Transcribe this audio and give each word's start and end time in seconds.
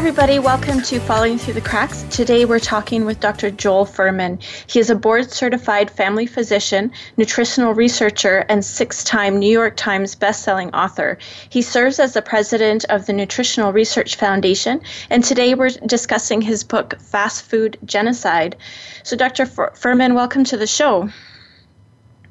Everybody. 0.00 0.38
Welcome 0.38 0.80
to 0.84 0.98
Falling 0.98 1.36
Through 1.36 1.52
the 1.52 1.60
Cracks. 1.60 2.04
Today 2.04 2.46
we're 2.46 2.58
talking 2.58 3.04
with 3.04 3.20
Dr. 3.20 3.50
Joel 3.50 3.84
Fuhrman. 3.84 4.42
He 4.66 4.80
is 4.80 4.88
a 4.88 4.94
board 4.94 5.30
certified 5.30 5.90
family 5.90 6.24
physician, 6.24 6.90
nutritional 7.18 7.74
researcher, 7.74 8.46
and 8.48 8.64
six 8.64 9.04
time 9.04 9.38
New 9.38 9.52
York 9.52 9.76
Times 9.76 10.16
bestselling 10.16 10.70
author. 10.72 11.18
He 11.50 11.60
serves 11.60 12.00
as 12.00 12.14
the 12.14 12.22
president 12.22 12.86
of 12.86 13.04
the 13.04 13.12
Nutritional 13.12 13.74
Research 13.74 14.16
Foundation, 14.16 14.80
and 15.10 15.22
today 15.22 15.54
we're 15.54 15.68
discussing 15.68 16.40
his 16.40 16.64
book, 16.64 16.98
Fast 16.98 17.44
Food 17.44 17.76
Genocide. 17.84 18.56
So, 19.02 19.16
Dr. 19.16 19.44
Fuhrman, 19.44 20.14
welcome 20.14 20.44
to 20.44 20.56
the 20.56 20.66
show. 20.66 21.10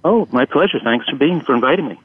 Oh, 0.03 0.27
my 0.31 0.45
pleasure. 0.45 0.79
Thanks 0.83 1.07
for 1.07 1.17
being 1.17 1.39
for 1.41 1.53
inviting 1.53 1.87
me. 1.87 1.99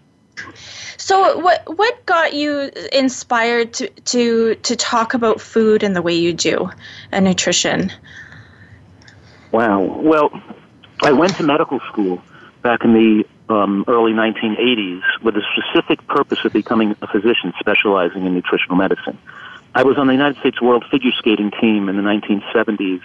So, 1.05 1.37
what 1.37 1.63
what 1.67 2.07
got 2.07 2.33
you 2.33 2.71
inspired 2.91 3.75
to 3.75 3.91
to 3.91 4.55
to 4.55 4.75
talk 4.75 5.13
about 5.13 5.39
food 5.39 5.83
and 5.83 5.95
the 5.95 6.01
way 6.01 6.15
you 6.15 6.33
do, 6.33 6.71
and 7.13 7.27
nutrition? 7.27 7.93
Wow. 9.53 9.83
Well, 9.83 10.31
I 11.03 11.13
went 11.13 11.37
to 11.37 11.43
medical 11.43 11.79
school 11.93 12.23
back 12.63 12.85
in 12.85 12.95
the 12.95 13.53
um, 13.53 13.85
early 13.87 14.13
1980s 14.13 15.03
with 15.23 15.37
a 15.37 15.43
specific 15.53 16.07
purpose 16.07 16.43
of 16.43 16.55
becoming 16.55 16.97
a 17.03 17.07
physician 17.07 17.53
specializing 17.61 18.25
in 18.25 18.33
nutritional 18.33 18.77
medicine. 18.77 19.19
I 19.75 19.83
was 19.83 19.99
on 19.99 20.07
the 20.07 20.15
United 20.15 20.41
States 20.41 20.63
World 20.63 20.87
Figure 20.91 21.13
Skating 21.19 21.51
team 21.61 21.91
in 21.91 21.99
the 21.99 22.03
1970s, 22.03 23.03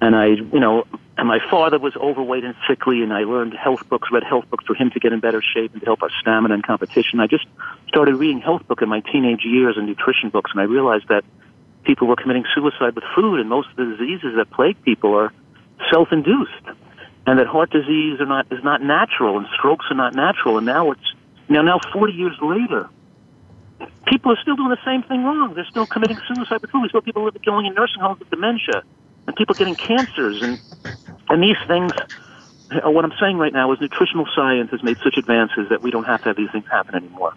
and 0.00 0.16
I, 0.16 0.26
you 0.26 0.60
know, 0.60 0.86
and 1.18 1.28
my 1.28 1.38
father 1.50 1.78
was 1.78 1.94
overweight 1.96 2.44
and 2.44 2.54
sickly, 2.66 3.02
and 3.02 3.12
I 3.12 3.24
learned 3.24 3.52
health 3.52 3.86
books, 3.88 4.08
read 4.10 4.24
health 4.24 4.48
books 4.48 4.64
for 4.64 4.74
him 4.74 4.90
to 4.92 5.00
get 5.00 5.12
in 5.12 5.20
better 5.20 5.42
shape 5.42 5.72
and 5.72 5.80
to 5.82 5.86
help 5.86 6.02
our 6.02 6.10
stamina 6.20 6.54
and 6.54 6.66
competition. 6.66 7.20
I 7.20 7.26
just 7.26 7.44
started 7.88 8.14
reading 8.14 8.40
health 8.40 8.66
book 8.66 8.80
in 8.80 8.88
my 8.88 9.00
teenage 9.00 9.44
years 9.44 9.76
and 9.76 9.86
nutrition 9.86 10.30
books, 10.30 10.50
and 10.52 10.60
I 10.60 10.64
realized 10.64 11.08
that 11.08 11.24
people 11.84 12.06
were 12.06 12.16
committing 12.16 12.44
suicide 12.54 12.94
with 12.94 13.04
food, 13.14 13.40
and 13.40 13.48
most 13.48 13.68
of 13.70 13.76
the 13.76 13.84
diseases 13.96 14.36
that 14.36 14.50
plague 14.50 14.82
people 14.82 15.14
are 15.14 15.32
self-induced, 15.92 16.64
and 17.26 17.38
that 17.38 17.46
heart 17.46 17.70
disease 17.70 18.20
are 18.20 18.26
not 18.26 18.46
is 18.50 18.64
not 18.64 18.82
natural, 18.82 19.36
and 19.36 19.46
strokes 19.58 19.86
are 19.90 19.96
not 19.96 20.14
natural. 20.14 20.56
And 20.56 20.66
now 20.66 20.92
it's 20.92 21.14
now 21.50 21.60
now 21.60 21.80
40 21.92 22.14
years 22.14 22.36
later, 22.40 22.88
people 24.06 24.32
are 24.32 24.38
still 24.40 24.56
doing 24.56 24.70
the 24.70 24.84
same 24.86 25.02
thing 25.02 25.22
wrong. 25.24 25.52
They're 25.54 25.68
still 25.68 25.86
committing 25.86 26.18
suicide 26.26 26.62
with 26.62 26.70
food. 26.70 26.82
We 26.82 26.88
still 26.88 27.02
people 27.02 27.24
living 27.24 27.42
going 27.44 27.66
in 27.66 27.74
nursing 27.74 28.00
homes 28.00 28.20
with 28.20 28.30
dementia, 28.30 28.82
and 29.30 29.36
people 29.36 29.54
getting 29.54 29.76
cancers 29.76 30.42
and 30.42 30.58
and 31.28 31.40
these 31.40 31.56
things, 31.68 31.94
uh, 32.72 32.90
what 32.90 33.04
I'm 33.04 33.12
saying 33.20 33.38
right 33.38 33.52
now 33.52 33.70
is 33.72 33.80
nutritional 33.80 34.26
science 34.34 34.72
has 34.72 34.82
made 34.82 34.96
such 35.04 35.16
advances 35.16 35.68
that 35.70 35.82
we 35.82 35.92
don't 35.92 36.02
have 36.02 36.20
to 36.22 36.30
have 36.30 36.36
these 36.36 36.50
things 36.50 36.64
happen 36.68 36.96
anymore. 36.96 37.34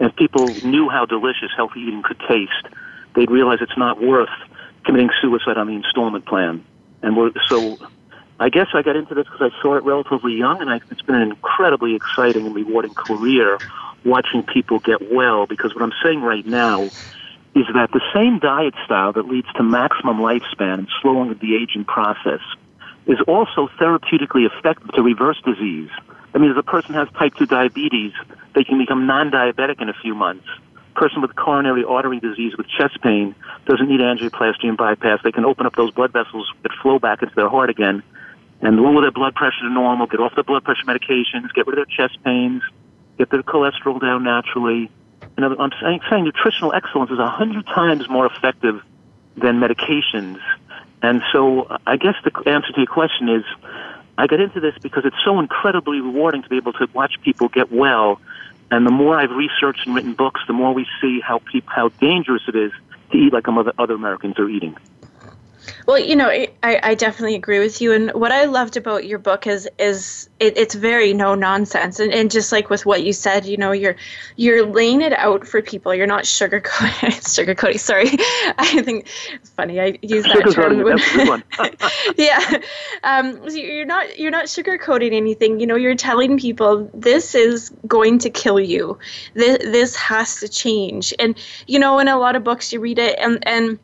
And 0.00 0.10
if 0.10 0.16
people 0.16 0.56
knew 0.64 0.88
how 0.88 1.06
delicious 1.06 1.50
healthy 1.56 1.82
eating 1.82 2.02
could 2.02 2.18
taste, 2.28 2.74
they'd 3.14 3.30
realize 3.30 3.58
it's 3.60 3.78
not 3.78 4.02
worth 4.02 4.34
committing 4.84 5.10
suicide 5.22 5.56
on 5.56 5.68
the 5.68 5.74
installment 5.74 6.26
plan. 6.26 6.64
And 7.02 7.16
we're, 7.16 7.30
so 7.48 7.78
I 8.40 8.48
guess 8.48 8.66
I 8.74 8.82
got 8.82 8.96
into 8.96 9.14
this 9.14 9.26
because 9.26 9.52
I 9.52 9.62
saw 9.62 9.76
it 9.76 9.84
relatively 9.84 10.34
young, 10.34 10.60
and 10.60 10.68
I, 10.68 10.80
it's 10.90 11.02
been 11.02 11.14
an 11.14 11.30
incredibly 11.30 11.94
exciting 11.94 12.46
and 12.46 12.54
rewarding 12.56 12.94
career 12.94 13.60
watching 14.04 14.42
people 14.42 14.80
get 14.80 15.12
well. 15.12 15.46
Because 15.46 15.72
what 15.72 15.84
I'm 15.84 15.94
saying 16.02 16.22
right 16.22 16.44
now 16.44 16.90
is 17.56 17.64
that 17.72 17.90
the 17.90 18.02
same 18.12 18.38
diet 18.38 18.74
style 18.84 19.14
that 19.14 19.26
leads 19.26 19.50
to 19.54 19.62
maximum 19.62 20.18
lifespan 20.18 20.74
and 20.74 20.88
slowing 21.00 21.30
of 21.30 21.40
the 21.40 21.56
aging 21.56 21.86
process 21.86 22.40
is 23.06 23.18
also 23.26 23.68
therapeutically 23.80 24.44
effective 24.44 24.92
to 24.92 25.02
reverse 25.02 25.40
disease. 25.40 25.88
I 26.34 26.38
mean, 26.38 26.50
if 26.50 26.56
a 26.58 26.62
person 26.62 26.94
has 26.94 27.08
type 27.18 27.34
2 27.36 27.46
diabetes, 27.46 28.12
they 28.54 28.62
can 28.62 28.76
become 28.76 29.06
non-diabetic 29.06 29.80
in 29.80 29.88
a 29.88 29.94
few 29.94 30.14
months. 30.14 30.46
A 30.94 31.00
person 31.00 31.22
with 31.22 31.34
coronary 31.34 31.82
artery 31.82 32.20
disease 32.20 32.52
with 32.58 32.68
chest 32.68 33.00
pain 33.00 33.34
doesn't 33.64 33.88
need 33.88 34.00
angioplasty 34.00 34.64
and 34.68 34.76
bypass. 34.76 35.20
They 35.24 35.32
can 35.32 35.46
open 35.46 35.64
up 35.64 35.76
those 35.76 35.92
blood 35.92 36.12
vessels 36.12 36.52
that 36.62 36.72
flow 36.82 36.98
back 36.98 37.22
into 37.22 37.34
their 37.34 37.48
heart 37.48 37.70
again 37.70 38.02
and 38.60 38.76
lower 38.76 39.00
their 39.00 39.12
blood 39.12 39.34
pressure 39.34 39.62
to 39.62 39.70
normal, 39.70 40.06
get 40.06 40.20
off 40.20 40.34
their 40.34 40.44
blood 40.44 40.64
pressure 40.64 40.84
medications, 40.84 41.54
get 41.54 41.66
rid 41.66 41.78
of 41.78 41.86
their 41.86 42.06
chest 42.06 42.22
pains, 42.22 42.62
get 43.16 43.30
their 43.30 43.42
cholesterol 43.42 43.98
down 43.98 44.24
naturally. 44.24 44.90
You 45.36 45.42
know, 45.48 45.56
I'm 45.58 45.72
saying, 45.80 46.00
saying 46.10 46.24
nutritional 46.24 46.72
excellence 46.72 47.10
is 47.10 47.18
a 47.18 47.28
hundred 47.28 47.66
times 47.66 48.08
more 48.08 48.26
effective 48.26 48.82
than 49.36 49.60
medications 49.60 50.40
and 51.02 51.22
so 51.32 51.62
uh, 51.62 51.78
I 51.86 51.96
guess 51.96 52.14
the 52.24 52.32
answer 52.50 52.72
to 52.72 52.78
your 52.78 52.86
question 52.86 53.28
is 53.28 53.44
I 54.18 54.26
got 54.26 54.40
into 54.40 54.60
this 54.60 54.74
because 54.82 55.04
it's 55.04 55.16
so 55.24 55.38
incredibly 55.38 56.00
rewarding 56.00 56.42
to 56.42 56.48
be 56.48 56.56
able 56.56 56.72
to 56.74 56.88
watch 56.92 57.14
people 57.22 57.48
get 57.48 57.70
well. 57.70 58.20
And 58.70 58.84
the 58.86 58.90
more 58.90 59.18
I've 59.18 59.30
researched 59.30 59.86
and 59.86 59.94
written 59.94 60.14
books, 60.14 60.40
the 60.46 60.52
more 60.52 60.72
we 60.72 60.86
see 61.00 61.20
how 61.20 61.38
people, 61.38 61.72
how 61.72 61.88
dangerous 62.00 62.42
it 62.48 62.56
is 62.56 62.72
to 63.12 63.18
eat 63.18 63.32
like 63.32 63.46
other 63.46 63.94
Americans 63.94 64.38
are 64.38 64.48
eating. 64.48 64.76
Well, 65.86 65.98
you 65.98 66.16
know, 66.16 66.28
I, 66.28 66.48
I 66.62 66.94
definitely 66.94 67.34
agree 67.34 67.58
with 67.58 67.80
you. 67.80 67.92
And 67.92 68.10
what 68.12 68.32
I 68.32 68.44
loved 68.44 68.76
about 68.76 69.06
your 69.06 69.18
book 69.18 69.46
is 69.46 69.68
is 69.78 70.28
it, 70.40 70.56
it's 70.56 70.74
very 70.74 71.12
no 71.14 71.34
nonsense. 71.34 72.00
And, 72.00 72.12
and 72.12 72.30
just 72.30 72.52
like 72.52 72.70
with 72.70 72.84
what 72.84 73.04
you 73.04 73.12
said, 73.12 73.46
you 73.46 73.56
know, 73.56 73.72
you're 73.72 73.96
you're 74.36 74.66
laying 74.66 75.00
it 75.00 75.12
out 75.12 75.46
for 75.46 75.62
people. 75.62 75.94
You're 75.94 76.06
not 76.06 76.24
sugarcoating. 76.24 77.10
sugarcoating. 77.56 77.80
Sorry, 77.80 78.06
I 78.58 78.82
think 78.82 79.08
it's 79.34 79.50
funny. 79.50 79.80
I 79.80 79.98
use 80.02 80.24
that 80.24 80.52
term. 80.52 80.82
When, 80.82 81.42
yeah, 82.16 82.58
um, 83.02 83.48
so 83.48 83.56
you're 83.56 83.86
not 83.86 84.18
you're 84.18 84.30
not 84.30 84.46
sugarcoating 84.46 85.14
anything. 85.14 85.60
You 85.60 85.66
know, 85.66 85.76
you're 85.76 85.94
telling 85.94 86.38
people 86.38 86.90
this 86.94 87.34
is 87.34 87.70
going 87.86 88.18
to 88.20 88.30
kill 88.30 88.60
you. 88.60 88.98
This 89.34 89.58
this 89.58 89.96
has 89.96 90.40
to 90.40 90.48
change. 90.48 91.14
And 91.18 91.38
you 91.66 91.78
know, 91.78 91.98
in 91.98 92.08
a 92.08 92.18
lot 92.18 92.36
of 92.36 92.44
books, 92.44 92.72
you 92.72 92.80
read 92.80 92.98
it 92.98 93.18
and 93.18 93.46
and 93.46 93.78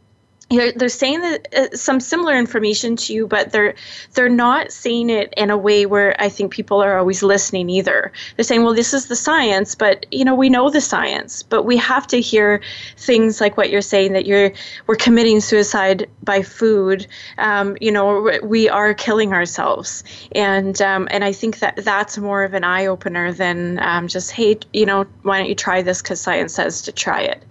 they're 0.77 0.89
saying 0.89 1.21
that, 1.21 1.49
uh, 1.55 1.77
some 1.77 2.01
similar 2.01 2.37
information 2.37 2.97
to 2.97 3.15
you, 3.15 3.27
but 3.27 3.53
they're 3.53 3.75
they're 4.15 4.29
not 4.29 4.73
saying 4.73 5.11
it 5.11 5.33
in 5.37 5.51
a 5.51 5.57
way 5.57 5.87
where 5.87 6.15
I 6.21 6.29
think 6.29 6.53
people 6.53 6.83
are 6.83 6.99
always 6.99 7.23
listening 7.23 7.71
either. 7.71 8.13
They're 8.37 8.45
saying, 8.45 8.63
"Well, 8.63 8.75
this 8.75 8.93
is 8.95 9.07
the 9.07 9.17
science," 9.17 9.75
but 9.75 10.07
you 10.11 10.25
know, 10.25 10.35
we 10.35 10.49
know 10.51 10.71
the 10.71 10.81
science, 10.81 11.43
but 11.43 11.65
we 11.65 11.77
have 11.79 12.07
to 12.09 12.21
hear 12.21 12.61
things 12.97 13.41
like 13.41 13.57
what 13.57 13.71
you're 13.71 13.81
saying 13.81 14.13
that 14.13 14.27
you're 14.27 14.53
we're 14.87 14.97
committing 14.97 15.41
suicide 15.41 16.09
by 16.23 16.43
food. 16.43 17.07
Um, 17.39 17.77
you 17.81 17.93
know, 17.93 18.31
we 18.43 18.69
are 18.69 18.95
killing 18.95 19.33
ourselves, 19.33 20.05
and 20.33 20.81
um, 20.83 21.09
and 21.11 21.25
I 21.25 21.33
think 21.33 21.61
that 21.61 21.77
that's 21.77 22.19
more 22.19 22.45
of 22.45 22.55
an 22.55 22.65
eye 22.65 22.87
opener 22.87 23.33
than 23.33 23.79
um, 23.81 24.09
just, 24.09 24.31
"Hey, 24.31 24.59
you 24.73 24.87
know, 24.87 25.07
why 25.23 25.39
don't 25.39 25.49
you 25.49 25.55
try 25.55 25.83
this 25.83 26.03
because 26.03 26.21
science 26.21 26.55
says 26.55 26.83
to 26.83 26.93
try 26.93 27.23
it." 27.23 27.43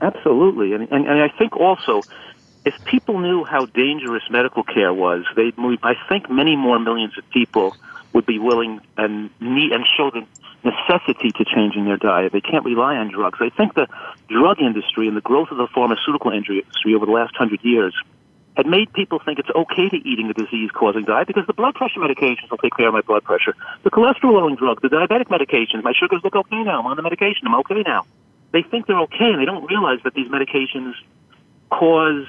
Absolutely, 0.00 0.72
and, 0.72 0.90
and, 0.90 1.06
and 1.06 1.20
I 1.20 1.28
think 1.28 1.56
also, 1.56 2.02
if 2.64 2.74
people 2.84 3.18
knew 3.18 3.44
how 3.44 3.66
dangerous 3.66 4.22
medical 4.30 4.62
care 4.62 4.92
was, 4.92 5.24
they 5.36 5.52
I 5.82 5.94
think 6.08 6.30
many 6.30 6.56
more 6.56 6.78
millions 6.78 7.16
of 7.18 7.28
people 7.30 7.76
would 8.12 8.26
be 8.26 8.38
willing 8.38 8.80
and 8.96 9.30
need 9.40 9.72
and 9.72 9.84
show 9.96 10.10
the 10.10 10.26
necessity 10.64 11.30
to 11.32 11.44
changing 11.44 11.84
their 11.84 11.96
diet. 11.96 12.32
They 12.32 12.40
can't 12.40 12.64
rely 12.64 12.96
on 12.96 13.08
drugs. 13.08 13.38
I 13.40 13.50
think 13.50 13.74
the 13.74 13.86
drug 14.28 14.60
industry 14.60 15.06
and 15.08 15.16
the 15.16 15.22
growth 15.22 15.48
of 15.50 15.58
the 15.58 15.68
pharmaceutical 15.74 16.32
industry 16.32 16.94
over 16.94 17.06
the 17.06 17.12
last 17.12 17.34
hundred 17.36 17.62
years 17.62 17.94
had 18.56 18.66
made 18.66 18.92
people 18.92 19.20
think 19.24 19.38
it's 19.38 19.50
okay 19.54 19.88
to 19.88 19.96
eating 19.96 20.28
a 20.28 20.34
disease-causing 20.34 21.04
diet 21.04 21.26
because 21.26 21.46
the 21.46 21.54
blood 21.54 21.74
pressure 21.74 22.00
medications 22.00 22.50
will 22.50 22.58
take 22.58 22.76
care 22.76 22.88
of 22.88 22.92
my 22.92 23.00
blood 23.00 23.22
pressure. 23.24 23.54
The 23.84 23.90
cholesterol-lowering 23.90 24.56
drugs, 24.56 24.82
the 24.82 24.88
diabetic 24.88 25.28
medications, 25.28 25.82
my 25.84 25.92
sugars 25.92 26.20
look 26.24 26.34
okay 26.34 26.62
now. 26.62 26.80
I'm 26.80 26.86
on 26.86 26.96
the 26.96 27.02
medication. 27.02 27.46
I'm 27.46 27.54
okay 27.54 27.82
now 27.86 28.04
they 28.52 28.62
think 28.62 28.86
they're 28.86 29.00
okay, 29.00 29.30
and 29.30 29.40
they 29.40 29.44
don't 29.44 29.64
realize 29.66 30.00
that 30.04 30.14
these 30.14 30.28
medications 30.28 30.94
cause 31.70 32.26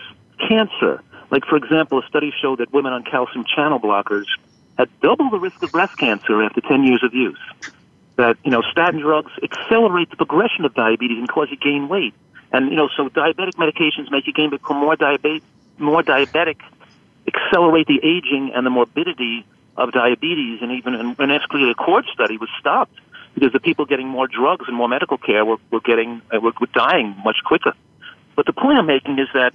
cancer. 0.47 1.01
Like, 1.31 1.45
for 1.45 1.56
example, 1.56 2.00
a 2.00 2.07
study 2.07 2.33
showed 2.41 2.59
that 2.59 2.71
women 2.73 2.94
on 2.94 3.03
calcium 3.03 3.45
channel 3.45 3.79
blockers 3.79 4.25
had 4.77 4.89
double 5.01 5.29
the 5.29 5.39
risk 5.39 5.62
of 5.63 5.71
breast 5.71 5.97
cancer 5.97 6.44
after 6.44 6.62
10 6.62 6.83
years 6.83 7.03
of 7.03 7.13
use. 7.13 7.39
That, 8.18 8.38
you 8.44 8.51
know, 8.51 8.62
statin 8.62 9.00
drugs 9.00 9.31
accelerate 9.41 10.09
the 10.09 10.18
progression 10.18 10.65
of 10.65 10.73
diabetes 10.73 11.18
and 11.18 11.29
cause 11.29 11.47
you 11.50 11.57
gain 11.57 11.88
weight. 11.88 12.13
And, 12.51 12.69
you 12.69 12.75
know, 12.75 12.89
so 12.95 13.09
diabetic 13.09 13.53
medications 13.53 14.12
make 14.12 14.27
you 14.27 14.33
gain, 14.33 14.50
become 14.50 14.77
more, 14.77 14.95
diabetic, 14.95 15.41
more 15.77 16.03
diabetic, 16.03 16.57
accelerate 17.27 17.88
the 17.88 18.00
aging 18.03 18.51
and 18.53 18.65
the 18.65 18.69
morbidity 18.69 19.45
of 19.77 19.94
diabetes. 19.94 20.62
And 20.62 20.74
even 20.74 20.94
an, 20.94 21.15
an 21.17 21.29
escalated 21.29 21.77
cord 21.77 22.06
study 22.13 22.38
was 22.38 22.50
stopped 22.59 23.00
because 23.33 23.54
the 23.54 23.60
people 23.60 23.86
getting 23.86 24.07
more 24.07 24.28
drugs 24.28 24.66
and 24.68 24.75
more 24.75 24.88
medical 24.88 25.18
care 25.18 25.45
were, 25.45 25.57
were 25.72 25.80
getting 25.81 26.22
uh, 26.33 26.39
were, 26.39 26.54
were 26.60 26.68
dying 26.74 27.16
much 27.24 27.38
quicker. 27.45 27.74
But 28.36 28.45
the 28.45 28.54
point 28.54 28.78
I'm 28.78 28.86
making 28.86 29.19
is 29.19 29.28
that 29.33 29.54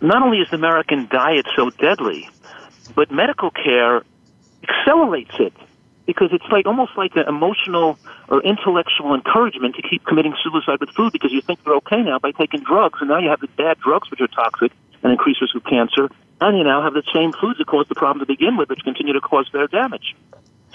not 0.00 0.22
only 0.22 0.38
is 0.38 0.48
the 0.50 0.56
American 0.56 1.08
diet 1.10 1.46
so 1.56 1.70
deadly, 1.70 2.28
but 2.94 3.10
medical 3.10 3.50
care 3.50 4.02
accelerates 4.62 5.34
it 5.38 5.52
because 6.06 6.30
it's 6.32 6.44
like 6.50 6.66
almost 6.66 6.92
like 6.96 7.16
an 7.16 7.24
emotional 7.26 7.98
or 8.28 8.42
intellectual 8.42 9.14
encouragement 9.14 9.74
to 9.74 9.82
keep 9.82 10.04
committing 10.04 10.34
suicide 10.42 10.78
with 10.80 10.90
food 10.90 11.12
because 11.12 11.32
you 11.32 11.40
think 11.40 11.58
you're 11.66 11.76
okay 11.76 12.02
now 12.02 12.18
by 12.18 12.30
taking 12.30 12.60
drugs, 12.60 12.98
and 13.00 13.10
now 13.10 13.18
you 13.18 13.28
have 13.28 13.40
the 13.40 13.48
bad 13.48 13.78
drugs 13.80 14.10
which 14.10 14.20
are 14.20 14.28
toxic 14.28 14.72
and 15.02 15.12
increase 15.12 15.36
risk 15.40 15.54
of 15.54 15.64
cancer, 15.64 16.08
and 16.40 16.56
you 16.56 16.64
now 16.64 16.82
have 16.82 16.94
the 16.94 17.02
same 17.12 17.32
foods 17.32 17.58
that 17.58 17.66
caused 17.66 17.88
the 17.88 17.94
problem 17.94 18.20
to 18.20 18.26
begin 18.26 18.56
with, 18.56 18.68
which 18.68 18.80
continue 18.84 19.12
to 19.12 19.20
cause 19.20 19.48
their 19.52 19.66
damage. 19.66 20.14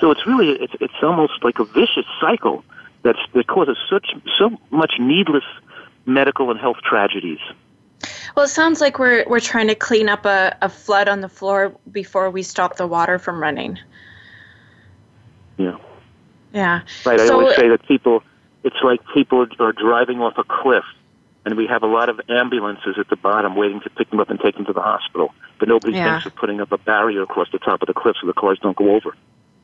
So 0.01 0.09
it's 0.09 0.25
really 0.25 0.49
it's 0.53 0.73
it's 0.81 1.01
almost 1.03 1.43
like 1.43 1.59
a 1.59 1.63
vicious 1.63 2.05
cycle 2.19 2.65
that's 3.03 3.19
that 3.33 3.47
causes 3.47 3.77
such 3.89 4.07
so 4.37 4.49
much 4.71 4.95
needless 4.99 5.43
medical 6.05 6.49
and 6.49 6.59
health 6.59 6.77
tragedies. 6.83 7.39
Well, 8.35 8.45
it 8.45 8.49
sounds 8.49 8.81
like 8.81 8.97
we're 8.97 9.23
we're 9.27 9.39
trying 9.39 9.67
to 9.67 9.75
clean 9.75 10.09
up 10.09 10.25
a, 10.25 10.57
a 10.61 10.69
flood 10.69 11.07
on 11.07 11.21
the 11.21 11.29
floor 11.29 11.75
before 11.91 12.31
we 12.31 12.41
stop 12.41 12.77
the 12.77 12.87
water 12.87 13.19
from 13.19 13.39
running. 13.39 13.77
Yeah. 15.57 15.77
Yeah. 16.51 16.81
Right. 17.05 17.19
I 17.19 17.29
always 17.29 17.55
say 17.55 17.69
that 17.69 17.85
people, 17.87 18.23
it's 18.63 18.75
like 18.83 18.99
people 19.13 19.45
are 19.59 19.71
driving 19.71 20.19
off 20.19 20.37
a 20.37 20.43
cliff, 20.43 20.83
and 21.45 21.55
we 21.55 21.67
have 21.67 21.83
a 21.83 21.87
lot 21.87 22.09
of 22.09 22.19
ambulances 22.27 22.95
at 22.97 23.07
the 23.09 23.15
bottom 23.15 23.55
waiting 23.55 23.81
to 23.81 23.89
pick 23.91 24.09
them 24.09 24.19
up 24.19 24.31
and 24.31 24.39
take 24.39 24.55
them 24.55 24.65
to 24.65 24.73
the 24.73 24.81
hospital, 24.81 25.33
but 25.59 25.67
nobody 25.67 25.93
Yeah. 25.93 26.13
thinks 26.13 26.25
of 26.25 26.35
putting 26.35 26.59
up 26.59 26.71
a 26.71 26.77
barrier 26.79 27.21
across 27.21 27.49
the 27.51 27.59
top 27.59 27.83
of 27.83 27.87
the 27.87 27.93
cliff 27.93 28.15
so 28.19 28.25
the 28.27 28.33
cars 28.33 28.57
don't 28.59 28.75
go 28.75 28.95
over. 28.95 29.15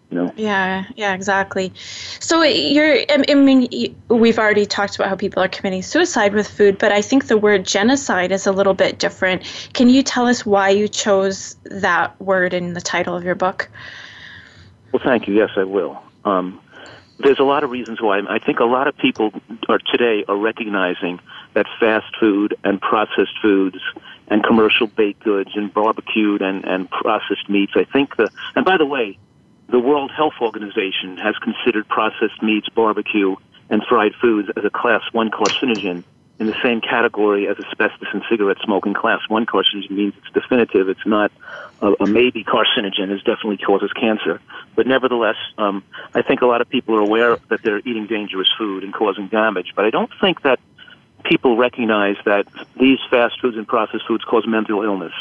You 0.10 0.18
know. 0.18 0.34
Yeah, 0.38 0.86
yeah, 0.96 1.14
exactly. 1.14 1.74
So 2.20 2.42
you're, 2.42 3.00
I 3.10 3.26
I 3.28 3.34
mean, 3.34 3.96
we've 4.08 4.40
already 4.40 4.66
talked 4.66 4.96
about 4.96 5.10
how 5.10 5.16
people 5.16 5.44
are 5.44 5.50
committing 5.50 5.82
suicide 5.82 6.34
with 6.34 6.48
food, 6.48 6.78
but 6.78 6.94
I 6.94 7.02
think 7.02 7.28
the 7.28 7.38
word 7.38 7.66
genocide 7.66 8.32
is 8.32 8.48
a 8.48 8.54
little 8.54 8.74
bit 8.74 9.00
different. 9.00 9.44
Can 9.74 9.90
you 9.90 10.04
tell 10.04 10.26
us 10.28 10.46
why 10.46 10.70
you 10.70 10.88
chose 10.88 11.56
that 11.66 12.20
word 12.22 12.54
in 12.54 12.74
the 12.74 12.80
title 12.80 13.16
of 13.18 13.26
your 13.26 13.36
book? 13.36 13.70
Well, 14.94 15.02
thank 15.04 15.28
you. 15.28 15.34
Yes, 15.34 15.50
I 15.58 15.66
will. 15.66 16.02
Um, 16.24 16.62
there's 17.20 17.40
a 17.40 17.44
lot 17.44 17.64
of 17.64 17.72
reasons 17.72 18.02
why. 18.02 18.22
I 18.30 18.40
think 18.40 18.60
a 18.60 18.66
lot 18.66 18.88
of 18.88 18.98
people 18.98 19.32
are 19.68 19.80
today 19.80 20.24
are 20.28 20.38
recognizing 20.38 21.20
that 21.54 21.66
fast 21.80 22.16
food 22.18 22.56
and 22.64 22.80
processed 22.80 23.38
foods 23.42 23.78
and 24.28 24.44
commercial 24.44 24.88
baked 24.88 25.24
goods 25.24 25.52
and 25.56 25.74
barbecued 25.74 26.42
and, 26.42 26.64
and 26.66 26.90
processed 26.90 27.50
meats. 27.50 27.74
I 27.76 27.86
think 27.86 28.16
the 28.16 28.30
and 28.56 28.66
by 28.66 28.78
the 28.78 28.86
way, 28.86 29.18
the 29.70 29.80
World 29.80 30.12
Health 30.16 30.36
Organization 30.42 31.18
has 31.18 31.36
considered 31.38 31.88
processed 31.88 32.42
meats, 32.42 32.70
barbecue, 32.70 33.36
and 33.70 33.84
fried 33.84 34.14
foods 34.22 34.50
as 34.56 34.64
a 34.64 34.70
class 34.70 35.02
one 35.12 35.30
carcinogen 35.30 36.04
in 36.40 36.48
the 36.48 36.56
same 36.64 36.82
category 36.82 37.48
as 37.48 37.58
asbestos 37.58 38.08
and 38.14 38.24
cigarette 38.30 38.58
smoking. 38.64 38.94
Class 38.94 39.20
one 39.28 39.46
carcinogen 39.46 39.90
means 39.90 40.14
it's 40.18 40.32
definitive. 40.34 40.88
It's 40.88 41.06
not 41.06 41.32
a, 41.82 41.94
a 42.00 42.06
maybe 42.06 42.44
carcinogen. 42.44 43.10
It 43.10 43.18
definitely 43.26 43.58
causes 43.58 43.92
cancer. 43.94 44.40
But 44.76 44.88
nevertheless, 44.88 45.36
um, 45.58 45.84
I 46.14 46.22
think 46.22 46.42
a 46.42 46.46
lot 46.46 46.62
of 46.62 46.70
people 46.70 46.96
are 46.96 47.02
aware 47.02 47.38
that 47.50 47.62
they're 47.64 47.80
eating 47.80 48.08
dangerous 48.08 48.50
food 48.58 48.84
and 48.84 48.94
causing 48.94 49.28
damage. 49.28 49.74
But 49.76 49.86
I 49.86 49.90
don't 49.90 50.12
think 50.22 50.44
that 50.44 50.60
people 51.26 51.58
recognize 51.58 52.16
that 52.26 52.48
these 52.80 53.00
fast 53.10 53.42
foods 53.42 53.58
and 53.58 53.68
processed 53.68 54.06
foods 54.08 54.24
cause 54.24 54.46
mental 54.48 54.84
illness. 54.84 55.14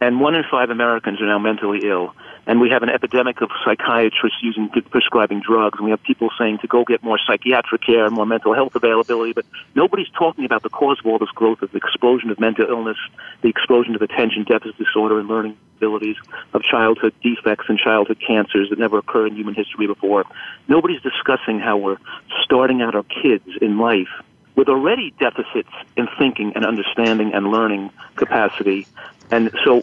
And 0.00 0.20
one 0.20 0.34
in 0.34 0.44
five 0.50 0.70
Americans 0.70 1.20
are 1.20 1.26
now 1.26 1.38
mentally 1.38 1.80
ill. 1.84 2.14
And 2.50 2.60
we 2.60 2.68
have 2.70 2.82
an 2.82 2.88
epidemic 2.88 3.42
of 3.42 3.50
psychiatrists 3.64 4.38
using 4.42 4.70
prescribing 4.70 5.40
drugs. 5.40 5.78
And 5.78 5.84
we 5.84 5.92
have 5.92 6.02
people 6.02 6.30
saying 6.36 6.58
to 6.62 6.66
go 6.66 6.82
get 6.82 7.00
more 7.00 7.16
psychiatric 7.24 7.80
care, 7.80 8.04
and 8.04 8.12
more 8.12 8.26
mental 8.26 8.54
health 8.54 8.74
availability. 8.74 9.32
But 9.32 9.46
nobody's 9.76 10.08
talking 10.18 10.44
about 10.44 10.64
the 10.64 10.68
cause 10.68 10.98
of 10.98 11.06
all 11.06 11.20
this 11.20 11.28
growth 11.28 11.62
of 11.62 11.70
the 11.70 11.76
explosion 11.76 12.28
of 12.28 12.40
mental 12.40 12.68
illness, 12.68 12.96
the 13.42 13.48
explosion 13.48 13.94
of 13.94 14.02
attention 14.02 14.42
deficit 14.42 14.76
disorder 14.78 15.20
and 15.20 15.28
learning 15.28 15.56
abilities, 15.76 16.16
of 16.52 16.62
childhood 16.62 17.14
defects 17.22 17.66
and 17.68 17.78
childhood 17.78 18.18
cancers 18.18 18.68
that 18.70 18.80
never 18.80 18.98
occurred 18.98 19.28
in 19.28 19.36
human 19.36 19.54
history 19.54 19.86
before. 19.86 20.24
Nobody's 20.66 21.02
discussing 21.02 21.60
how 21.60 21.76
we're 21.76 21.98
starting 22.42 22.82
out 22.82 22.96
our 22.96 23.04
kids 23.04 23.46
in 23.62 23.78
life 23.78 24.10
with 24.56 24.68
already 24.68 25.14
deficits 25.20 25.70
in 25.96 26.08
thinking 26.18 26.54
and 26.56 26.66
understanding 26.66 27.32
and 27.32 27.52
learning 27.52 27.90
capacity. 28.16 28.88
And 29.30 29.52
so, 29.64 29.82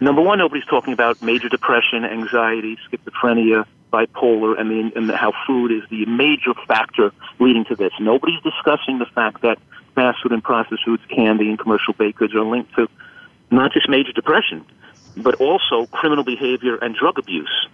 number 0.00 0.22
one, 0.22 0.38
nobody's 0.38 0.64
talking 0.64 0.92
about 0.92 1.22
major 1.22 1.48
depression, 1.48 2.04
anxiety, 2.04 2.78
schizophrenia, 2.90 3.64
bipolar, 3.92 4.58
and, 4.58 4.70
the, 4.70 4.96
and 4.96 5.08
the, 5.08 5.16
how 5.16 5.32
food 5.46 5.72
is 5.72 5.82
the 5.90 6.06
major 6.06 6.54
factor 6.66 7.12
leading 7.38 7.64
to 7.66 7.76
this. 7.76 7.92
Nobody's 8.00 8.42
discussing 8.42 8.98
the 8.98 9.06
fact 9.06 9.42
that 9.42 9.58
fast 9.94 10.22
food 10.22 10.32
and 10.32 10.42
processed 10.42 10.84
foods, 10.84 11.02
candy, 11.08 11.48
and 11.48 11.58
commercial 11.58 11.92
baked 11.94 12.18
goods 12.18 12.34
are 12.34 12.44
linked 12.44 12.74
to 12.76 12.88
not 13.50 13.72
just 13.72 13.88
major 13.88 14.12
depression, 14.12 14.64
but 15.16 15.34
also 15.36 15.86
criminal 15.86 16.24
behavior 16.24 16.76
and 16.76 16.94
drug 16.94 17.18
abuse. 17.18 17.68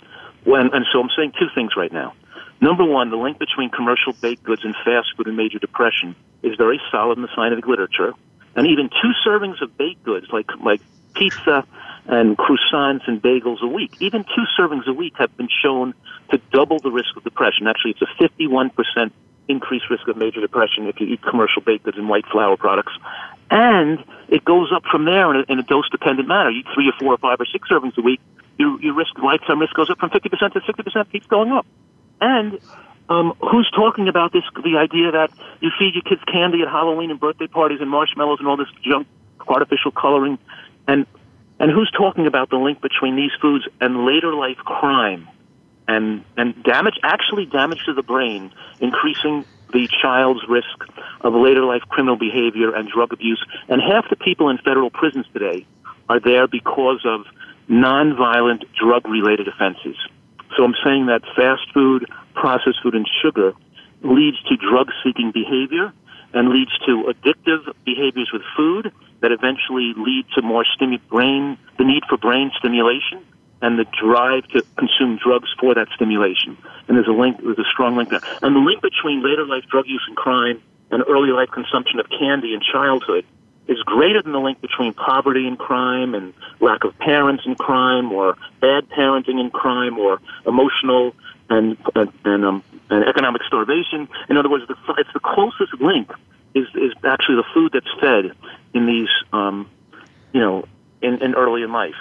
When, 0.45 0.73
and 0.73 0.87
so 0.93 1.01
I'm 1.01 1.11
saying 1.17 1.33
two 1.39 1.49
things 1.55 1.73
right 1.77 1.93
now. 1.93 2.15
Number 2.61 2.85
one, 2.85 3.11
the 3.11 3.17
link 3.17 3.39
between 3.39 3.69
commercial 3.69 4.15
baked 4.15 4.43
goods 4.43 4.65
and 4.65 4.75
fast 4.85 5.09
food 5.17 5.27
and 5.27 5.37
major 5.37 5.59
depression 5.59 6.17
is 6.43 6.57
very 6.57 6.81
solid 6.91 7.19
in 7.19 7.23
the 7.23 7.29
scientific 7.35 7.67
literature. 7.67 8.15
And 8.55 8.67
even 8.67 8.89
two 8.89 9.13
servings 9.27 9.61
of 9.61 9.77
baked 9.77 10.03
goods, 10.05 10.29
like 10.33 10.47
like 10.63 10.81
pizza 11.15 11.67
and 12.09 12.37
croissants 12.37 13.07
and 13.07 13.21
bagels 13.21 13.63
a 13.63 13.67
week, 13.67 13.93
even 14.01 14.25
two 14.25 14.45
servings 14.59 14.87
a 14.87 14.93
week 14.93 15.15
have 15.17 15.37
been 15.37 15.49
shown 15.63 15.95
to 16.31 16.39
double 16.53 16.79
the 16.79 16.91
risk 16.91 17.17
of 17.17 17.25
depression. 17.25 17.67
Actually, 17.67 17.93
it's 17.93 18.03
a 18.03 18.23
51% 18.23 19.11
increased 19.49 19.89
risk 19.91 20.07
of 20.09 20.17
major 20.17 20.41
depression 20.41 20.87
if 20.87 21.01
you 21.01 21.07
eat 21.07 21.23
commercial 21.23 21.63
baked 21.63 21.85
goods 21.85 21.97
and 21.97 22.09
white 22.09 22.27
flour 22.27 22.57
products. 22.57 22.93
And 23.51 24.03
it 24.29 24.45
goes 24.45 24.73
up 24.75 24.85
from 24.91 25.05
there 25.05 25.33
in 25.35 25.41
a, 25.41 25.53
in 25.53 25.59
a 25.59 25.63
dose-dependent 25.63 26.27
manner. 26.27 26.51
You 26.51 26.61
eat 26.61 26.67
three 26.75 26.89
or 26.89 26.95
four 26.99 27.15
or 27.15 27.19
five 27.19 27.41
or 27.41 27.47
six 27.47 27.69
servings 27.69 27.97
a 27.97 28.03
week, 28.03 28.21
your, 28.59 28.81
your 28.81 28.95
risk, 28.95 29.17
lifetime 29.19 29.61
risk 29.61 29.75
goes 29.75 29.91
up 29.91 29.99
from 29.99 30.11
50% 30.11 30.53
to 30.53 30.61
60%, 30.61 31.13
keeps 31.13 31.27
going 31.27 31.53
up. 31.53 31.67
And 32.21 32.59
um, 33.09 33.35
who's 33.41 33.71
talking 33.75 34.09
about 34.09 34.33
this? 34.33 34.43
The 34.55 34.79
idea 34.79 35.13
that 35.13 35.31
you 35.61 35.71
feed 35.79 35.95
your 35.95 36.03
kids 36.03 36.23
candy 36.27 36.63
at 36.63 36.69
Halloween 36.69 37.11
and 37.11 37.21
birthday 37.21 37.47
parties 37.47 37.81
and 37.81 37.91
marshmallows 37.91 38.39
and 38.41 38.49
all 38.49 38.57
this 38.57 38.69
junk, 38.83 39.07
artificial 39.47 39.91
coloring, 39.91 40.39
and 40.89 41.07
and 41.59 41.71
who's 41.71 41.91
talking 41.91 42.27
about 42.27 42.51
the 42.51 42.57
link 42.57 42.81
between 42.81 43.17
these 43.17 43.33
foods 43.41 43.65
and 43.81 44.05
later 44.05 44.35
life 44.35 44.59
crime, 44.59 45.29
and 45.89 46.25
and 46.37 46.63
damage, 46.63 46.99
actually 47.03 47.47
damage 47.47 47.85
to 47.87 47.95
the 47.95 48.03
brain, 48.03 48.53
increasing 48.81 49.45
the 49.73 49.89
child's 50.01 50.41
risk 50.49 50.85
of 51.23 51.35
later 51.35 51.65
life 51.65 51.83
criminal 51.89 52.17
behavior 52.17 52.75
and 52.75 52.89
drug 52.89 53.13
abuse. 53.13 53.45
And 53.69 53.81
half 53.81 54.09
the 54.11 54.17
people 54.17 54.49
in 54.49 54.59
federal 54.59 54.91
prisons 54.91 55.27
today 55.33 55.67
are 56.09 56.21
there 56.21 56.47
because 56.47 57.01
of 57.05 57.27
nonviolent 57.69 58.65
drug 58.75 59.09
related 59.09 59.49
offenses. 59.49 59.97
So 60.57 60.65
I'm 60.65 60.75
saying 60.85 61.07
that 61.07 61.23
fast 61.35 61.63
food, 61.75 62.07
processed 62.35 62.81
food, 62.83 62.95
and 62.95 63.09
sugar 63.23 63.53
leads 64.03 64.41
to 64.45 64.57
drug 64.57 64.89
seeking 65.03 65.33
behavior 65.33 65.93
and 66.37 66.51
leads 66.51 66.77
to 66.85 67.11
addictive 67.11 67.75
behaviors 67.87 68.31
with 68.31 68.43
food 68.55 68.93
that 69.21 69.33
eventually 69.33 69.95
lead 69.97 70.27
to 70.35 70.43
more 70.43 70.67
stimu- 70.79 71.01
brain, 71.09 71.57
the 71.79 71.85
need 71.85 72.03
for 72.09 72.19
brain 72.19 72.53
stimulation 72.59 73.25
and 73.63 73.79
the 73.79 73.87
drive 73.99 74.47
to 74.49 74.63
consume 74.77 75.17
drugs 75.17 75.49
for 75.59 75.75
that 75.75 75.89
stimulation. 75.95 76.59
And 76.87 76.97
there's 76.99 77.09
a 77.09 77.19
link, 77.19 77.43
there's 77.43 77.59
a 77.59 77.65
strong 77.73 77.97
link 77.97 78.11
there. 78.11 78.21
And 78.43 78.55
the 78.55 78.61
link 78.61 78.83
between 78.83 79.25
later 79.25 79.47
life 79.47 79.65
drug 79.71 79.87
use 79.87 80.05
and 80.07 80.15
crime 80.15 80.61
and 80.91 81.03
early 81.09 81.31
life 81.31 81.49
consumption 81.51 81.99
of 82.01 82.07
candy 82.11 82.53
in 82.53 82.61
childhood 82.61 83.25
is 83.67 83.79
greater 83.79 84.23
than 84.23 84.33
the 84.33 84.39
link 84.39 84.61
between 84.61 84.93
poverty 84.93 85.47
and 85.47 85.59
crime 85.59 86.15
and 86.15 86.35
lack 86.61 86.85
of 86.85 86.97
parents 86.99 87.45
and 87.47 87.59
crime 87.59 88.13
or 88.13 88.37
bad 88.61 88.89
parenting 88.91 89.41
and 89.41 89.53
crime 89.53 89.99
or 89.99 90.21
emotional 90.47 91.15
and 91.49 91.77
and, 92.25 92.45
um, 92.45 92.63
and 92.91 93.05
economic 93.05 93.43
starvation. 93.47 94.09
In 94.29 94.37
other 94.37 94.49
words, 94.49 94.67
the, 94.69 94.77
it's 94.99 95.13
the 95.13 95.21
closest 95.21 95.75
link 95.81 96.11
is 96.55 96.67
is 96.75 96.93
actually 97.05 97.37
the 97.37 97.45
food 97.55 97.73
that's 97.73 97.93
fed 98.01 98.33
in 98.75 98.87
these 98.87 99.09
um, 99.33 99.69
you 100.33 100.41
know 100.41 100.65
in, 101.03 101.23
in 101.23 101.35
early 101.35 101.63
in 101.63 101.73
life. 101.73 101.99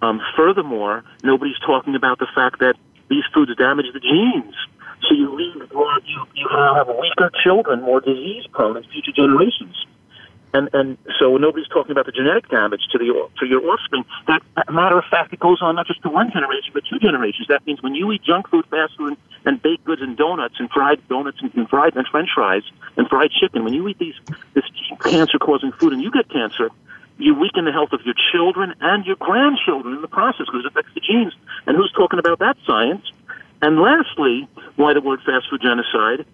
Um, 0.00 0.20
furthermore, 0.36 1.04
nobody's 1.24 1.58
talking 1.66 1.94
about 1.94 2.18
the 2.18 2.28
fact 2.34 2.60
that 2.60 2.76
these 3.08 3.24
foods 3.34 3.54
damage 3.56 3.86
the 3.92 4.00
genes. 4.00 4.54
So 5.08 5.14
you 5.14 5.34
leave 5.34 5.70
you 6.06 6.26
you 6.34 6.48
have 6.50 6.88
weaker 6.88 7.30
children, 7.42 7.82
more 7.82 8.00
disease 8.00 8.46
prone 8.52 8.76
in 8.76 8.84
future 8.84 9.12
generations 9.12 9.86
and 10.54 10.68
and 10.72 10.98
so 11.18 11.36
nobody's 11.36 11.68
talking 11.68 11.92
about 11.92 12.06
the 12.06 12.12
genetic 12.12 12.48
damage 12.48 12.82
to 12.92 12.98
the 12.98 13.28
to 13.38 13.46
your 13.46 13.62
offspring. 13.70 14.04
That 14.26 14.42
matter 14.70 14.98
of 14.98 15.04
fact, 15.10 15.32
it 15.32 15.40
goes 15.40 15.60
on 15.60 15.76
not 15.76 15.86
just 15.86 16.02
to 16.02 16.08
one 16.08 16.30
generation 16.32 16.70
but 16.72 16.84
two 16.88 16.98
generations. 16.98 17.48
That 17.48 17.66
means 17.66 17.82
when 17.82 17.94
you 17.94 18.10
eat 18.12 18.22
junk 18.22 18.48
food, 18.48 18.64
fast 18.66 18.96
food, 18.96 19.16
and 19.44 19.60
baked 19.60 19.84
goods 19.84 20.02
and 20.02 20.16
donuts 20.16 20.54
and 20.58 20.70
fried 20.70 21.06
donuts 21.08 21.38
and, 21.40 21.54
and 21.54 21.68
fried 21.68 21.96
and 21.96 22.06
French 22.08 22.30
fries 22.34 22.62
and 22.96 23.08
fried 23.08 23.30
chicken, 23.30 23.64
when 23.64 23.74
you 23.74 23.86
eat 23.88 23.98
these 23.98 24.14
this 24.54 24.64
cancer-causing 25.00 25.72
food 25.72 25.92
and 25.92 26.02
you 26.02 26.10
get 26.10 26.28
cancer, 26.30 26.70
you 27.18 27.34
weaken 27.34 27.64
the 27.64 27.72
health 27.72 27.92
of 27.92 28.00
your 28.04 28.14
children 28.32 28.74
and 28.80 29.04
your 29.04 29.16
grandchildren 29.16 29.94
in 29.94 30.02
the 30.02 30.08
process 30.08 30.46
because 30.46 30.64
it 30.64 30.66
affects 30.66 30.94
the 30.94 31.00
genes. 31.00 31.34
And 31.66 31.76
who's 31.76 31.92
talking 31.92 32.18
about 32.18 32.38
that 32.38 32.56
science? 32.66 33.04
And 33.60 33.80
lastly, 33.80 34.48
why 34.76 34.94
the 34.94 35.00
word 35.00 35.20
fast 35.26 35.50
food 35.50 35.60
genocide 35.60 36.24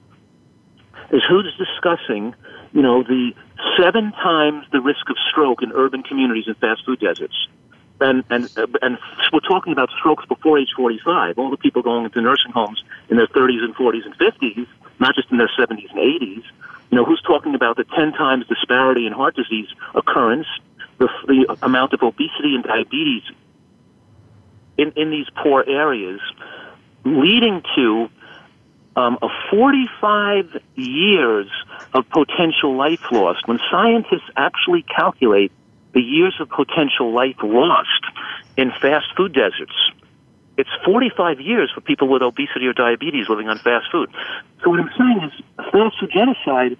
is 1.11 1.23
who's 1.29 1.53
discussing 1.57 2.35
you 2.75 2.83
know, 2.83 3.03
the 3.05 3.33
seven 3.79 4.13
times 4.13 4.65
the 4.73 4.81
risk 4.81 5.09
of 5.11 5.17
stroke 5.31 5.63
in 5.63 5.73
urban 5.73 6.03
communities 6.03 6.45
and 6.47 6.57
fast 6.59 6.85
food 6.85 7.01
deserts. 7.01 7.49
And, 8.01 8.25
and, 8.29 8.51
uh, 8.57 8.67
and 8.83 8.99
we're 9.33 9.41
talking 9.41 9.73
about 9.73 9.91
strokes 9.99 10.27
before 10.27 10.59
age 10.59 10.71
45. 10.77 11.39
All 11.39 11.51
the 11.51 11.57
people 11.57 11.83
going 11.83 12.05
into 12.05 12.21
nursing 12.21 12.53
homes 12.53 12.83
in 13.09 13.17
their 13.17 13.29
30s 13.29 13.63
and 13.63 13.75
40s 13.75 14.05
and 14.05 14.17
50s, 14.19 14.67
not 14.99 15.15
just 15.15 15.31
in 15.31 15.39
their 15.39 15.51
70s 15.59 15.91
and 15.91 15.99
80s. 15.99 16.43
You 16.91 16.99
know, 16.99 17.05
who's 17.05 17.23
talking 17.23 17.55
about 17.55 17.77
the 17.77 17.85
10 17.85 18.13
times 18.13 18.47
disparity 18.47 19.07
in 19.07 19.13
heart 19.13 19.37
disease 19.37 19.69
occurrence, 19.95 20.47
the, 20.99 21.09
the 21.27 21.57
amount 21.63 21.93
of 21.93 22.03
obesity 22.03 22.55
and 22.55 22.65
diabetes 22.65 23.23
in, 24.77 24.93
in 24.93 25.11
these 25.11 25.27
poor 25.43 25.65
areas, 25.67 26.21
leading 27.05 27.63
to 27.77 28.09
um, 28.97 29.19
a 29.23 29.29
45 29.51 30.63
years 30.77 31.49
of 31.93 32.09
potential 32.11 32.77
life 32.77 33.01
lost. 33.11 33.47
When 33.47 33.59
scientists 33.71 34.31
actually 34.37 34.83
calculate 34.83 35.53
the 35.93 36.01
years 36.01 36.35
of 36.41 36.49
potential 36.49 37.13
life 37.13 37.37
lost 37.43 38.05
in 38.57 38.71
fast 38.81 39.07
food 39.17 39.33
deserts, 39.33 39.75
it's 40.57 40.71
45 40.85 41.41
years 41.41 41.71
for 41.75 41.81
people 41.81 42.09
with 42.09 42.23
obesity 42.23 42.67
or 42.67 42.73
diabetes 42.73 43.29
living 43.29 43.49
on 43.49 43.59
fast 43.59 43.87
food. 43.91 44.11
So 44.63 44.71
what 44.71 44.79
I'm 44.79 44.91
saying 44.97 45.31
is, 45.31 45.45
fast 45.57 45.99
food 45.99 46.11
genocide 46.13 46.79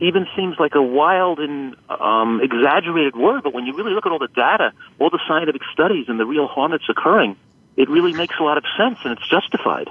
even 0.00 0.26
seems 0.34 0.58
like 0.58 0.74
a 0.74 0.82
wild 0.82 1.38
and 1.38 1.76
um, 1.88 2.40
exaggerated 2.42 3.14
word, 3.14 3.42
but 3.42 3.52
when 3.52 3.66
you 3.66 3.74
really 3.74 3.92
look 3.92 4.06
at 4.06 4.12
all 4.12 4.18
the 4.18 4.28
data, 4.28 4.72
all 4.98 5.10
the 5.10 5.20
scientific 5.28 5.62
studies, 5.72 6.06
and 6.08 6.18
the 6.18 6.26
real 6.26 6.46
harm 6.46 6.72
that's 6.72 6.88
occurring, 6.88 7.36
it 7.76 7.88
really 7.88 8.12
makes 8.12 8.34
a 8.40 8.42
lot 8.42 8.58
of 8.58 8.64
sense 8.76 8.98
and 9.04 9.12
it's 9.12 9.28
justified. 9.28 9.88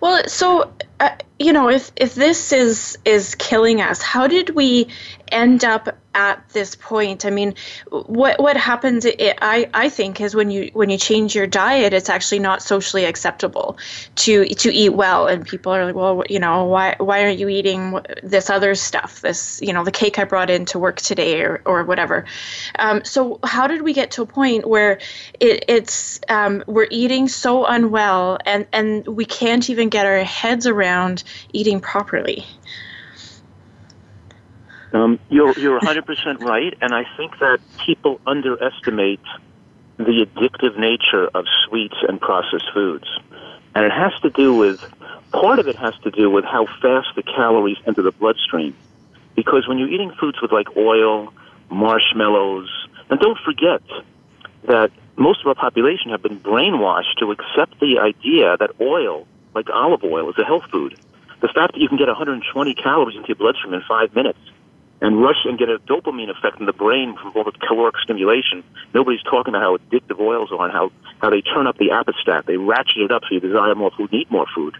Well, 0.00 0.28
so 0.28 0.72
uh, 1.00 1.16
you 1.38 1.52
know, 1.52 1.68
if 1.68 1.92
if 1.96 2.14
this 2.14 2.52
is 2.52 2.98
is 3.04 3.34
killing 3.34 3.80
us, 3.80 4.02
how 4.02 4.26
did 4.26 4.50
we 4.50 4.88
end 5.30 5.64
up 5.64 5.96
at 6.14 6.46
this 6.50 6.74
point? 6.74 7.24
I 7.24 7.30
mean, 7.30 7.54
what 7.90 8.40
what 8.40 8.56
happens? 8.56 9.04
It, 9.04 9.38
I 9.40 9.68
I 9.74 9.88
think 9.88 10.20
is 10.20 10.34
when 10.34 10.50
you 10.50 10.70
when 10.72 10.90
you 10.90 10.98
change 10.98 11.34
your 11.34 11.46
diet, 11.46 11.92
it's 11.92 12.08
actually 12.08 12.38
not 12.40 12.62
socially 12.62 13.04
acceptable 13.04 13.78
to 14.16 14.44
to 14.46 14.72
eat 14.72 14.90
well, 14.90 15.26
and 15.26 15.46
people 15.46 15.72
are 15.72 15.84
like, 15.84 15.94
well, 15.94 16.22
you 16.28 16.38
know, 16.38 16.64
why 16.64 16.96
why 16.98 17.24
aren't 17.24 17.38
you 17.38 17.48
eating 17.48 18.00
this 18.22 18.50
other 18.50 18.74
stuff? 18.74 19.20
This 19.20 19.60
you 19.62 19.72
know, 19.72 19.84
the 19.84 19.90
cake 19.90 20.18
I 20.18 20.24
brought 20.24 20.50
in 20.50 20.64
to 20.66 20.78
work 20.78 21.00
today, 21.00 21.42
or 21.42 21.62
or 21.64 21.84
whatever. 21.84 22.24
Um, 22.78 23.04
so 23.04 23.38
how 23.44 23.66
did 23.66 23.82
we 23.82 23.92
get 23.92 24.10
to 24.12 24.22
a 24.22 24.26
point 24.26 24.66
where 24.66 24.98
it, 25.40 25.64
it's 25.68 26.20
um, 26.28 26.62
we're 26.66 26.88
eating 26.90 27.28
so 27.28 27.64
unwell, 27.64 28.38
and 28.44 28.66
and 28.72 29.06
we 29.06 29.24
can't 29.24 29.68
even 29.70 29.88
get 29.88 30.06
our 30.06 30.24
heads 30.24 30.66
around 30.66 31.24
eating 31.52 31.80
properly? 31.80 32.46
Um, 34.92 35.18
you're 35.30 35.58
you're 35.58 35.80
100% 35.82 36.40
right, 36.40 36.76
and 36.80 36.94
I 36.94 37.04
think 37.16 37.38
that 37.38 37.60
people 37.84 38.20
underestimate 38.26 39.20
the 39.96 40.26
addictive 40.26 40.78
nature 40.78 41.28
of 41.34 41.46
sweets 41.66 41.96
and 42.08 42.20
processed 42.20 42.70
foods, 42.74 43.06
and 43.74 43.84
it 43.84 43.92
has 43.92 44.12
to 44.22 44.30
do 44.30 44.54
with 44.54 44.80
part 45.32 45.58
of 45.58 45.68
it 45.68 45.76
has 45.76 45.94
to 46.04 46.10
do 46.10 46.30
with 46.30 46.44
how 46.44 46.66
fast 46.80 47.08
the 47.16 47.22
calories 47.22 47.78
enter 47.86 48.02
the 48.02 48.12
bloodstream, 48.12 48.76
because 49.34 49.66
when 49.66 49.78
you're 49.78 49.90
eating 49.90 50.12
foods 50.20 50.40
with 50.42 50.52
like 50.52 50.76
oil, 50.76 51.32
marshmallows, 51.70 52.68
and 53.08 53.18
don't 53.20 53.38
forget 53.44 53.82
that 54.64 54.90
most 55.16 55.40
of 55.40 55.46
our 55.46 55.54
population 55.54 56.10
have 56.10 56.22
been 56.22 56.38
brainwashed 56.40 57.16
to 57.18 57.30
accept 57.30 57.78
the 57.80 57.98
idea 57.98 58.56
that 58.58 58.70
oil, 58.80 59.26
like 59.54 59.68
olive 59.70 60.04
oil, 60.04 60.30
is 60.30 60.38
a 60.38 60.44
health 60.44 60.64
food. 60.70 60.98
The 61.40 61.48
fact 61.48 61.72
that 61.74 61.80
you 61.80 61.88
can 61.88 61.98
get 61.98 62.06
120 62.08 62.74
calories 62.74 63.16
into 63.16 63.28
your 63.28 63.36
bloodstream 63.36 63.74
in 63.74 63.82
five 63.82 64.14
minutes 64.14 64.38
and 65.02 65.20
rush 65.20 65.44
and 65.44 65.58
get 65.58 65.68
a 65.68 65.78
dopamine 65.80 66.30
effect 66.30 66.60
in 66.60 66.66
the 66.66 66.72
brain 66.72 67.16
from 67.20 67.32
all 67.34 67.42
the 67.42 67.50
caloric 67.50 67.96
stimulation. 67.98 68.62
Nobody's 68.94 69.22
talking 69.24 69.52
about 69.52 69.62
how 69.62 69.76
addictive 69.76 70.20
oils 70.20 70.50
are 70.52 70.64
and 70.64 70.72
how, 70.72 70.92
how 71.18 71.28
they 71.28 71.42
turn 71.42 71.66
up 71.66 71.76
the 71.76 71.90
appetite. 71.90 72.46
They 72.46 72.56
ratchet 72.56 72.98
it 72.98 73.10
up 73.10 73.22
so 73.24 73.34
you 73.34 73.40
desire 73.40 73.74
more 73.74 73.90
food 73.90 74.12
and 74.12 74.22
eat 74.22 74.30
more 74.30 74.46
food. 74.54 74.76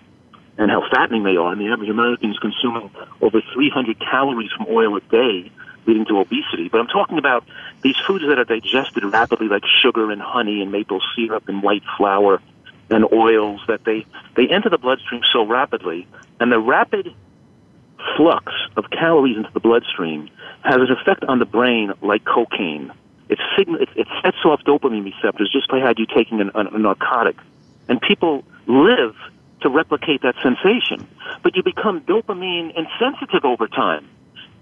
And 0.58 0.70
how 0.70 0.88
fattening 0.88 1.24
they 1.24 1.36
are. 1.36 1.50
And 1.50 1.60
the 1.60 1.72
average 1.72 1.90
American 1.90 2.30
is 2.30 2.38
consuming 2.38 2.88
over 3.20 3.42
300 3.52 3.98
calories 3.98 4.52
from 4.56 4.68
oil 4.70 4.96
a 4.96 5.00
day, 5.00 5.50
leading 5.86 6.04
to 6.06 6.20
obesity. 6.20 6.68
But 6.70 6.80
I'm 6.80 6.86
talking 6.86 7.18
about 7.18 7.44
these 7.82 7.96
foods 8.06 8.24
that 8.28 8.38
are 8.38 8.44
digested 8.44 9.02
rapidly, 9.02 9.48
like 9.48 9.64
sugar 9.82 10.12
and 10.12 10.22
honey 10.22 10.62
and 10.62 10.70
maple 10.70 11.00
syrup 11.16 11.48
and 11.48 11.64
white 11.64 11.82
flour 11.96 12.40
and 12.90 13.12
oils, 13.12 13.60
that 13.66 13.82
they, 13.84 14.06
they 14.36 14.46
enter 14.46 14.68
the 14.68 14.78
bloodstream 14.78 15.22
so 15.32 15.44
rapidly. 15.44 16.06
And 16.38 16.52
the 16.52 16.60
rapid 16.60 17.12
flux 18.16 18.52
of 18.76 18.90
calories 18.90 19.36
into 19.36 19.50
the 19.52 19.60
bloodstream 19.60 20.28
has 20.62 20.76
an 20.76 20.90
effect 20.90 21.24
on 21.24 21.38
the 21.38 21.44
brain 21.44 21.92
like 22.02 22.24
cocaine. 22.24 22.92
It, 23.28 23.38
sign- 23.56 23.80
it, 23.80 23.88
it 23.96 24.06
sets 24.22 24.38
off 24.44 24.60
dopamine 24.64 25.04
receptors 25.04 25.50
just 25.52 25.72
like 25.72 25.82
had 25.82 25.98
you 25.98 26.06
taking 26.06 26.40
an, 26.40 26.50
a 26.54 26.78
narcotic. 26.78 27.36
And 27.88 28.00
people 28.00 28.44
live 28.66 29.14
to 29.62 29.68
replicate 29.68 30.22
that 30.22 30.34
sensation. 30.42 31.06
But 31.42 31.56
you 31.56 31.62
become 31.62 32.00
dopamine 32.02 32.74
insensitive 32.76 33.44
over 33.44 33.66
time. 33.68 34.08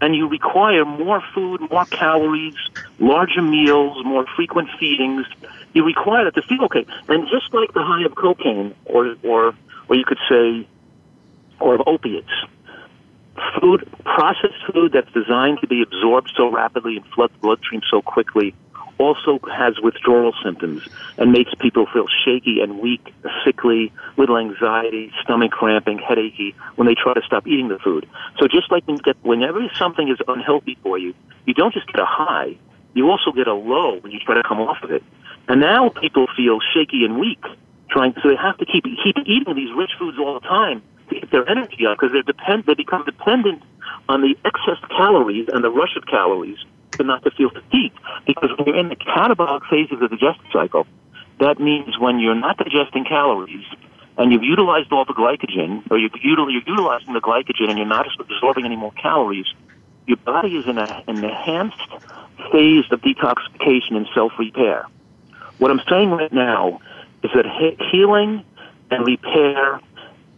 And 0.02 0.16
you 0.16 0.28
require 0.28 0.84
more 0.86 1.22
food, 1.34 1.60
more 1.70 1.84
calories, 1.84 2.54
larger 2.98 3.42
meals, 3.42 4.02
more 4.04 4.24
frequent 4.34 4.68
feedings. 4.78 5.26
You 5.74 5.84
require 5.84 6.24
that 6.24 6.34
to 6.36 6.42
feel 6.42 6.64
okay. 6.64 6.86
And 7.08 7.28
just 7.28 7.52
like 7.52 7.74
the 7.74 7.82
high 7.82 8.04
of 8.04 8.14
cocaine, 8.14 8.74
or, 8.86 9.14
or, 9.22 9.54
or 9.88 9.96
you 9.96 10.04
could 10.06 10.18
say, 10.28 10.66
or 11.60 11.74
of 11.74 11.82
opiates, 11.86 12.30
food, 13.60 13.88
processed 14.04 14.62
food 14.72 14.92
that's 14.92 15.10
designed 15.12 15.60
to 15.60 15.66
be 15.66 15.82
absorbed 15.82 16.32
so 16.36 16.50
rapidly 16.50 16.96
and 16.96 17.06
flood 17.06 17.30
the 17.32 17.38
bloodstream 17.38 17.82
so 17.90 18.02
quickly 18.02 18.54
also 19.00 19.38
has 19.50 19.80
withdrawal 19.80 20.32
symptoms 20.44 20.82
and 21.16 21.32
makes 21.32 21.52
people 21.58 21.86
feel 21.86 22.06
shaky 22.24 22.60
and 22.60 22.78
weak, 22.78 23.14
sickly, 23.44 23.90
little 24.18 24.36
anxiety, 24.36 25.10
stomach 25.22 25.50
cramping, 25.50 25.98
headachy 25.98 26.54
when 26.76 26.86
they 26.86 26.94
try 26.94 27.14
to 27.14 27.22
stop 27.22 27.46
eating 27.46 27.68
the 27.68 27.78
food. 27.78 28.06
So 28.38 28.46
just 28.46 28.70
like 28.70 28.84
whenever 29.22 29.60
something 29.78 30.08
is 30.08 30.18
unhealthy 30.28 30.76
for 30.82 30.98
you, 30.98 31.14
you 31.46 31.54
don't 31.54 31.72
just 31.72 31.86
get 31.86 31.98
a 31.98 32.04
high, 32.04 32.56
you 32.92 33.10
also 33.10 33.32
get 33.32 33.48
a 33.48 33.54
low 33.54 33.98
when 34.00 34.12
you 34.12 34.18
try 34.20 34.34
to 34.34 34.42
come 34.46 34.60
off 34.60 34.82
of 34.82 34.90
it. 34.90 35.02
And 35.48 35.60
now 35.60 35.88
people 35.88 36.26
feel 36.36 36.58
shaky 36.74 37.04
and 37.04 37.18
weak, 37.18 37.42
trying 37.88 38.14
so 38.22 38.28
they 38.28 38.36
have 38.36 38.58
to 38.58 38.66
keep 38.66 38.84
keep 38.84 39.16
eating 39.24 39.54
these 39.54 39.74
rich 39.74 39.92
foods 39.98 40.18
all 40.18 40.34
the 40.34 40.46
time 40.46 40.82
keep 41.10 41.30
their 41.30 41.48
energy 41.48 41.86
up 41.86 41.98
because 41.98 42.12
they're 42.12 42.22
depend 42.22 42.64
they 42.66 42.74
become 42.74 43.04
dependent 43.04 43.62
on 44.08 44.22
the 44.22 44.36
excess 44.44 44.78
calories 44.96 45.48
and 45.52 45.64
the 45.64 45.70
rush 45.70 45.96
of 45.96 46.06
calories 46.06 46.58
to 46.98 47.04
not 47.04 47.22
to 47.24 47.30
feel 47.30 47.50
fatigued. 47.50 47.98
Because 48.26 48.50
when 48.56 48.68
you're 48.68 48.78
in 48.78 48.88
the 48.88 48.96
catabolic 48.96 49.62
phase 49.68 49.88
of 49.90 50.00
the 50.00 50.08
digestive 50.08 50.46
cycle, 50.52 50.86
that 51.40 51.58
means 51.58 51.98
when 51.98 52.18
you're 52.18 52.34
not 52.34 52.56
digesting 52.58 53.04
calories 53.04 53.64
and 54.18 54.32
you've 54.32 54.42
utilized 54.42 54.92
all 54.92 55.04
the 55.04 55.14
glycogen, 55.14 55.82
or 55.90 55.98
you're, 55.98 56.10
util- 56.10 56.52
you're 56.52 56.62
utilizing 56.66 57.14
the 57.14 57.20
glycogen 57.20 57.68
and 57.68 57.78
you're 57.78 57.86
not 57.86 58.06
absorbing 58.18 58.66
any 58.66 58.76
more 58.76 58.92
calories, 58.92 59.46
your 60.06 60.18
body 60.18 60.56
is 60.56 60.64
in 60.68 60.76
a, 60.76 61.02
an 61.08 61.24
enhanced 61.24 61.76
phase 62.52 62.84
of 62.90 63.00
detoxification 63.00 63.96
and 63.96 64.06
self-repair. 64.14 64.86
What 65.58 65.70
I'm 65.70 65.80
saying 65.88 66.10
right 66.10 66.32
now 66.32 66.80
is 67.22 67.30
that 67.34 67.46
he- 67.46 67.78
healing 67.90 68.44
and 68.90 69.06
repair 69.06 69.80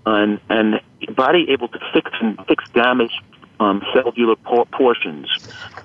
and 0.06 0.40
and 0.48 0.80
body 1.14 1.46
able 1.50 1.68
to 1.68 1.78
fix 1.92 2.10
and 2.20 2.38
fix 2.46 2.64
damaged 2.72 3.20
um, 3.60 3.82
cellular 3.92 4.36
por- 4.36 4.66
portions 4.66 5.28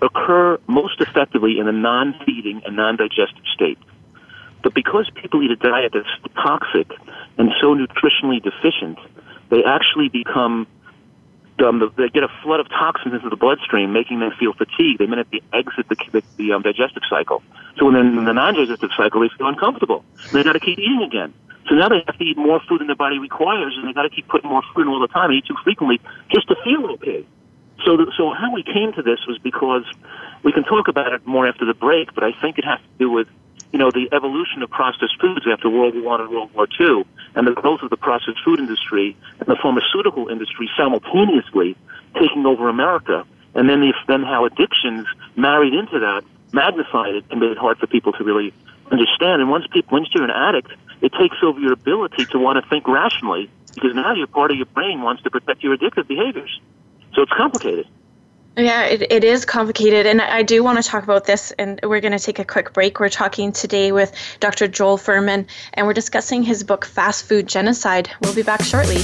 occur 0.02 0.60
most 0.68 1.00
effectively 1.00 1.60
in 1.60 1.68
a 1.68 1.72
non-feeding 1.72 2.62
and 2.66 2.76
non-digestive 2.76 3.46
state. 3.54 3.78
But 4.64 4.74
because 4.74 5.10
people 5.14 5.44
eat 5.44 5.52
a 5.52 5.56
diet 5.56 5.94
that's 5.94 6.34
toxic 6.36 6.92
and 7.38 7.52
so 7.62 7.76
nutritionally 7.76 8.42
deficient, 8.42 8.98
they 9.50 9.64
actually 9.64 10.10
become 10.10 10.68
um, 11.60 11.92
they 11.98 12.10
get 12.10 12.24
a 12.24 12.28
flood 12.44 12.60
of 12.60 12.70
toxins 12.70 13.16
into 13.16 13.30
the 13.30 13.36
bloodstream, 13.36 13.92
making 13.92 14.20
them 14.20 14.32
feel 14.40 14.54
fatigued. 14.54 15.00
The 15.00 15.08
minute 15.08 15.28
they 15.32 15.42
exit 15.54 15.90
the, 15.90 15.96
the, 16.12 16.24
the 16.38 16.54
um, 16.54 16.62
digestive 16.62 17.04
cycle. 17.10 17.42
So 17.78 17.86
when 17.86 17.96
they're 17.96 18.06
in 18.06 18.26
the 18.26 18.34
non-digestive 18.34 18.92
cycle, 18.96 19.22
they 19.22 19.30
feel 19.36 19.48
uncomfortable. 19.48 20.04
They 20.32 20.44
got 20.44 20.54
to 20.54 20.60
keep 20.60 20.78
eating 20.78 21.02
again. 21.04 21.34
So 21.68 21.76
now 21.76 21.90
they 21.90 22.02
have 22.06 22.18
to 22.18 22.24
eat 22.24 22.38
more 22.38 22.62
food 22.68 22.80
than 22.80 22.88
their 22.88 22.96
body 22.96 23.20
requires, 23.20 23.76
and 23.78 23.88
they 23.88 23.94
got 23.94 24.04
to 24.04 24.10
keep 24.10 24.28
putting 24.28 24.50
more 24.50 24.62
food 24.74 24.84
in 24.84 24.88
all 24.88 25.00
the 25.00 25.08
time 25.08 25.32
eat 25.32 25.46
too 25.46 25.56
frequently 25.64 26.00
just 26.32 26.48
to 26.48 26.56
feel 26.64 26.92
okay. 26.92 27.26
So, 27.86 27.98
the, 27.98 28.12
so 28.18 28.34
how 28.34 28.54
we 28.54 28.64
came 28.64 28.94
to 28.94 29.02
this 29.02 29.20
was 29.28 29.38
because 29.40 29.84
we 30.44 30.52
can 30.52 30.64
talk 30.64 30.88
about 30.88 31.14
it 31.14 31.26
more 31.28 31.48
after 31.48 31.66
the 31.66 31.74
break, 31.74 32.14
but 32.14 32.24
I 32.24 32.32
think 32.32 32.58
it 32.58 32.66
has 32.66 32.80
to 32.80 32.98
do 32.98 33.12
with 33.12 33.28
you 33.72 33.80
know 33.80 33.92
the 33.92 34.10
evolution 34.14 34.64
of 34.64 34.70
processed 34.70 35.20
foods 35.20 35.46
after 35.52 35.70
World 35.70 35.94
War 35.96 36.04
One 36.04 36.22
and 36.22 36.30
World 36.30 36.54
War 36.54 36.68
Two, 36.68 37.06
and 37.36 37.46
the 37.46 37.52
growth 37.52 37.82
of 37.84 37.90
the 37.90 37.98
processed 37.98 38.40
food 38.44 38.60
industry 38.60 39.16
and 39.40 39.48
the 39.48 39.58
pharmaceutical 39.62 40.30
industry 40.30 40.70
simultaneously 40.78 41.76
taking 42.20 42.46
over 42.46 42.70
America, 42.70 43.26
and 43.54 43.70
then 43.70 43.82
the, 43.82 43.94
then 44.08 44.24
how 44.24 44.46
addictions 44.46 45.06
married 45.36 45.74
into 45.74 46.00
that 46.00 46.24
magnified 46.54 47.14
it 47.16 47.26
and 47.30 47.42
made 47.42 47.52
it 47.52 47.58
hard 47.58 47.78
for 47.78 47.88
people 47.88 48.14
to 48.14 48.24
really 48.24 48.54
understand. 48.92 49.42
And 49.42 49.50
once 49.50 49.66
people, 49.68 49.98
once 49.98 50.10
you're 50.14 50.24
an 50.24 50.32
addict, 50.32 50.72
it 51.02 51.14
takes 51.14 51.38
over 51.44 51.60
your 51.60 51.74
ability 51.74 52.26
to 52.28 52.40
want 52.40 52.64
to 52.64 52.70
think 52.70 52.88
rationally 52.88 53.50
because 53.74 53.94
now 53.94 54.14
your 54.14 54.28
part 54.28 54.52
of 54.52 54.58
your 54.58 54.66
brain 54.68 55.02
wants 55.02 55.24
to 55.24 55.30
protect 55.30 55.64
your 55.64 55.78
addictive 55.78 56.08
behaviors. 56.08 56.60
So 57.14 57.22
it's 57.22 57.32
complicated. 57.32 57.88
Yeah, 58.58 58.86
it, 58.86 59.12
it 59.12 59.24
is 59.24 59.46
complicated. 59.46 60.08
And 60.08 60.20
I 60.20 60.42
do 60.42 60.64
want 60.64 60.84
to 60.84 60.90
talk 60.90 61.04
about 61.04 61.26
this. 61.26 61.52
And 61.52 61.80
we're 61.84 62.02
going 62.02 62.18
to 62.18 62.20
take 62.20 62.40
a 62.40 62.46
quick 62.46 62.74
break. 62.74 63.00
We're 63.00 63.10
talking 63.10 63.52
today 63.52 63.92
with 63.92 64.12
Dr. 64.40 64.68
Joel 64.68 64.98
Fuhrman, 64.98 65.46
and 65.74 65.86
we're 65.86 65.94
discussing 65.94 66.42
his 66.42 66.64
book, 66.64 66.84
Fast 66.84 67.26
Food 67.26 67.48
Genocide. 67.48 68.10
We'll 68.22 68.36
be 68.36 68.44
back 68.44 68.64
shortly. 68.64 69.04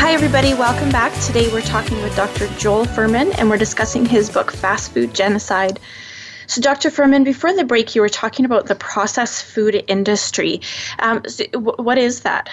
Hi, 0.00 0.14
everybody. 0.14 0.54
Welcome 0.54 0.88
back. 0.88 1.12
Today 1.20 1.52
we're 1.52 1.60
talking 1.60 2.00
with 2.02 2.16
Dr. 2.16 2.46
Joel 2.56 2.86
Fuhrman 2.86 3.34
and 3.38 3.50
we're 3.50 3.58
discussing 3.58 4.06
his 4.06 4.30
book, 4.30 4.50
Fast 4.50 4.94
Food 4.94 5.14
Genocide. 5.14 5.78
So, 6.46 6.62
Dr. 6.62 6.88
Fuhrman, 6.88 7.22
before 7.22 7.54
the 7.54 7.64
break, 7.64 7.94
you 7.94 8.00
were 8.00 8.08
talking 8.08 8.46
about 8.46 8.66
the 8.66 8.74
processed 8.74 9.44
food 9.44 9.84
industry. 9.88 10.62
Um, 11.00 11.22
so 11.28 11.44
what 11.52 11.98
is 11.98 12.22
that? 12.22 12.48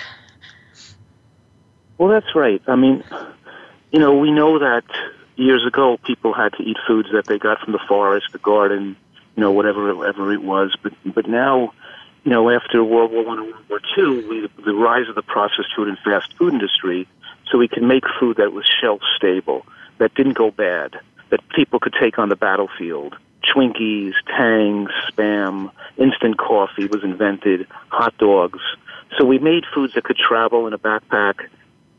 Well, 1.98 2.10
that's 2.10 2.36
right. 2.36 2.62
I 2.68 2.76
mean, 2.76 3.02
you 3.94 4.00
know, 4.00 4.18
we 4.18 4.30
know 4.30 4.60
that 4.60 4.84
years 5.38 5.66
ago 5.66 5.98
people 6.06 6.34
had 6.34 6.52
to 6.58 6.64
eat 6.64 6.76
foods 6.86 7.08
that 7.14 7.28
they 7.28 7.40
got 7.40 7.62
from 7.62 7.72
the 7.72 7.82
forest, 7.88 8.26
the 8.34 8.40
garden, 8.40 8.98
you 9.38 9.42
know, 9.42 9.54
whatever, 9.54 9.96
whatever 9.96 10.34
it 10.34 10.44
was. 10.44 10.76
But 10.84 10.92
but 11.06 11.30
now, 11.30 11.74
you 12.26 12.32
know, 12.32 12.50
after 12.50 12.84
World 12.84 13.14
War 13.14 13.24
One 13.24 13.40
and 13.40 13.48
World 13.48 13.70
War 13.70 13.80
Two, 13.96 14.28
we, 14.30 14.64
the 14.66 14.74
rise 14.74 15.08
of 15.08 15.16
the 15.16 15.22
processed 15.22 15.74
food 15.78 15.88
and 15.88 15.98
fast 16.00 16.34
food 16.34 16.52
industry 16.52 17.08
so 17.52 17.58
we 17.58 17.68
could 17.68 17.84
make 17.84 18.04
food 18.20 18.38
that 18.38 18.52
was 18.52 18.66
shelf 18.82 19.02
stable, 19.16 19.66
that 19.98 20.14
didn't 20.16 20.38
go 20.38 20.52
bad, 20.52 21.00
that 21.30 21.40
people 21.50 21.80
could 21.80 21.94
take 22.00 22.20
on 22.20 22.30
the 22.30 22.36
battlefield. 22.36 23.16
Twinkies, 23.44 24.14
Tangs, 24.26 24.92
Spam, 25.10 25.72
instant 25.98 26.38
coffee 26.38 26.88
was 26.88 27.04
invented, 27.04 27.68
hot 27.90 28.18
dogs. 28.18 28.60
So 29.18 29.26
we 29.26 29.40
made 29.40 29.64
foods 29.74 29.94
that 29.94 30.04
could 30.04 30.18
travel 30.18 30.68
in 30.68 30.74
a 30.74 30.78
backpack, 30.78 31.48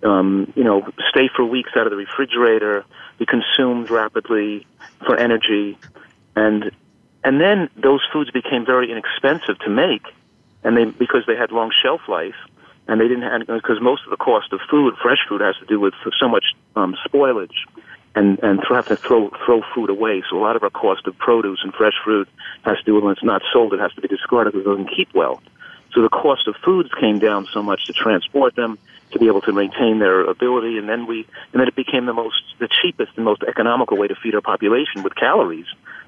um, 0.03 0.53
you 0.55 0.65
know, 0.65 0.87
stay 1.09 1.29
for 1.35 1.45
weeks 1.45 1.71
out 1.75 1.87
of 1.87 1.91
the 1.91 1.97
refrigerator, 1.97 2.85
be 3.19 3.27
consumed 3.27 3.91
rapidly 3.91 4.67
for 5.07 5.17
energy, 5.17 5.79
and 6.37 6.71
and 7.25 7.41
then 7.41 7.69
those 7.77 8.01
foods 8.13 8.31
became 8.31 8.65
very 8.65 8.91
inexpensive 8.93 9.59
to 9.61 9.71
make, 9.71 10.07
and 10.63 10.77
they 10.77 10.85
because 10.85 11.25
they 11.27 11.35
had 11.35 11.51
long 11.51 11.73
shelf 11.83 12.03
life, 12.09 12.37
and 12.89 13.01
they 13.01 13.07
didn't 13.07 13.23
have 13.23 13.47
because 13.47 13.81
most 13.81 14.03
of 14.05 14.11
the 14.11 14.17
cost 14.17 14.53
of 14.53 14.61
food, 14.71 14.95
fresh 15.01 15.19
food, 15.29 15.43
has 15.43 15.57
to 15.59 15.67
do 15.67 15.79
with 15.79 15.95
so 16.19 16.29
much 16.29 16.45
um, 16.75 16.97
spoilage, 17.07 17.55
and 18.15 18.39
and 18.43 18.61
have 18.69 18.89
to 18.89 18.97
throw 18.97 19.31
throw 19.45 19.63
food 19.75 19.91
away. 19.91 20.23
So 20.29 20.39
a 20.39 20.43
lot 20.43 20.57
of 20.57 20.63
our 20.63 20.71
cost 20.71 21.07
of 21.07 21.17
produce 21.19 21.61
and 21.63 21.75
fresh 21.75 21.95
fruit 22.03 22.29
has 22.63 22.79
to 22.79 22.85
do 22.85 22.95
with 22.95 23.05
when 23.05 23.13
it's 23.13 23.23
not 23.23 23.43
sold, 23.53 23.75
it 23.75 23.81
has 23.81 23.93
to 23.93 24.01
be 24.01 24.09
discarded 24.09 24.55
because 24.55 24.67
it 24.67 24.71
doesn't 24.71 24.97
keep 24.97 25.15
well. 25.15 25.41
So 25.93 26.03
the 26.03 26.09
cost 26.09 26.49
of 26.49 26.57
foods 26.65 26.91
came 26.99 27.19
down 27.19 27.47
so 27.53 27.63
much 27.63 27.87
to 27.87 27.93
transport 27.93 28.55
them, 28.57 28.79
to 29.13 29.19
be 29.19 29.27
able 29.27 29.41
to 29.43 29.53
maintain 29.53 29.99
their 29.99 30.21
ability, 30.23 30.79
and 30.79 30.89
then 30.89 31.07
we 31.07 31.27
and 31.53 31.61
then 31.61 31.69
it 31.69 31.77
became 31.77 32.07
the 32.07 32.15
most 32.15 32.43
the 32.59 32.69
cheapest 32.83 33.13
and 33.17 33.25
most 33.25 33.43
economical 33.43 33.99
way 33.99 34.09
to 34.09 34.15
feed 34.15 34.35
our 34.35 34.41
population 34.41 35.03
with 35.03 35.15
calories 35.15 35.67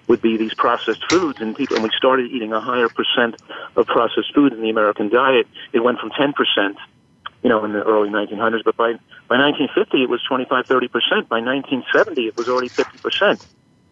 would 0.08 0.20
be 0.20 0.36
these 0.36 0.54
processed 0.54 1.04
foods, 1.08 1.40
and 1.40 1.56
people 1.56 1.76
and 1.76 1.84
we 1.84 1.90
started 1.96 2.30
eating 2.30 2.52
a 2.52 2.60
higher 2.60 2.88
percent 2.88 3.40
of 3.76 3.86
processed 3.86 4.34
food 4.34 4.52
in 4.52 4.60
the 4.60 4.70
American 4.70 5.08
diet. 5.08 5.46
It 5.72 5.80
went 5.80 5.98
from 5.98 6.10
10 6.10 6.32
percent, 6.32 6.78
you 7.42 7.48
know, 7.48 7.64
in 7.64 7.72
the 7.72 7.82
early 7.82 8.08
1900s, 8.08 8.64
but 8.64 8.76
by 8.76 8.92
by 9.28 9.38
1950 9.38 10.02
it 10.02 10.08
was 10.08 10.22
25, 10.28 10.66
30 10.66 10.88
percent. 10.88 11.28
By 11.28 11.40
1970 11.40 12.26
it 12.26 12.36
was 12.36 12.48
already 12.48 12.68
50 12.68 12.98
percent. 12.98 13.40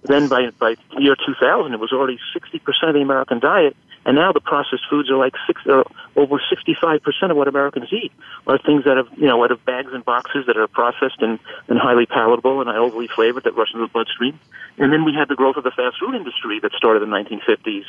Then 0.02 0.28
by 0.28 0.50
by 0.58 0.76
year 0.98 1.16
2000 1.16 1.74
it 1.74 1.80
was 1.80 1.92
already 1.92 2.18
60 2.32 2.58
percent 2.60 2.90
of 2.90 2.94
the 2.94 3.02
American 3.02 3.40
diet, 3.40 3.76
and 4.06 4.16
now 4.16 4.32
the 4.32 4.40
processed 4.40 4.84
foods 4.88 5.10
are 5.10 5.16
like 5.16 5.34
six, 5.46 5.60
are 5.66 5.84
over 6.16 6.40
65 6.48 7.02
percent 7.02 7.30
of 7.30 7.36
what 7.36 7.48
Americans 7.48 7.88
eat. 7.92 8.12
Are 8.46 8.58
things 8.58 8.84
that 8.84 8.96
have, 8.96 9.08
you 9.16 9.26
know, 9.26 9.42
out 9.44 9.50
of 9.50 9.64
bags 9.64 9.90
and 9.92 10.04
boxes 10.04 10.46
that 10.46 10.56
are 10.56 10.68
processed 10.68 11.20
and, 11.20 11.38
and 11.68 11.78
highly 11.78 12.06
palatable 12.06 12.60
and 12.60 12.70
overly 12.70 13.08
flavored 13.08 13.44
that 13.44 13.56
rush 13.56 13.68
into 13.74 13.86
the 13.86 13.92
bloodstream. 13.92 14.38
And 14.78 14.92
then 14.92 15.04
we 15.04 15.12
had 15.12 15.28
the 15.28 15.34
growth 15.34 15.56
of 15.56 15.64
the 15.64 15.72
fast 15.72 15.98
food 15.98 16.14
industry 16.14 16.60
that 16.60 16.72
started 16.72 17.02
in 17.02 17.10
the 17.10 17.16
1950s 17.16 17.84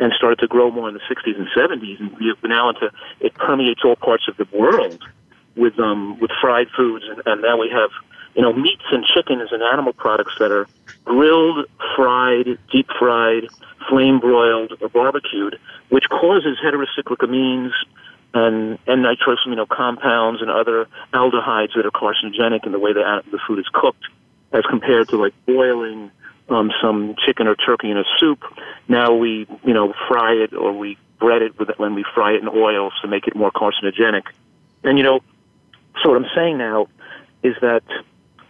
and 0.00 0.12
started 0.16 0.38
to 0.38 0.46
grow 0.46 0.70
more 0.70 0.88
in 0.88 0.94
the 0.94 1.00
60s 1.00 1.36
and 1.36 1.48
70s, 1.56 1.98
and 1.98 2.16
we 2.18 2.28
have 2.28 2.38
now 2.44 2.70
into 2.70 2.90
it 3.20 3.34
permeates 3.34 3.80
all 3.84 3.96
parts 3.96 4.28
of 4.28 4.36
the 4.36 4.46
world 4.56 5.02
with 5.56 5.78
um 5.80 6.18
with 6.20 6.30
fried 6.40 6.68
foods, 6.76 7.04
and, 7.10 7.20
and 7.26 7.42
now 7.42 7.58
we 7.58 7.68
have 7.68 7.90
you 8.38 8.44
know 8.44 8.52
meats 8.52 8.84
and 8.92 9.04
chickens 9.04 9.50
and 9.50 9.64
animal 9.64 9.92
products 9.92 10.34
that 10.38 10.52
are 10.52 10.68
grilled, 11.04 11.66
fried, 11.96 12.56
deep 12.70 12.86
fried, 12.96 13.48
flame 13.88 14.20
broiled, 14.20 14.74
or 14.80 14.88
barbecued, 14.88 15.58
which 15.88 16.04
causes 16.08 16.56
heterocyclic 16.64 17.18
amines, 17.18 17.72
and 18.34 18.78
and 18.86 19.04
nitrosamino 19.04 19.68
compounds 19.68 20.40
and 20.40 20.50
other 20.52 20.86
aldehydes 21.12 21.74
that 21.74 21.84
are 21.84 21.90
carcinogenic 21.90 22.64
in 22.64 22.70
the 22.70 22.78
way 22.78 22.92
that 22.92 23.24
the 23.32 23.40
food 23.44 23.58
is 23.58 23.66
cooked, 23.72 24.04
as 24.52 24.62
compared 24.70 25.08
to 25.08 25.16
like 25.16 25.34
boiling 25.44 26.08
um, 26.48 26.70
some 26.80 27.16
chicken 27.26 27.48
or 27.48 27.56
turkey 27.56 27.90
in 27.90 27.98
a 27.98 28.04
soup. 28.20 28.44
Now 28.86 29.14
we 29.14 29.48
you 29.64 29.74
know 29.74 29.94
fry 30.06 30.34
it 30.34 30.54
or 30.54 30.72
we 30.72 30.96
bread 31.18 31.42
it 31.42 31.58
with 31.58 31.70
it 31.70 31.78
when 31.80 31.96
we 31.96 32.04
fry 32.14 32.34
it 32.34 32.42
in 32.42 32.48
oil 32.48 32.92
to 33.02 33.08
make 33.08 33.26
it 33.26 33.34
more 33.34 33.50
carcinogenic. 33.50 34.26
And 34.84 34.96
you 34.96 35.02
know, 35.02 35.22
so 36.00 36.10
what 36.10 36.18
I'm 36.18 36.30
saying 36.36 36.56
now 36.56 36.86
is 37.42 37.56
that 37.62 37.82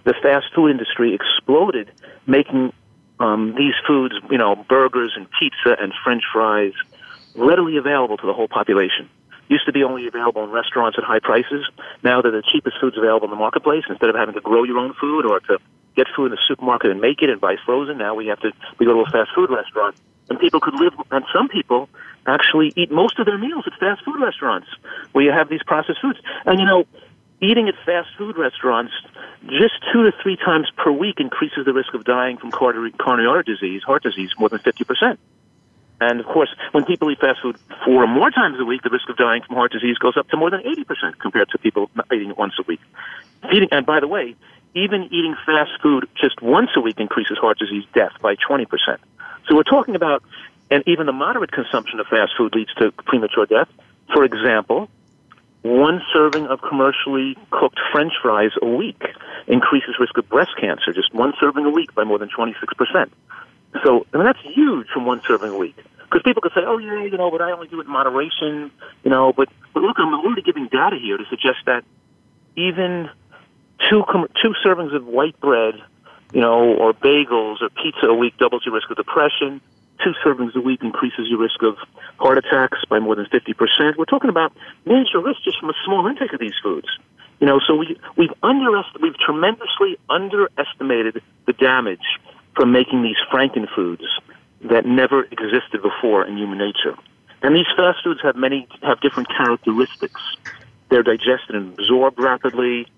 the 0.09 0.15
fast 0.23 0.47
food 0.55 0.71
industry 0.71 1.15
exploded, 1.15 1.91
making 2.27 2.73
um, 3.21 3.55
these 3.59 3.75
foods, 3.87 4.15
you 4.31 4.39
know, 4.39 4.57
burgers 4.57 5.13
and 5.15 5.27
pizza 5.39 5.77
and 5.79 5.93
French 6.03 6.23
fries, 6.33 6.73
readily 7.35 7.77
available 7.77 8.17
to 8.17 8.27
the 8.27 8.33
whole 8.33 8.49
population. 8.49 9.11
Used 9.49 9.67
to 9.67 9.73
be 9.73 9.85
only 9.85 10.07
available 10.07 10.45
in 10.45 10.51
restaurants 10.51 10.97
at 10.97 11.05
high 11.05 11.19
prices. 11.19 11.69
Now 12.03 12.23
they're 12.23 12.33
the 12.33 12.43
cheapest 12.43 12.77
foods 12.81 12.97
available 12.97 13.27
in 13.27 13.31
the 13.31 13.37
marketplace. 13.37 13.85
Instead 13.87 14.09
of 14.09 14.17
having 14.17 14.35
to 14.35 14.41
grow 14.41 14.65
your 14.65 14.79
own 14.79 14.95
food 14.95 15.27
or 15.27 15.41
to 15.41 15.59
get 15.95 16.07
food 16.17 16.27
in 16.27 16.31
the 16.31 16.39
supermarket 16.49 16.91
and 16.91 17.03
make 17.03 17.21
it 17.21 17.29
and 17.29 17.39
buy 17.39 17.57
frozen, 17.67 17.99
now 17.99 18.15
we 18.15 18.29
have 18.29 18.41
to 18.41 18.51
we 18.79 18.87
go 18.87 18.95
to 18.95 19.01
a 19.01 19.11
fast 19.11 19.31
food 19.35 19.51
restaurant. 19.51 19.95
And 20.31 20.39
people 20.39 20.61
could 20.61 20.75
live, 20.75 20.95
and 21.11 21.25
some 21.35 21.49
people 21.49 21.89
actually 22.27 22.73
eat 22.77 22.91
most 22.91 23.19
of 23.19 23.27
their 23.27 23.39
meals 23.39 23.65
at 23.67 23.79
fast 23.79 24.05
food 24.05 24.21
restaurants 24.21 24.69
where 25.13 25.25
you 25.25 25.33
have 25.33 25.49
these 25.51 25.63
processed 25.67 26.01
foods. 26.01 26.19
And 26.47 26.61
you 26.61 26.67
know, 26.67 26.85
eating 27.41 27.69
at 27.69 27.75
fast 27.85 28.09
food 28.17 28.37
restaurants 28.37 28.93
just 29.47 29.75
two 29.93 30.05
to 30.05 30.13
three 30.23 30.37
times 30.37 30.69
per 30.77 30.91
week 30.91 31.21
increases 31.21 31.65
the 31.65 31.73
risk 31.73 31.95
of 31.95 32.05
dying 32.05 32.37
from 32.37 32.51
coronary 32.51 32.93
artery 33.01 33.45
disease, 33.45 33.83
heart 33.83 34.03
disease, 34.03 34.31
more 34.39 34.49
than 34.49 34.59
50%. 34.59 35.17
And 36.01 36.21
of 36.21 36.27
course, 36.27 36.49
when 36.73 36.85
people 36.85 37.11
eat 37.11 37.19
fast 37.19 37.41
food 37.43 37.57
four 37.85 38.05
or 38.05 38.07
more 38.07 38.31
times 38.31 38.59
a 38.61 38.65
week, 38.65 38.83
the 38.83 38.91
risk 38.91 39.09
of 39.09 39.17
dying 39.17 39.43
from 39.43 39.57
heart 39.57 39.73
disease 39.73 39.99
goes 39.99 40.17
up 40.17 40.29
to 40.29 40.37
more 40.37 40.51
than 40.51 40.61
80% 40.61 41.19
compared 41.19 41.49
to 41.51 41.59
people 41.59 41.91
eating 42.13 42.31
it 42.31 42.39
once 42.39 42.55
a 42.59 42.63
week. 42.63 42.81
Eating, 43.53 43.69
and 43.73 43.85
by 43.85 44.01
the 44.01 44.07
way, 44.07 44.37
even 44.75 45.05
eating 45.05 45.35
fast 45.45 45.71
food 45.83 46.09
just 46.21 46.41
once 46.41 46.71
a 46.77 46.81
week 46.81 47.01
increases 47.01 47.39
heart 47.39 47.59
disease 47.59 47.85
death 47.95 48.13
by 48.21 48.37
20%. 48.37 48.67
So 49.49 49.57
we're 49.57 49.63
talking 49.63 49.97
about, 49.97 50.23
and 50.71 50.85
even 50.87 51.07
the 51.07 51.13
moderate 51.13 51.51
consumption 51.51 51.99
of 51.99 52.07
fast 52.07 52.33
food 52.37 52.55
leads 52.55 52.73
to 52.75 52.93
premature 52.93 53.47
death. 53.47 53.69
For 54.13 54.25
example, 54.25 54.89
one 55.63 56.01
serving 56.13 56.47
of 56.47 56.61
commercially 56.61 57.37
cooked 57.51 57.79
French 57.93 58.13
fries 58.23 58.53
a 58.63 58.67
week 58.67 59.03
increases 59.47 59.97
risk 59.99 60.17
of 60.17 60.29
breast 60.29 60.51
cancer, 60.61 60.93
just 60.93 61.13
one 61.13 61.33
serving 61.41 61.65
a 61.65 61.71
week 61.71 61.95
by 61.95 62.05
more 62.05 62.19
than 62.19 62.29
26%. 62.29 63.11
So, 63.85 64.07
I 64.13 64.17
mean, 64.17 64.27
that's 64.27 64.41
huge 64.43 64.89
from 64.89 65.05
one 65.05 65.21
serving 65.27 65.51
a 65.51 65.57
week. 65.57 65.77
Because 66.05 66.23
people 66.23 66.41
could 66.41 66.53
say, 66.55 66.63
oh, 66.65 66.79
yeah, 66.79 67.05
you 67.05 67.17
know, 67.17 67.31
but 67.31 67.43
I 67.43 67.53
only 67.53 67.69
do 67.69 67.81
it 67.81 67.87
in 67.87 67.93
moderation, 67.93 68.71
you 69.05 69.11
know, 69.11 69.33
but, 69.33 69.49
but 69.75 69.83
look, 69.83 69.97
I'm 69.99 70.15
already 70.15 70.43
giving 70.43 70.67
data 70.69 70.97
here 70.97 71.19
to 71.19 71.25
suggest 71.29 71.59
that 71.67 71.85
even 72.57 73.11
two, 73.91 74.05
two 74.43 74.55
servings 74.65 74.95
of 74.95 75.07
white 75.07 75.39
bread, 75.41 75.75
you 76.33 76.41
know, 76.41 76.75
or 76.75 76.95
bagels 76.95 77.61
or 77.61 77.69
pizza 77.71 78.07
a 78.07 78.15
week 78.15 78.39
doubles 78.39 78.65
your 78.65 78.75
risk 78.75 78.91
of 78.91 78.97
depression. 78.97 79.61
Two 80.05 80.13
servings 80.25 80.55
a 80.55 80.61
week 80.61 80.83
increases 80.83 81.27
your 81.29 81.41
risk 81.41 81.63
of 81.63 81.77
heart 82.19 82.39
attacks 82.39 82.79
by 82.89 82.99
more 82.99 83.17
than 83.17 83.27
50%. 83.27 83.97
We're 83.97 84.05
talking 84.05 84.31
about 84.31 84.53
major 84.87 85.21
risks 85.21 85.43
just 85.45 85.59
from 85.59 85.71
a 85.71 85.75
small 85.85 86.07
intake 86.07 86.33
of 86.33 86.41
these 86.41 86.55
foods. 86.63 86.87
You 87.41 87.47
know, 87.47 87.61
so 87.67 87.75
we, 87.75 87.99
we've, 88.17 88.33
underest- 88.43 89.01
we've 89.01 89.19
tremendously 89.19 89.99
underestimated 90.09 91.23
the 91.47 91.53
damage 91.53 92.05
from 92.55 92.73
making 92.73 93.03
these 93.03 93.17
franken 93.33 93.69
foods 93.75 94.03
that 94.63 94.87
never 94.87 95.25
existed 95.25 95.83
before 95.83 96.25
in 96.27 96.37
human 96.37 96.59
nature. 96.59 96.97
And 97.43 97.55
these 97.55 97.67
fast 97.77 97.99
foods 98.03 98.21
have 98.23 98.37
many 98.37 98.67
have 98.83 99.01
different 99.01 99.29
characteristics. 99.29 100.21
They're 100.89 101.05
digested 101.05 101.55
and 101.55 101.79
absorbed 101.79 102.19
rapidly. 102.19 102.89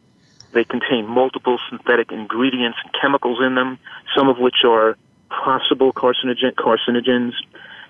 They 0.52 0.64
contain 0.64 1.06
multiple 1.06 1.58
synthetic 1.68 2.10
ingredients 2.10 2.78
and 2.82 2.92
chemicals 3.00 3.38
in 3.44 3.54
them, 3.54 3.78
some 4.16 4.28
of 4.28 4.38
which 4.38 4.64
are 4.64 4.96
possible 5.30 5.92
carcinogen, 5.92 6.54
carcinogens. 6.54 7.32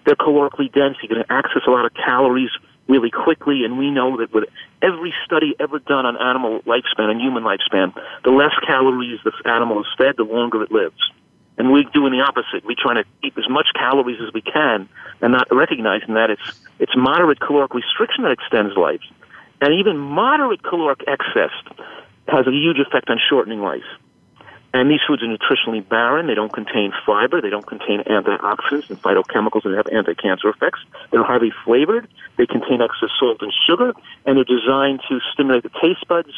They're 0.05 0.15
calorically 0.15 0.73
dense. 0.73 0.97
You 1.03 1.09
can 1.09 1.25
access 1.29 1.63
a 1.67 1.71
lot 1.71 1.85
of 1.85 1.95
calories 1.95 2.51
really 2.89 3.11
quickly, 3.11 3.65
and 3.65 3.79
we 3.79 3.91
know 3.91 4.19
that 4.19 4.33
with 4.33 4.45
every 4.83 5.15
study 5.25 5.55
ever 5.61 5.79
done 5.79 6.07
on 6.07 6.17
animal 6.17 6.61
lifespan 6.63 7.11
and 7.11 7.21
human 7.21 7.45
lifespan, 7.45 7.95
the 8.25 8.31
less 8.31 8.53
calories 8.67 9.21
the 9.25 9.33
animal 9.45 9.81
is 9.81 9.87
fed, 9.97 10.17
the 10.17 10.25
longer 10.25 10.63
it 10.63 10.73
lives. 10.73 10.99
And 11.57 11.71
we're 11.71 11.85
doing 11.85 12.13
the 12.13 12.21
opposite. 12.21 12.65
We're 12.65 12.81
trying 12.81 12.97
to 12.97 13.05
keep 13.23 13.37
as 13.37 13.49
much 13.49 13.69
calories 13.75 14.19
as 14.27 14.33
we 14.33 14.41
can 14.41 14.89
and 15.21 15.33
not 15.33 15.49
recognizing 15.51 16.15
that 16.15 16.31
it's, 16.31 16.61
it's 16.79 16.97
moderate 16.97 17.39
caloric 17.41 17.75
restriction 17.75 18.25
that 18.25 18.33
extends 18.33 18.77
life. 18.77 19.03
And 19.61 19.75
even 19.75 19.99
moderate 19.99 20.63
caloric 20.63 21.05
excess 21.07 21.53
has 22.29 22.47
a 22.47 22.51
huge 22.51 22.79
effect 22.79 23.11
on 23.11 23.19
shortening 23.29 23.61
life. 23.61 23.85
And 24.73 24.91
these 24.91 25.01
foods 25.07 25.23
are 25.23 25.27
nutritionally 25.27 25.87
barren. 25.87 26.29
They 26.29 26.35
don't 26.35 26.53
contain 26.53 26.93
fiber. 27.05 27.41
They 27.41 27.51
don't 27.51 27.67
contain 27.67 28.03
antioxidants 28.05 28.89
and 28.89 29.03
phytochemicals 29.03 29.65
that 29.65 29.75
have 29.75 29.89
anti-cancer 29.93 30.49
effects. 30.49 30.81
They're 31.11 31.25
highly 31.25 31.53
flavored. 31.65 32.07
They 32.37 32.47
contain 32.47 32.81
excess 32.81 33.11
salt 33.19 33.43
and 33.43 33.53
sugar, 33.67 33.93
and 34.27 34.37
they're 34.37 34.45
designed 34.45 35.01
to 35.09 35.19
stimulate 35.33 35.65
the 35.65 35.71
taste 35.83 36.07
buds 36.07 36.31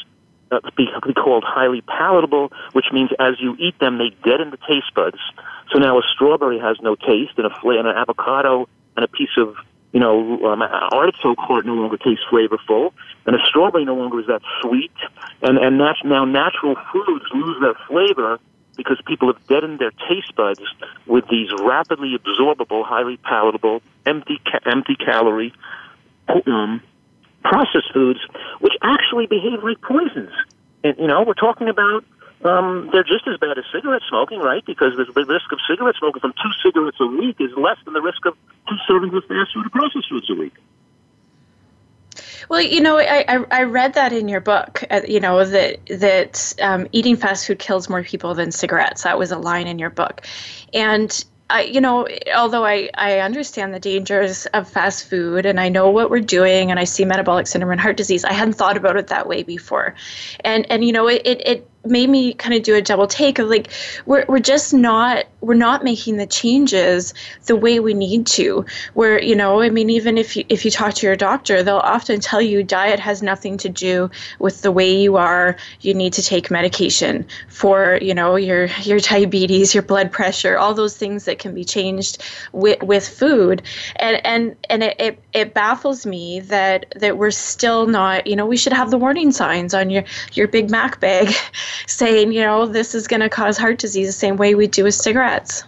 uh, 0.53 0.61
be, 0.77 0.87
be 1.07 1.15
called 1.15 1.45
highly 1.47 1.81
palatable, 1.83 2.53
which 2.73 2.87
means 2.93 3.11
as 3.19 3.35
you 3.41 3.57
eat 3.59 3.79
them, 3.79 3.99
they 3.99 4.11
deaden 4.23 4.51
the 4.51 4.59
taste 4.69 4.93
buds. 4.95 5.19
So 5.73 5.79
now 5.79 5.99
a 5.99 6.03
strawberry 6.15 6.59
has 6.59 6.77
no 6.83 6.95
taste, 6.95 7.33
and 7.39 7.47
a 7.47 7.69
and 7.69 7.89
an 7.89 7.97
avocado 7.97 8.69
and 8.97 9.05
a 9.05 9.09
piece 9.09 9.37
of 9.39 9.57
you 9.93 10.01
know 10.01 10.45
um, 10.47 10.63
artichoke 10.63 11.39
heart 11.39 11.67
no 11.67 11.75
longer 11.75 11.97
tastes 11.97 12.25
flavorful, 12.31 12.93
and 13.27 13.37
a 13.37 13.39
strawberry 13.47 13.85
no 13.85 13.95
longer 13.95 14.21
is 14.21 14.27
that 14.27 14.43
sweet, 14.61 14.93
and 15.43 15.59
and 15.59 15.79
nat- 15.79 16.05
now 16.05 16.25
natural 16.25 16.77
foods 16.93 17.25
lose 17.35 17.61
their 17.61 17.75
flavor 17.87 18.39
because 18.77 19.01
people 19.07 19.33
have 19.33 19.47
deadened 19.47 19.79
their 19.79 19.93
taste 20.09 20.35
buds 20.35 20.63
with 21.07 21.25
these 21.29 21.49
rapidly 21.61 22.17
absorbable, 22.19 22.85
highly 22.85 23.19
palatable, 23.19 23.83
empty 24.07 24.41
ca- 24.45 24.61
empty 24.65 24.97
calorie 24.97 25.53
um, 26.47 26.83
processed 27.45 27.93
foods, 27.93 28.21
which 28.61 28.73
actually 28.83 29.27
behave 29.27 29.63
like 29.63 29.81
poisons. 29.83 30.31
And, 30.85 30.97
you 30.99 31.07
know, 31.07 31.23
we're 31.23 31.35
talking 31.35 31.69
about 31.69 32.05
um, 32.45 32.91
they're 32.93 33.05
just 33.05 33.27
as 33.29 33.39
bad 33.39 33.59
as 33.59 33.65
cigarette 33.73 34.03
smoking, 34.09 34.41
right? 34.41 34.65
Because 34.65 34.97
the 34.97 35.25
risk 35.25 35.53
of 35.53 35.59
cigarette 35.69 35.95
smoking 35.99 36.21
from 36.21 36.33
two 36.33 36.51
cigarettes 36.63 36.99
a 37.01 37.07
week 37.07 37.37
is 37.41 37.51
less 37.57 37.79
than 37.85 37.95
the 37.95 38.03
risk 38.03 38.25
of 38.27 38.37
two 38.69 38.77
servings 38.89 39.17
of 39.17 39.25
fast 39.25 39.55
food 39.55 39.67
or 39.67 39.71
processed 39.71 40.09
foods 40.09 40.29
a 40.31 40.35
week. 40.35 40.55
Well, 42.49 42.61
you 42.61 42.81
know, 42.81 42.99
I, 42.99 43.25
I, 43.29 43.45
I 43.51 43.63
read 43.63 43.95
that 43.95 44.13
in 44.13 44.29
your 44.29 44.41
book. 44.41 44.85
Uh, 44.91 45.03
you 45.07 45.21
know 45.21 45.45
that 45.45 45.87
that 45.87 46.55
um, 46.61 46.89
eating 46.93 47.17
fast 47.17 47.47
food 47.47 47.59
kills 47.59 47.89
more 47.89 48.03
people 48.03 48.35
than 48.35 48.51
cigarettes. 48.51 49.05
That 49.05 49.19
was 49.19 49.31
a 49.31 49.39
line 49.39 49.69
in 49.69 49.79
your 49.79 49.91
book, 49.91 50.27
and 50.75 51.25
I, 51.53 51.63
you 51.63 51.83
know, 51.83 52.09
although 52.35 52.65
I, 52.65 52.89
I 52.95 53.19
understand 53.19 53.75
the 53.75 53.81
dangers 53.81 54.47
of 54.47 54.69
fast 54.69 55.09
food 55.09 55.45
and 55.45 55.61
I 55.61 55.69
know 55.69 55.91
what 55.91 56.09
we're 56.09 56.21
doing 56.21 56.71
and 56.71 56.81
I 56.81 56.85
see 56.85 57.05
metabolic 57.05 57.47
syndrome 57.47 57.73
and 57.73 57.81
heart 57.81 57.99
disease, 57.99 58.25
I 58.25 58.33
hadn't 58.33 58.55
thought 58.55 58.79
about 58.79 58.97
it 58.97 59.09
that 59.09 59.29
way 59.29 59.43
before. 59.43 59.95
And, 60.41 60.67
and 60.71 60.83
you 60.83 60.93
know, 60.93 61.09
it, 61.09 61.21
it, 61.27 61.47
it 61.47 61.71
made 61.85 62.09
me 62.09 62.33
kind 62.35 62.55
of 62.55 62.63
do 62.63 62.75
a 62.75 62.83
double 62.83 63.07
take 63.07 63.39
of 63.39 63.49
like 63.49 63.69
we're, 64.07 64.25
we're 64.29 64.39
just 64.39 64.73
not 64.73 65.25
we're 65.41 65.55
not 65.55 65.83
making 65.83 66.17
the 66.17 66.27
changes 66.27 67.13
the 67.47 67.57
way 67.57 67.81
we 67.81 67.95
need 67.95 68.27
to. 68.27 68.65
Where 68.95 69.21
you 69.21 69.35
know 69.35 69.61
i 69.61 69.71
mean 69.71 69.91
even 69.91 70.19
if 70.19 70.37
you 70.37 70.45
if 70.49 70.65
you 70.65 70.71
talk 70.71 70.95
to 70.95 71.07
your 71.07 71.17
doctor 71.17 71.63
they'll 71.63 71.77
often 71.77 72.21
tell 72.21 72.41
you 72.41 72.63
diet 72.63 73.01
has 73.01 73.23
nothing 73.23 73.57
to 73.59 73.69
do 73.69 74.11
with 74.39 74.63
the 74.63 74.71
way 74.71 74.97
you 74.97 75.17
are. 75.17 75.57
You 75.81 75.95
need 75.95 76.13
to 76.15 76.23
take 76.23 76.51
medication 76.51 77.27
for 77.49 77.99
you 78.01 78.15
know 78.15 78.37
your 78.37 78.67
your 78.83 78.99
diabetes 79.01 79.75
your 79.75 79.83
blood 79.83 80.13
pressure 80.13 80.57
all 80.57 80.75
those 80.75 80.97
things 80.97 81.25
that 81.25 81.39
can 81.39 81.55
be 81.55 81.65
changed 81.65 82.23
with 82.53 82.83
with 82.83 83.09
food. 83.09 83.63
And 83.97 84.25
and 84.25 84.57
and 84.71 84.83
it, 84.83 85.01
it, 85.01 85.23
it 85.33 85.55
baffles 85.55 86.07
me 86.07 86.41
that 86.41 86.87
that 86.97 87.19
we're 87.19 87.31
still 87.31 87.87
not 87.87 88.27
you 88.27 88.37
know 88.37 88.47
we 88.47 88.57
should 88.57 88.73
have 88.73 88.91
the 88.91 88.99
warning 88.99 89.33
signs 89.33 89.75
on 89.75 89.91
your 89.91 90.05
your 90.33 90.47
big 90.47 90.71
mac 90.71 91.01
bag 91.01 91.35
saying, 91.87 92.33
you 92.33 92.41
know, 92.41 92.67
this 92.67 92.95
is 92.95 93.07
going 93.07 93.21
to 93.21 93.29
cause 93.29 93.59
heart 93.59 93.79
disease 93.79 94.07
the 94.07 94.13
same 94.13 94.37
way 94.37 94.55
we 94.55 94.67
do 94.67 94.85
with 94.85 94.95
cigarettes. 94.95 95.65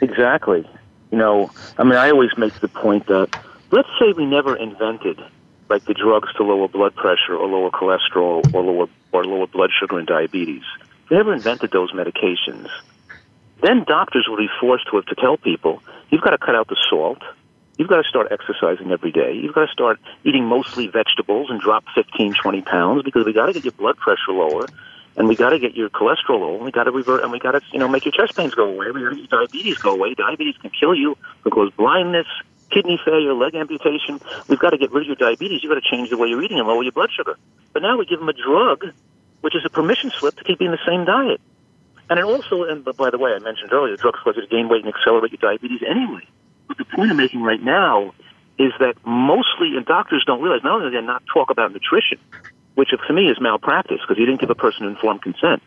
Exactly. 0.00 0.68
You 1.10 1.18
know, 1.18 1.50
I 1.78 1.84
mean, 1.84 1.94
I 1.94 2.10
always 2.10 2.30
make 2.38 2.54
the 2.60 2.68
point 2.68 3.06
that 3.06 3.36
let's 3.70 3.88
say 3.98 4.12
we 4.16 4.26
never 4.26 4.56
invented 4.56 5.20
like 5.68 5.84
the 5.84 5.94
drugs 5.94 6.32
to 6.34 6.42
lower 6.42 6.68
blood 6.68 6.94
pressure 6.94 7.36
or 7.36 7.48
lower 7.48 7.70
cholesterol 7.70 8.42
or 8.54 8.62
lower 8.62 8.88
or 9.12 9.24
lower 9.24 9.46
blood 9.46 9.70
sugar 9.78 9.98
and 9.98 10.06
diabetes. 10.06 10.62
We 11.08 11.16
never 11.16 11.32
invented 11.32 11.70
those 11.72 11.92
medications. 11.92 12.68
Then 13.62 13.84
doctors 13.84 14.26
would 14.28 14.38
be 14.38 14.48
forced 14.60 14.86
to 14.90 14.96
have 14.96 15.06
to 15.06 15.14
tell 15.14 15.36
people, 15.36 15.82
you've 16.10 16.22
got 16.22 16.30
to 16.30 16.38
cut 16.38 16.54
out 16.54 16.68
the 16.68 16.76
salt, 16.88 17.22
You've 17.80 17.88
got 17.88 18.02
to 18.02 18.06
start 18.06 18.30
exercising 18.30 18.92
every 18.92 19.10
day. 19.10 19.32
You've 19.32 19.54
got 19.54 19.64
to 19.64 19.72
start 19.72 19.98
eating 20.22 20.44
mostly 20.44 20.86
vegetables 20.86 21.48
and 21.48 21.58
drop 21.58 21.82
15, 21.94 22.34
20 22.34 22.60
pounds 22.60 23.02
because 23.04 23.24
we 23.24 23.32
got 23.32 23.46
to 23.46 23.54
get 23.54 23.64
your 23.64 23.72
blood 23.72 23.96
pressure 23.96 24.32
lower 24.32 24.66
and 25.16 25.26
we 25.26 25.34
got 25.34 25.48
to 25.48 25.58
get 25.58 25.74
your 25.74 25.88
cholesterol 25.88 26.40
low, 26.40 26.56
and 26.56 26.64
we 26.66 26.72
got 26.72 26.84
to 26.84 26.90
revert, 26.90 27.22
and 27.22 27.32
we 27.32 27.38
got 27.38 27.52
to, 27.52 27.62
you 27.72 27.78
know, 27.78 27.88
make 27.88 28.04
your 28.04 28.12
chest 28.12 28.36
pains 28.36 28.54
go 28.54 28.64
away. 28.64 28.90
We 28.90 29.02
got 29.02 29.12
to 29.12 29.16
your 29.16 29.26
diabetes 29.28 29.78
go 29.78 29.94
away. 29.94 30.12
Diabetes 30.12 30.56
can 30.58 30.70
kill 30.78 30.94
you, 30.94 31.16
cause 31.50 31.72
blindness, 31.74 32.26
kidney 32.70 33.00
failure, 33.02 33.32
leg 33.32 33.54
amputation. 33.54 34.20
We've 34.46 34.58
got 34.58 34.70
to 34.70 34.78
get 34.78 34.92
rid 34.92 35.04
of 35.04 35.06
your 35.06 35.16
diabetes. 35.16 35.62
You've 35.62 35.72
got 35.72 35.82
to 35.82 35.90
change 35.90 36.10
the 36.10 36.18
way 36.18 36.28
you're 36.28 36.42
eating 36.42 36.58
and 36.58 36.68
lower 36.68 36.82
your 36.82 36.92
blood 36.92 37.10
sugar. 37.16 37.38
But 37.72 37.80
now 37.80 37.96
we 37.96 38.04
give 38.04 38.18
them 38.18 38.28
a 38.28 38.34
drug, 38.34 38.92
which 39.40 39.56
is 39.56 39.62
a 39.64 39.70
permission 39.70 40.12
slip 40.18 40.36
to 40.36 40.44
keep 40.44 40.60
eating 40.60 40.70
the 40.70 40.86
same 40.86 41.06
diet. 41.06 41.40
And 42.10 42.18
it 42.18 42.26
also, 42.26 42.64
and 42.64 42.84
by 42.84 43.08
the 43.08 43.18
way, 43.18 43.32
I 43.32 43.38
mentioned 43.38 43.72
earlier, 43.72 43.96
drugs 43.96 44.20
cause 44.22 44.36
you 44.36 44.42
to 44.42 44.48
gain 44.48 44.68
weight 44.68 44.84
and 44.84 44.94
accelerate 44.94 45.32
your 45.32 45.50
diabetes 45.50 45.80
anyway. 45.88 46.26
The 46.76 46.84
point 46.84 47.10
I'm 47.10 47.16
making 47.16 47.42
right 47.42 47.62
now 47.62 48.14
is 48.58 48.72
that 48.78 48.94
mostly, 49.04 49.76
and 49.76 49.86
doctors 49.86 50.24
don't 50.26 50.42
realize, 50.42 50.62
not 50.62 50.80
only 50.80 50.90
do 50.90 51.00
they 51.00 51.06
not 51.06 51.22
talk 51.32 51.50
about 51.50 51.72
nutrition, 51.72 52.18
which 52.74 52.90
to 52.90 53.12
me 53.12 53.28
is 53.28 53.40
malpractice 53.40 54.00
because 54.00 54.18
you 54.18 54.26
didn't 54.26 54.40
give 54.40 54.50
a 54.50 54.54
person 54.54 54.86
informed 54.86 55.22
consent. 55.22 55.62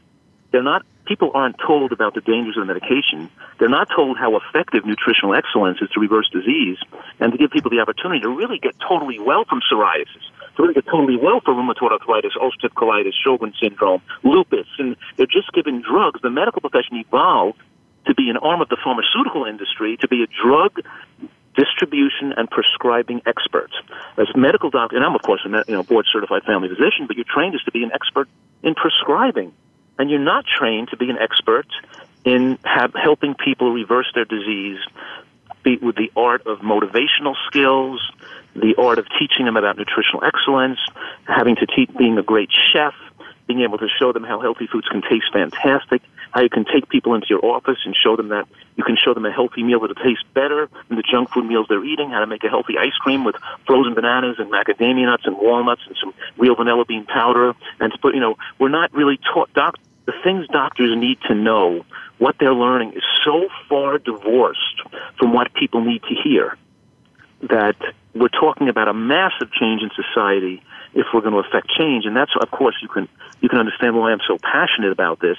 They're 0.51 0.63
not 0.63 0.85
people 1.05 1.31
aren't 1.33 1.57
told 1.65 1.91
about 1.91 2.13
the 2.13 2.21
dangers 2.21 2.55
of 2.57 2.65
the 2.65 2.73
medication. 2.73 3.29
They're 3.59 3.69
not 3.69 3.89
told 3.93 4.17
how 4.17 4.37
effective 4.37 4.85
nutritional 4.85 5.35
excellence 5.35 5.79
is 5.81 5.89
to 5.89 5.99
reverse 5.99 6.29
disease 6.29 6.77
and 7.19 7.31
to 7.31 7.37
give 7.37 7.51
people 7.51 7.71
the 7.71 7.79
opportunity 7.79 8.21
to 8.21 8.29
really 8.29 8.57
get 8.59 8.75
totally 8.79 9.19
well 9.19 9.43
from 9.45 9.61
psoriasis, 9.69 10.23
to 10.55 10.61
really 10.61 10.73
get 10.73 10.85
totally 10.85 11.17
well 11.17 11.41
from 11.41 11.57
rheumatoid 11.57 11.91
arthritis, 11.91 12.33
ulcerative 12.39 12.73
colitis, 12.73 13.13
Sjogren's 13.25 13.59
syndrome, 13.59 14.01
lupus, 14.23 14.67
and 14.77 14.95
they're 15.17 15.25
just 15.25 15.51
given 15.51 15.81
drugs. 15.81 16.21
The 16.21 16.29
medical 16.29 16.61
profession 16.61 16.97
evolved 16.97 17.59
to 18.05 18.15
be 18.15 18.29
an 18.29 18.37
arm 18.37 18.61
of 18.61 18.69
the 18.69 18.77
pharmaceutical 18.83 19.45
industry, 19.45 19.97
to 19.97 20.07
be 20.07 20.23
a 20.23 20.27
drug 20.27 20.81
distribution 21.55 22.33
and 22.35 22.49
prescribing 22.49 23.21
experts. 23.25 23.73
As 24.17 24.27
medical 24.35 24.69
doctor, 24.69 24.95
and 24.95 25.05
I'm 25.05 25.15
of 25.15 25.21
course 25.21 25.41
a 25.45 25.49
you 25.67 25.75
know, 25.75 25.83
board 25.83 26.05
certified 26.11 26.43
family 26.43 26.69
physician, 26.69 27.07
but 27.07 27.15
you're 27.15 27.25
trained 27.29 27.55
as 27.55 27.61
to 27.63 27.71
be 27.71 27.83
an 27.83 27.91
expert 27.93 28.27
in 28.63 28.75
prescribing 28.75 29.53
and 29.99 30.09
you're 30.09 30.19
not 30.19 30.45
trained 30.45 30.89
to 30.89 30.97
be 30.97 31.09
an 31.09 31.17
expert 31.19 31.67
in 32.25 32.57
have, 32.63 32.93
helping 32.93 33.35
people 33.35 33.71
reverse 33.71 34.11
their 34.15 34.25
disease 34.25 34.79
be, 35.63 35.77
with 35.77 35.95
the 35.95 36.11
art 36.15 36.45
of 36.47 36.59
motivational 36.59 37.35
skills, 37.47 38.01
the 38.55 38.75
art 38.77 38.99
of 38.99 39.07
teaching 39.19 39.45
them 39.45 39.57
about 39.57 39.77
nutritional 39.77 40.23
excellence, 40.23 40.79
having 41.25 41.55
to 41.55 41.65
teach 41.65 41.89
being 41.97 42.17
a 42.17 42.23
great 42.23 42.49
chef, 42.73 42.93
being 43.47 43.61
able 43.61 43.77
to 43.77 43.87
show 43.99 44.11
them 44.11 44.23
how 44.23 44.39
healthy 44.39 44.67
foods 44.67 44.87
can 44.87 45.01
taste 45.01 45.31
fantastic, 45.31 46.01
how 46.33 46.41
you 46.41 46.49
can 46.49 46.65
take 46.65 46.89
people 46.89 47.13
into 47.13 47.27
your 47.29 47.45
office 47.45 47.77
and 47.85 47.95
show 47.95 48.15
them 48.15 48.29
that 48.29 48.47
you 48.75 48.83
can 48.83 48.97
show 48.97 49.13
them 49.13 49.25
a 49.25 49.31
healthy 49.31 49.61
meal 49.61 49.79
that'll 49.79 49.95
taste 49.95 50.23
better 50.33 50.67
than 50.87 50.97
the 50.97 51.03
junk 51.03 51.29
food 51.31 51.45
meals 51.45 51.67
they're 51.69 51.85
eating, 51.85 52.09
how 52.09 52.19
to 52.19 52.27
make 52.27 52.43
a 52.43 52.49
healthy 52.49 52.77
ice 52.77 52.95
cream 52.99 53.23
with 53.23 53.35
frozen 53.67 53.93
bananas 53.93 54.37
and 54.39 54.51
macadamia 54.51 55.05
nuts 55.05 55.23
and 55.25 55.37
walnuts 55.37 55.81
and 55.87 55.95
some 56.01 56.13
real 56.37 56.55
vanilla 56.55 56.85
bean 56.85 57.05
powder. 57.05 57.53
And 57.79 57.91
to 57.91 57.99
put, 57.99 58.15
you 58.15 58.19
know, 58.19 58.35
we're 58.59 58.69
not 58.69 58.91
really 58.93 59.19
taught, 59.31 59.53
doc, 59.53 59.75
the 60.05 60.13
things 60.23 60.47
doctors 60.47 60.97
need 60.97 61.19
to 61.27 61.35
know, 61.35 61.85
what 62.17 62.35
they're 62.39 62.53
learning 62.53 62.93
is 62.93 63.03
so 63.23 63.47
far 63.69 63.99
divorced 63.99 64.81
from 65.17 65.33
what 65.33 65.53
people 65.53 65.81
need 65.81 66.01
to 66.03 66.15
hear 66.15 66.57
that 67.41 67.75
we're 68.15 68.29
talking 68.29 68.69
about 68.69 68.87
a 68.87 68.93
massive 68.93 69.51
change 69.51 69.81
in 69.81 69.89
society 69.95 70.63
if 70.93 71.07
we're 71.13 71.21
going 71.21 71.33
to 71.33 71.47
affect 71.47 71.69
change. 71.69 72.05
And 72.05 72.15
that's, 72.15 72.31
of 72.39 72.49
course, 72.51 72.75
you 72.81 72.87
can, 72.87 73.07
you 73.41 73.49
can 73.49 73.59
understand 73.59 73.95
why 73.95 74.11
I'm 74.11 74.21
so 74.27 74.37
passionate 74.37 74.91
about 74.91 75.19
this. 75.19 75.37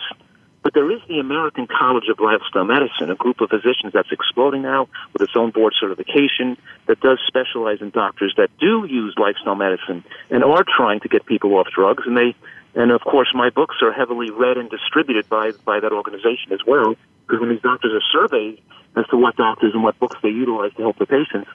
But 0.64 0.72
there 0.72 0.90
is 0.90 1.00
the 1.08 1.18
American 1.18 1.66
College 1.66 2.08
of 2.08 2.18
Lifestyle 2.18 2.64
Medicine, 2.64 3.10
a 3.10 3.14
group 3.14 3.42
of 3.42 3.50
physicians 3.50 3.92
that's 3.92 4.10
exploding 4.10 4.62
now 4.62 4.88
with 5.12 5.20
its 5.20 5.36
own 5.36 5.50
board 5.50 5.74
certification 5.78 6.56
that 6.86 7.00
does 7.00 7.18
specialize 7.26 7.82
in 7.82 7.90
doctors 7.90 8.32
that 8.38 8.48
do 8.58 8.86
use 8.86 9.14
lifestyle 9.18 9.56
medicine 9.56 10.02
and 10.30 10.42
are 10.42 10.64
trying 10.64 11.00
to 11.00 11.08
get 11.08 11.26
people 11.26 11.54
off 11.56 11.68
drugs. 11.68 12.04
And 12.06 12.16
they, 12.16 12.34
and 12.74 12.90
of 12.92 13.02
course, 13.02 13.28
my 13.34 13.50
books 13.50 13.76
are 13.82 13.92
heavily 13.92 14.30
read 14.30 14.56
and 14.56 14.70
distributed 14.70 15.28
by, 15.28 15.52
by 15.66 15.80
that 15.80 15.92
organization 15.92 16.52
as 16.52 16.60
well. 16.66 16.94
Because 17.26 17.40
when 17.40 17.50
these 17.50 17.62
doctors 17.62 17.92
are 17.92 18.02
surveyed 18.10 18.58
as 18.96 19.06
to 19.08 19.18
what 19.18 19.36
doctors 19.36 19.74
and 19.74 19.82
what 19.82 19.98
books 19.98 20.16
they 20.22 20.30
utilize 20.30 20.72
to 20.76 20.82
help 20.82 20.96
their 20.96 21.06
patients, 21.06 21.50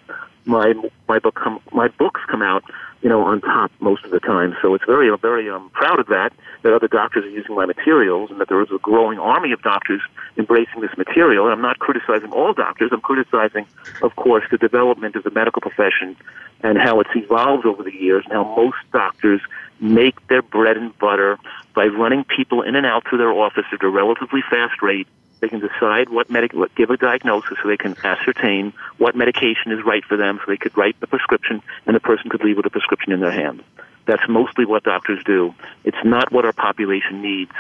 my 0.46 0.74
my 1.08 1.18
book 1.18 1.36
come, 1.36 1.60
my 1.72 1.88
books 1.88 2.22
come 2.30 2.44
out, 2.44 2.64
you 3.02 3.10
know, 3.10 3.24
on 3.24 3.42
top 3.42 3.72
most 3.80 4.04
of 4.04 4.12
the 4.12 4.20
time. 4.20 4.56
So 4.62 4.74
it's 4.76 4.86
very 4.86 5.10
very 5.22 5.50
um, 5.50 5.70
proud 5.72 6.00
of 6.00 6.08
that 6.08 6.34
that 6.64 6.74
other 6.74 6.88
doctors 6.88 7.24
are 7.26 7.30
using 7.30 7.56
my 7.56 7.66
materials 7.66 8.30
and 8.32 8.40
that 8.42 8.50
there 8.50 8.62
is 8.62 8.70
a 8.72 8.78
growing 8.80 9.20
army 9.20 9.52
of 9.52 9.62
doctors 9.62 10.02
embracing 10.38 10.82
this 10.82 10.96
material. 10.98 11.46
And 11.46 11.54
I'm 11.54 11.62
not 11.62 11.80
criticizing 11.80 12.32
all 12.32 12.54
doctors. 12.54 12.92
I'm 12.92 13.02
criticizing, 13.02 13.66
of 14.02 14.16
course, 14.16 14.44
the 14.52 14.58
development 14.58 15.16
of 15.16 15.24
the 15.24 15.32
medical 15.32 15.62
profession 15.62 16.18
and 16.62 16.78
how 16.78 17.00
it's 17.00 17.10
evolved 17.16 17.66
over 17.66 17.84
the 17.84 17.94
years 17.94 18.26
and 18.26 18.34
how 18.34 18.44
most 18.56 18.78
doctors 18.92 19.42
make 19.80 20.28
their 20.28 20.42
bread 20.42 20.76
and 20.76 20.98
butter 21.00 21.38
by 21.74 21.86
running 21.86 22.26
people 22.26 22.62
in 22.62 22.76
and 22.76 22.86
out 22.86 23.08
through 23.08 23.20
their 23.20 23.32
office 23.32 23.66
at 23.72 23.82
a 23.82 23.90
relatively 23.90 24.42
fast 24.50 24.82
rate 24.82 25.08
they 25.42 25.48
can 25.48 25.60
decide 25.60 26.10
what 26.10 26.30
medic, 26.30 26.54
what, 26.54 26.74
give 26.76 26.90
a 26.90 26.98
diagnosis 26.98 27.58
so 27.62 27.68
they 27.68 27.78
can 27.78 27.96
ascertain 28.04 28.74
what 28.98 29.16
medication 29.16 29.72
is 29.72 29.84
right 29.86 30.04
for 30.04 30.18
them 30.18 30.40
so 30.40 30.52
they 30.52 30.58
could 30.58 30.78
write 30.78 31.00
the 31.00 31.08
prescription 31.08 31.62
and 31.86 31.96
the 31.96 32.00
person 32.00 32.30
could 32.30 32.44
leave 32.44 32.58
with 32.58 32.66
a 32.66 32.70
prescription 32.70 33.12
in 33.12 33.20
their 33.20 33.32
hand. 33.32 33.64
That's 34.06 34.28
mostly 34.28 34.66
what 34.66 34.84
doctors 34.84 35.24
do. 35.24 35.54
It's 35.84 36.04
not 36.04 36.32
what 36.32 36.46
our 36.46 36.54
population 36.54 37.22
needs 37.22 37.54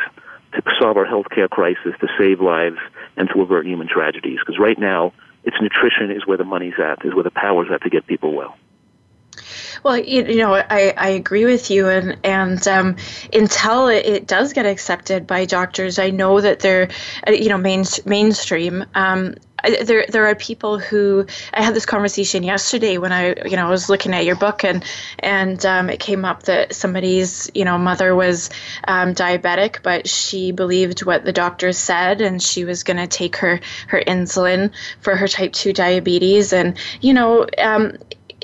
to 0.54 0.64
solve 0.80 0.98
our 0.98 1.06
healthcare 1.06 1.50
crisis, 1.50 1.94
to 2.02 2.08
save 2.18 2.42
lives, 2.42 2.80
and 3.16 3.30
to 3.34 3.42
avert 3.42 3.68
human 3.68 3.88
tragedies. 3.88 4.40
Because 4.40 4.58
right 4.58 4.78
now, 4.78 5.14
it's 5.44 5.58
nutrition 5.62 6.12
is 6.12 6.26
where 6.26 6.38
the 6.38 6.44
money's 6.44 6.80
at, 6.80 7.06
is 7.06 7.14
where 7.14 7.24
the 7.24 7.32
power's 7.32 7.70
at 7.72 7.84
to 7.84 7.90
get 7.90 8.08
people 8.08 8.34
well. 8.34 8.58
Well, 9.84 9.98
you, 9.98 10.26
you 10.26 10.38
know, 10.38 10.56
I, 10.56 10.94
I 10.98 11.10
agree 11.10 11.46
with 11.46 11.72
you, 11.72 11.88
and 11.88 12.18
and 12.24 12.68
um, 12.68 12.96
until 13.34 13.88
it, 13.88 14.06
it, 14.06 14.28
does 14.28 14.54
get 14.54 14.66
accepted 14.66 15.26
by 15.26 15.46
doctors, 15.46 15.98
I 15.98 16.10
know 16.10 16.42
that 16.42 16.60
they're, 16.60 16.90
uh, 17.28 17.32
you 17.32 17.50
know, 17.50 17.58
main, 17.58 17.86
mainstream. 18.06 18.86
Um, 18.94 19.36
there 19.64 20.06
there 20.08 20.26
are 20.26 20.36
people 20.36 20.80
who 20.80 21.26
I 21.54 21.64
had 21.64 21.74
this 21.74 21.86
conversation 21.86 22.44
yesterday 22.44 22.98
when 22.98 23.12
I 23.12 23.36
you 23.46 23.56
know 23.56 23.70
was 23.70 23.90
looking 23.90 24.14
at 24.14 24.26
your 24.26 24.36
book 24.36 24.64
and 24.64 24.84
and 25.20 25.64
um, 25.66 25.90
it 25.90 26.00
came 26.00 26.26
up 26.26 26.44
that 26.44 26.74
somebody's 26.74 27.50
you 27.54 27.66
know 27.66 27.78
mother 27.78 28.16
was 28.16 28.50
um, 28.88 29.14
diabetic 29.14 29.82
but 29.84 30.08
she 30.08 30.52
believed 30.52 31.06
what 31.06 31.26
the 31.26 31.34
doctor 31.34 31.74
said 31.74 32.22
and 32.22 32.42
she 32.42 32.66
was 32.66 32.84
going 32.84 32.98
to 32.98 33.08
take 33.08 33.36
her 33.38 33.60
her 33.88 34.02
insulin 34.08 34.72
for 35.02 35.16
her 35.16 35.28
type 35.28 35.54
2 35.54 35.74
diabetes 35.74 36.54
and 36.54 36.78
you 37.02 37.14
know 37.14 37.46
um, 37.58 37.98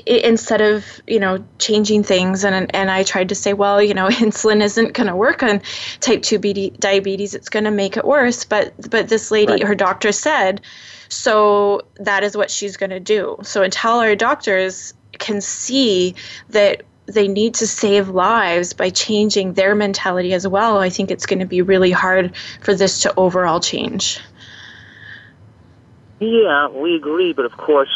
instead 0.06 0.60
of 0.60 0.84
you 1.06 1.20
know 1.20 1.44
changing 1.58 2.02
things. 2.02 2.44
And 2.44 2.74
and 2.74 2.90
I 2.90 3.02
tried 3.02 3.28
to 3.30 3.34
say 3.34 3.52
well 3.52 3.82
you 3.82 3.94
know 3.94 4.08
insulin 4.08 4.62
isn't 4.62 4.92
going 4.94 5.08
to 5.08 5.16
work 5.16 5.42
on 5.42 5.60
type 6.00 6.22
2 6.22 6.38
diabetes. 6.78 7.34
It's 7.34 7.48
going 7.48 7.64
to 7.64 7.70
make 7.70 7.96
it 7.96 8.04
worse. 8.04 8.44
But 8.44 8.72
but 8.90 9.08
this 9.08 9.30
lady 9.30 9.52
right. 9.52 9.62
her 9.62 9.74
doctor 9.74 10.12
said 10.12 10.60
so 11.08 11.82
that 11.96 12.24
is 12.24 12.36
what 12.36 12.50
she's 12.50 12.76
going 12.76 12.90
to 12.90 13.00
do. 13.00 13.38
So 13.42 13.62
until 13.62 13.92
our 13.92 14.16
doctors 14.16 14.92
can 15.18 15.40
see 15.40 16.14
that 16.50 16.82
they 17.06 17.28
need 17.28 17.54
to 17.54 17.66
save 17.66 18.08
lives 18.08 18.72
by 18.72 18.90
changing 18.90 19.52
their 19.52 19.76
mentality 19.76 20.34
as 20.34 20.46
well 20.46 20.78
i 20.78 20.90
think 20.90 21.10
it's 21.10 21.24
going 21.24 21.38
to 21.38 21.46
be 21.46 21.62
really 21.62 21.92
hard 21.92 22.36
for 22.60 22.74
this 22.74 23.02
to 23.02 23.14
overall 23.16 23.60
change. 23.60 24.20
Yeah 26.18 26.68
we 26.68 26.96
agree. 26.96 27.32
But 27.32 27.44
of 27.44 27.56
course 27.56 27.94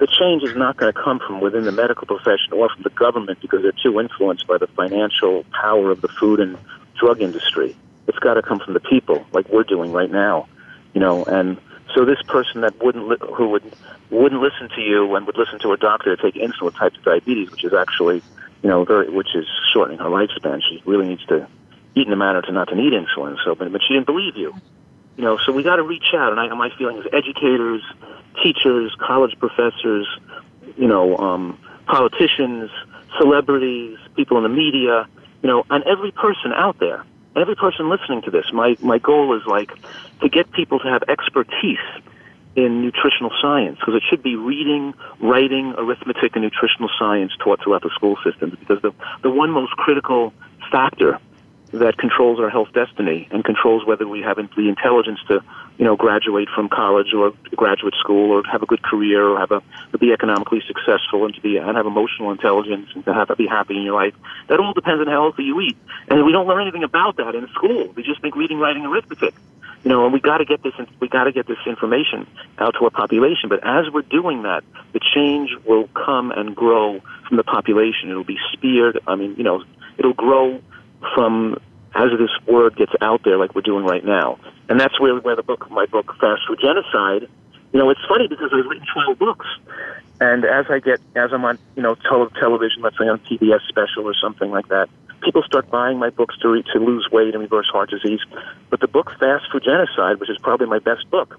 the 0.00 0.06
change 0.06 0.42
is 0.42 0.56
not 0.56 0.78
going 0.78 0.90
to 0.90 0.98
come 0.98 1.20
from 1.20 1.40
within 1.40 1.66
the 1.66 1.72
medical 1.72 2.06
profession 2.06 2.54
or 2.54 2.70
from 2.70 2.82
the 2.82 2.90
government 2.90 3.38
because 3.42 3.62
they're 3.62 3.72
too 3.84 4.00
influenced 4.00 4.46
by 4.46 4.56
the 4.56 4.66
financial 4.68 5.44
power 5.52 5.90
of 5.90 6.00
the 6.00 6.08
food 6.08 6.40
and 6.40 6.56
drug 6.98 7.20
industry. 7.20 7.76
It's 8.08 8.18
got 8.18 8.34
to 8.34 8.42
come 8.42 8.60
from 8.60 8.72
the 8.72 8.80
people, 8.80 9.24
like 9.32 9.50
we're 9.50 9.62
doing 9.62 9.92
right 9.92 10.10
now, 10.10 10.48
you 10.94 11.00
know. 11.00 11.22
And 11.24 11.58
so 11.94 12.06
this 12.06 12.20
person 12.26 12.62
that 12.62 12.82
wouldn't 12.82 13.08
li- 13.08 13.16
who 13.36 13.50
would 13.50 13.76
wouldn't 14.08 14.40
listen 14.40 14.70
to 14.74 14.80
you 14.80 15.14
and 15.14 15.26
would 15.26 15.36
listen 15.36 15.58
to 15.60 15.72
a 15.72 15.76
doctor 15.76 16.16
to 16.16 16.22
take 16.22 16.34
insulin 16.34 16.74
type 16.76 16.94
of 16.96 17.04
diabetes, 17.04 17.50
which 17.50 17.62
is 17.62 17.74
actually, 17.74 18.22
you 18.62 18.70
know, 18.70 18.84
very 18.84 19.10
which 19.10 19.36
is 19.36 19.46
shortening 19.70 19.98
her 19.98 20.06
lifespan. 20.06 20.62
She 20.66 20.82
really 20.86 21.08
needs 21.08 21.26
to 21.26 21.46
eat 21.94 22.06
in 22.06 22.12
a 22.12 22.16
manner 22.16 22.40
to 22.40 22.52
not 22.52 22.68
to 22.68 22.74
need 22.74 22.94
insulin. 22.94 23.36
So, 23.44 23.54
but, 23.54 23.70
but 23.70 23.82
she 23.86 23.92
didn't 23.92 24.06
believe 24.06 24.34
you, 24.34 24.54
you 25.20 25.26
know. 25.26 25.36
So 25.44 25.52
we 25.52 25.62
got 25.62 25.76
to 25.76 25.82
reach 25.82 26.14
out. 26.14 26.32
And 26.32 26.40
I, 26.40 26.48
my 26.54 26.70
feeling 26.78 26.96
is 26.96 27.06
educators 27.12 27.82
teachers, 28.42 28.96
college 28.98 29.38
professors, 29.38 30.08
you 30.78 30.88
know, 30.88 31.14
um, 31.18 31.58
politicians, 31.86 32.70
celebrities, 33.18 33.98
people 34.16 34.38
in 34.38 34.44
the 34.44 34.48
media, 34.48 35.06
you 35.42 35.48
know, 35.48 35.64
and 35.68 35.84
every 35.84 36.10
person 36.10 36.52
out 36.54 36.78
there, 36.78 37.04
every 37.36 37.54
person 37.54 37.90
listening 37.90 38.22
to 38.22 38.30
this. 38.30 38.46
My 38.54 38.76
my 38.80 38.98
goal 38.98 39.36
is 39.36 39.42
like 39.46 39.72
to 40.22 40.28
get 40.30 40.50
people 40.52 40.78
to 40.78 40.88
have 40.88 41.02
expertise 41.08 41.84
in 42.56 42.80
nutritional 42.80 43.30
science 43.42 43.78
because 43.78 43.94
it 43.94 44.02
should 44.08 44.22
be 44.22 44.36
reading, 44.36 44.94
writing, 45.20 45.74
arithmetic, 45.76 46.34
and 46.34 46.44
nutritional 46.44 46.88
science 46.98 47.32
taught 47.42 47.62
throughout 47.62 47.82
the 47.82 47.90
school 47.90 48.16
systems 48.24 48.54
because 48.58 48.80
the 48.80 48.92
the 49.22 49.30
one 49.30 49.50
most 49.50 49.72
critical 49.72 50.32
factor 50.70 51.18
that 51.72 51.96
controls 51.98 52.40
our 52.40 52.50
health 52.50 52.68
destiny 52.72 53.28
and 53.30 53.44
controls 53.44 53.86
whether 53.86 54.06
we 54.06 54.20
have 54.22 54.36
the 54.36 54.68
intelligence 54.68 55.20
to, 55.28 55.40
you 55.78 55.84
know, 55.84 55.96
graduate 55.96 56.48
from 56.54 56.68
college 56.68 57.14
or 57.14 57.32
graduate 57.54 57.94
school 57.94 58.32
or 58.32 58.42
have 58.44 58.62
a 58.62 58.66
good 58.66 58.82
career 58.82 59.24
or 59.24 59.38
have 59.38 59.52
a 59.52 59.62
to 59.92 59.98
be 59.98 60.12
economically 60.12 60.62
successful 60.66 61.24
and 61.24 61.34
to 61.34 61.40
be 61.40 61.56
and 61.56 61.76
have 61.76 61.86
emotional 61.86 62.32
intelligence 62.32 62.88
and 62.94 63.04
to 63.04 63.14
have 63.14 63.28
to 63.28 63.36
be 63.36 63.46
happy 63.46 63.76
in 63.76 63.82
your 63.82 63.94
life. 63.94 64.14
That 64.48 64.58
all 64.58 64.72
depends 64.72 65.00
on 65.00 65.06
how 65.06 65.22
healthy 65.22 65.44
you 65.44 65.60
eat. 65.60 65.76
And 66.08 66.24
we 66.24 66.32
don't 66.32 66.48
learn 66.48 66.62
anything 66.62 66.84
about 66.84 67.16
that 67.16 67.34
in 67.34 67.46
school. 67.48 67.92
We 67.94 68.02
just 68.02 68.20
think 68.20 68.34
reading, 68.34 68.58
writing, 68.58 68.84
arithmetic. 68.84 69.34
you 69.84 69.88
know, 69.88 70.04
and 70.04 70.12
we 70.12 70.20
got 70.20 70.38
to 70.38 70.44
get 70.44 70.62
this 70.62 70.74
we 70.98 71.08
got 71.08 71.24
to 71.24 71.32
get 71.32 71.46
this 71.46 71.58
information 71.66 72.26
out 72.58 72.74
to 72.78 72.84
our 72.84 72.90
population. 72.90 73.48
But 73.48 73.64
as 73.64 73.90
we're 73.92 74.02
doing 74.02 74.42
that, 74.42 74.64
the 74.92 75.00
change 75.14 75.50
will 75.64 75.88
come 75.88 76.32
and 76.32 76.54
grow 76.54 77.00
from 77.28 77.36
the 77.36 77.44
population. 77.44 78.10
It'll 78.10 78.24
be 78.24 78.38
speared. 78.52 78.98
I 79.06 79.14
mean, 79.14 79.36
you 79.36 79.44
know, 79.44 79.62
it'll 79.98 80.12
grow 80.12 80.60
from 81.14 81.58
as 81.94 82.10
this 82.18 82.30
word 82.46 82.76
gets 82.76 82.92
out 83.00 83.22
there, 83.24 83.36
like 83.36 83.54
we're 83.54 83.62
doing 83.62 83.84
right 83.84 84.04
now. 84.04 84.38
And 84.68 84.78
that's 84.78 84.98
where 85.00 85.16
where 85.18 85.36
the 85.36 85.42
book, 85.42 85.70
my 85.70 85.86
book, 85.86 86.14
Fast 86.20 86.42
Food 86.46 86.60
Genocide. 86.60 87.28
You 87.72 87.78
know, 87.78 87.90
it's 87.90 88.04
funny 88.08 88.26
because 88.28 88.50
I've 88.52 88.66
written 88.66 88.86
twelve 88.92 89.18
books, 89.18 89.46
and 90.20 90.44
as 90.44 90.66
I 90.68 90.80
get 90.80 91.00
as 91.14 91.32
I'm 91.32 91.44
on, 91.44 91.58
you 91.76 91.82
know, 91.82 91.94
tele- 91.94 92.30
television, 92.38 92.82
let's 92.82 92.98
say 92.98 93.08
on 93.08 93.18
PBS 93.20 93.60
special 93.68 94.04
or 94.04 94.14
something 94.14 94.50
like 94.50 94.68
that 94.68 94.88
people 95.20 95.42
start 95.42 95.70
buying 95.70 95.98
my 95.98 96.10
books 96.10 96.36
to 96.38 96.48
re- 96.48 96.64
to 96.72 96.78
lose 96.78 97.08
weight 97.12 97.34
and 97.34 97.42
reverse 97.42 97.68
heart 97.68 97.90
disease. 97.90 98.20
But 98.70 98.80
the 98.80 98.88
book 98.88 99.12
Fast 99.18 99.50
Food 99.52 99.64
Genocide, 99.64 100.18
which 100.18 100.30
is 100.30 100.38
probably 100.38 100.66
my 100.66 100.78
best 100.78 101.10
book, 101.10 101.38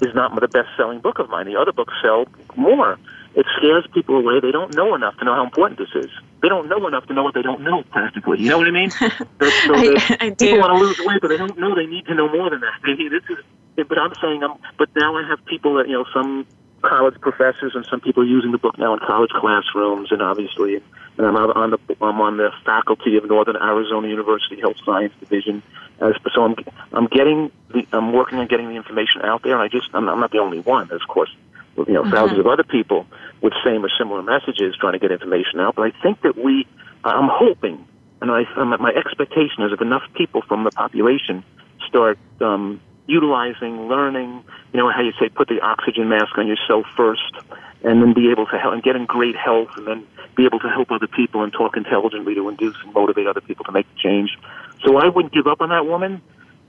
is 0.00 0.14
not 0.14 0.38
the 0.38 0.48
best 0.48 0.68
selling 0.76 1.00
book 1.00 1.18
of 1.18 1.28
mine. 1.30 1.46
The 1.46 1.56
other 1.56 1.72
books 1.72 1.94
sell 2.02 2.26
more. 2.56 2.98
It 3.34 3.46
scares 3.56 3.86
people 3.94 4.18
away. 4.18 4.40
They 4.40 4.50
don't 4.50 4.74
know 4.74 4.94
enough 4.94 5.16
to 5.18 5.24
know 5.24 5.34
how 5.34 5.44
important 5.44 5.78
this 5.78 5.88
is. 5.94 6.10
They 6.42 6.48
don't 6.48 6.68
know 6.68 6.86
enough 6.86 7.06
to 7.06 7.14
know 7.14 7.22
what 7.22 7.34
they 7.34 7.42
don't 7.42 7.62
know, 7.62 7.82
practically. 7.84 8.40
You 8.40 8.50
know 8.50 8.58
what 8.58 8.68
I 8.68 8.70
mean? 8.70 8.90
so 8.90 9.06
I, 9.40 10.16
I 10.20 10.30
people 10.30 10.58
want 10.58 10.72
to 10.72 10.84
lose 10.84 11.00
weight, 11.00 11.20
but 11.22 11.28
they 11.28 11.38
don't 11.38 11.58
know. 11.58 11.74
They 11.74 11.86
need 11.86 12.06
to 12.06 12.14
know 12.14 12.28
more 12.28 12.50
than 12.50 12.60
that. 12.60 12.74
They, 12.84 13.08
this 13.08 13.22
is, 13.30 13.86
but 13.88 13.98
I'm 13.98 14.12
saying, 14.20 14.42
I'm, 14.42 14.58
but 14.76 14.88
now 14.94 15.16
I 15.16 15.26
have 15.28 15.44
people 15.46 15.76
that, 15.76 15.88
you 15.88 15.94
know, 15.94 16.04
some 16.12 16.46
college 16.82 17.18
professors 17.20 17.72
and 17.74 17.86
some 17.88 18.00
people 18.00 18.22
are 18.22 18.26
using 18.26 18.52
the 18.52 18.58
book 18.58 18.76
now 18.78 18.92
in 18.92 18.98
college 19.00 19.30
classrooms, 19.30 20.12
and 20.12 20.20
obviously 20.20 20.82
and 21.18 21.26
I'm 21.26 21.36
on 21.36 21.70
the 21.70 21.78
I'm 22.00 22.20
on 22.20 22.36
the 22.38 22.50
faculty 22.64 23.16
of 23.16 23.24
Northern 23.26 23.56
Arizona 23.56 24.08
University 24.08 24.60
Health 24.60 24.76
Science 24.84 25.12
Division. 25.20 25.62
As, 26.00 26.14
so 26.34 26.44
I'm 26.44 26.56
I'm 26.92 27.06
getting 27.06 27.50
the, 27.70 27.86
I'm 27.92 28.12
working 28.12 28.38
on 28.38 28.46
getting 28.46 28.68
the 28.68 28.76
information 28.76 29.22
out 29.22 29.42
there, 29.42 29.52
and 29.52 29.62
I 29.62 29.68
just 29.68 29.88
I'm, 29.92 30.08
I'm 30.08 30.20
not 30.20 30.30
the 30.30 30.38
only 30.38 30.60
one. 30.60 30.88
There's 30.88 31.02
of 31.02 31.08
course 31.08 31.34
you 31.76 31.92
know 31.92 32.02
mm-hmm. 32.02 32.12
thousands 32.12 32.38
of 32.38 32.46
other 32.46 32.64
people 32.64 33.06
with 33.40 33.52
same 33.64 33.84
or 33.84 33.90
similar 33.98 34.22
messages 34.22 34.76
trying 34.80 34.92
to 34.92 34.98
get 34.98 35.10
information 35.10 35.60
out. 35.60 35.74
But 35.74 35.82
I 35.82 36.02
think 36.02 36.22
that 36.22 36.36
we 36.36 36.66
I'm 37.04 37.28
hoping, 37.30 37.86
and 38.20 38.30
I 38.30 38.44
my 38.76 38.90
expectation 38.90 39.64
is 39.64 39.72
if 39.72 39.80
enough 39.80 40.02
people 40.14 40.42
from 40.42 40.64
the 40.64 40.70
population 40.70 41.44
start 41.86 42.18
um, 42.40 42.80
utilizing, 43.06 43.88
learning, 43.88 44.44
you 44.72 44.78
know 44.78 44.90
how 44.90 45.02
you 45.02 45.12
say 45.18 45.28
put 45.28 45.48
the 45.48 45.60
oxygen 45.60 46.08
mask 46.08 46.38
on 46.38 46.46
yourself 46.46 46.86
first, 46.96 47.34
and 47.82 48.02
then 48.02 48.14
be 48.14 48.30
able 48.30 48.46
to 48.46 48.58
help 48.58 48.74
and 48.74 48.82
get 48.82 48.96
in 48.96 49.06
great 49.06 49.36
health, 49.36 49.70
and 49.76 49.86
then 49.86 50.06
be 50.36 50.44
able 50.44 50.60
to 50.60 50.68
help 50.68 50.90
other 50.90 51.06
people 51.06 51.42
and 51.42 51.52
talk 51.52 51.76
intelligently 51.76 52.34
to 52.34 52.48
induce 52.48 52.76
and 52.84 52.94
motivate 52.94 53.26
other 53.26 53.40
people 53.40 53.64
to 53.64 53.72
make 53.72 53.86
the 53.94 54.00
change. 54.00 54.38
So 54.84 54.96
I 54.96 55.08
wouldn't 55.08 55.34
give 55.34 55.46
up 55.46 55.60
on 55.60 55.68
that 55.70 55.86
woman 55.86 56.22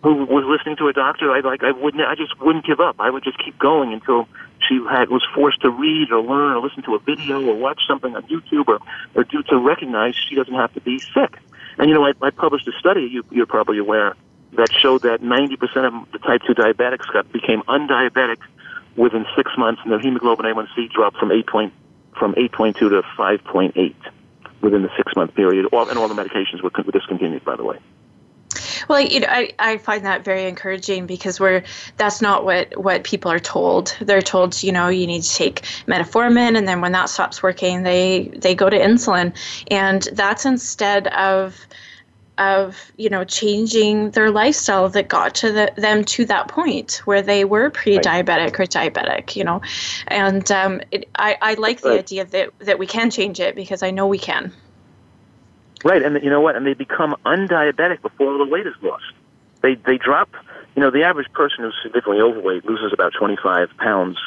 who 0.04 0.26
was 0.26 0.44
listening 0.46 0.76
to 0.78 0.88
a 0.90 0.94
doctor. 0.94 1.32
I 1.32 1.40
like 1.40 1.64
I 1.64 1.72
wouldn't. 1.72 2.04
I 2.04 2.16
just 2.16 2.40
wouldn't 2.42 2.66
give 2.66 2.80
up. 2.80 2.96
I 3.00 3.10
would 3.10 3.24
just 3.24 3.38
keep 3.44 3.58
going 3.58 3.94
until 3.94 4.28
she 4.68 4.80
had 4.90 5.10
was 5.10 5.26
forced 5.36 5.62
to 5.62 5.70
read 5.70 6.12
or 6.12 6.22
learn 6.22 6.56
or 6.56 6.62
listen 6.62 6.84
to 6.84 6.96
a 6.96 7.00
video 7.00 7.46
or 7.46 7.56
watch 7.56 7.82
something 7.88 8.16
on 8.16 8.24
YouTube 8.24 8.68
or 8.68 8.80
or 9.16 9.24
do 9.24 9.44
to 9.44 9.58
recognize 9.58 10.16
she 10.16 10.36
doesn't 10.36 10.54
have 10.54 10.74
to 10.74 10.82
be 10.82 11.00
sick. 11.00 11.38
And 11.78 11.90
you 11.90 11.96
know, 11.96 12.06
I, 12.06 12.14
I 12.22 12.30
published 12.30 12.68
a 12.68 12.72
study. 12.80 13.10
You, 13.12 13.24
you're 13.32 13.46
probably 13.46 13.80
aware 13.80 14.16
that 14.54 14.72
showed 14.72 15.02
that 15.02 15.22
90% 15.22 15.62
of 15.88 16.12
the 16.12 16.20
type 16.20 16.42
2 16.46 16.54
diabetics 16.54 17.12
got 17.12 17.32
became 17.32 17.64
undiabetic 17.64 18.38
within 18.96 19.26
six 19.36 19.52
months, 19.58 19.82
and 19.84 19.92
their 19.92 20.00
hemoglobin 20.00 20.46
A1C 20.46 20.92
dropped 20.92 21.18
from 21.18 21.32
8 21.32 21.48
point 21.48 21.74
from 22.18 22.36
8.2 22.36 22.76
to 22.76 23.02
5.8 23.18 23.96
within 24.62 24.84
the 24.84 24.90
six 24.96 25.16
month 25.16 25.34
period. 25.34 25.66
All, 25.74 25.90
and 25.90 25.98
all 25.98 26.08
the 26.08 26.14
medications 26.14 26.62
were, 26.62 26.72
were 26.84 26.92
discontinued, 26.92 27.44
by 27.44 27.56
the 27.56 27.64
way. 27.64 27.80
Well, 28.88 29.02
you 29.02 29.22
know, 29.22 29.28
I, 29.30 29.52
I 29.60 29.78
find 29.78 30.06
that 30.06 30.24
very 30.24 30.46
encouraging 30.46 31.06
because 31.06 31.40
we're 31.40 31.64
that's 31.98 32.22
not 32.22 32.46
what 32.46 32.78
what 32.78 33.04
people 33.04 33.32
are 33.32 33.40
told. 33.40 33.96
They're 34.02 34.22
told, 34.22 34.62
you 34.64 34.72
know, 34.72 34.88
you 34.90 35.08
need 35.08 35.24
to 35.24 35.34
take 35.34 35.62
metformin, 35.88 36.58
and 36.58 36.68
then 36.68 36.82
when 36.82 36.92
that 36.94 37.10
stops 37.10 37.42
working, 37.44 37.84
they 37.84 38.32
they 38.36 38.56
go 38.56 38.70
to 38.70 38.78
insulin, 38.78 39.34
and 39.70 40.08
that's 40.14 40.46
instead 40.46 41.08
of 41.08 41.60
of 42.38 42.92
you 42.98 43.10
know 43.10 43.24
changing 43.24 44.10
their 44.12 44.32
lifestyle 44.32 44.90
that 44.90 45.08
got 45.08 45.36
to 45.36 45.52
the, 45.52 45.72
them 45.78 46.04
to 46.04 46.26
that 46.26 46.48
point 46.48 47.02
where 47.06 47.22
they 47.22 47.46
were 47.46 47.70
pre-diabetic 47.70 48.60
or 48.60 48.66
diabetic 48.66 49.36
you 49.36 49.44
know? 49.44 49.62
And 50.08 50.50
um, 50.52 50.82
it, 50.90 51.08
I, 51.16 51.38
I 51.42 51.54
like 51.56 51.82
the 51.82 51.92
idea 51.92 52.26
that 52.26 52.50
that 52.60 52.80
we 52.80 52.88
can 52.88 53.12
change 53.12 53.40
it 53.40 53.56
because 53.56 53.84
i 53.84 53.92
know 53.92 54.08
we 54.08 54.18
can 54.18 54.52
right 55.84 56.02
and 56.02 56.22
you 56.24 56.30
know 56.30 56.42
what 56.42 56.56
and 56.56 56.66
they 56.66 56.74
become 56.74 57.16
undiabetic 57.26 58.02
before 58.02 58.32
all 58.32 58.38
the 58.38 58.50
weight 58.50 58.68
is 58.68 58.76
lost 58.82 59.06
they 59.62 59.76
they 59.76 59.98
drop 59.98 60.30
you 60.76 60.82
know 60.82 60.92
the 60.92 61.04
average 61.04 61.32
person 61.34 61.64
who's 61.64 61.76
significantly 61.84 62.22
overweight 62.22 62.66
loses 62.66 62.92
about 62.94 63.14
25 63.14 63.70
pounds 63.78 64.18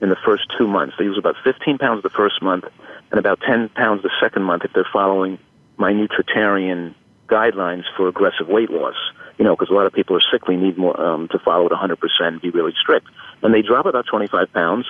in 0.00 0.08
the 0.08 0.16
first 0.24 0.44
two 0.58 0.66
months 0.66 0.94
they 0.98 1.04
lose 1.04 1.18
about 1.18 1.36
15 1.44 1.78
pounds 1.78 2.02
the 2.02 2.10
first 2.10 2.40
month 2.42 2.64
and 3.10 3.18
about 3.18 3.40
10 3.40 3.68
pounds 3.70 4.02
the 4.02 4.10
second 4.20 4.42
month 4.42 4.64
if 4.64 4.72
they're 4.72 4.88
following 4.92 5.38
my 5.76 5.92
nutritarian 5.92 6.94
guidelines 7.26 7.84
for 7.96 8.08
aggressive 8.08 8.48
weight 8.48 8.70
loss. 8.70 8.96
You 9.38 9.44
know, 9.44 9.54
because 9.54 9.68
a 9.70 9.74
lot 9.74 9.86
of 9.86 9.92
people 9.92 10.16
are 10.16 10.22
sickly, 10.32 10.56
need 10.56 10.78
more 10.78 10.98
um, 10.98 11.28
to 11.28 11.38
follow 11.38 11.66
it 11.66 11.72
100%, 11.72 12.40
be 12.40 12.50
really 12.50 12.72
strict, 12.80 13.06
and 13.42 13.52
they 13.52 13.60
drop 13.60 13.84
about 13.84 14.06
25 14.06 14.50
pounds, 14.52 14.86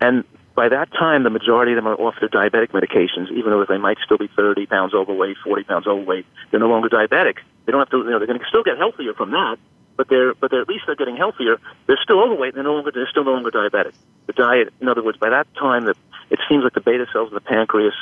and 0.00 0.24
by 0.54 0.68
that 0.68 0.92
time, 0.92 1.24
the 1.24 1.30
majority 1.30 1.72
of 1.72 1.76
them 1.76 1.88
are 1.88 1.94
off 1.94 2.14
their 2.20 2.28
diabetic 2.28 2.70
medications, 2.70 3.30
even 3.32 3.50
though 3.50 3.64
they 3.68 3.78
might 3.78 3.98
still 4.04 4.18
be 4.18 4.28
30 4.36 4.66
pounds 4.66 4.94
overweight, 4.94 5.36
40 5.42 5.64
pounds 5.64 5.86
overweight. 5.86 6.26
They're 6.50 6.60
no 6.60 6.68
longer 6.68 6.88
diabetic. 6.88 7.38
They 7.66 7.72
don't 7.72 7.80
have 7.80 7.90
to, 7.90 7.98
you 7.98 8.10
know, 8.10 8.18
they're 8.18 8.28
going 8.28 8.38
to 8.38 8.46
still 8.48 8.62
get 8.62 8.78
healthier 8.78 9.14
from 9.14 9.32
that, 9.32 9.56
but 9.96 10.08
they're, 10.08 10.34
but 10.34 10.50
they're, 10.50 10.60
at 10.60 10.68
least 10.68 10.84
they're 10.86 10.96
getting 10.96 11.16
healthier. 11.16 11.56
They're 11.86 11.98
still 12.02 12.22
overweight, 12.22 12.54
they're, 12.54 12.62
no 12.62 12.74
longer, 12.74 12.92
they're 12.92 13.08
still 13.10 13.24
no 13.24 13.32
longer 13.32 13.50
diabetic. 13.50 13.94
The 14.26 14.32
diet, 14.32 14.72
in 14.80 14.88
other 14.88 15.02
words, 15.02 15.18
by 15.18 15.30
that 15.30 15.46
time, 15.54 15.86
that 15.86 15.96
it 16.30 16.38
seems 16.48 16.62
like 16.62 16.74
the 16.74 16.80
beta 16.80 17.06
cells 17.12 17.28
in 17.30 17.34
the 17.34 17.40
pancreas 17.40 17.94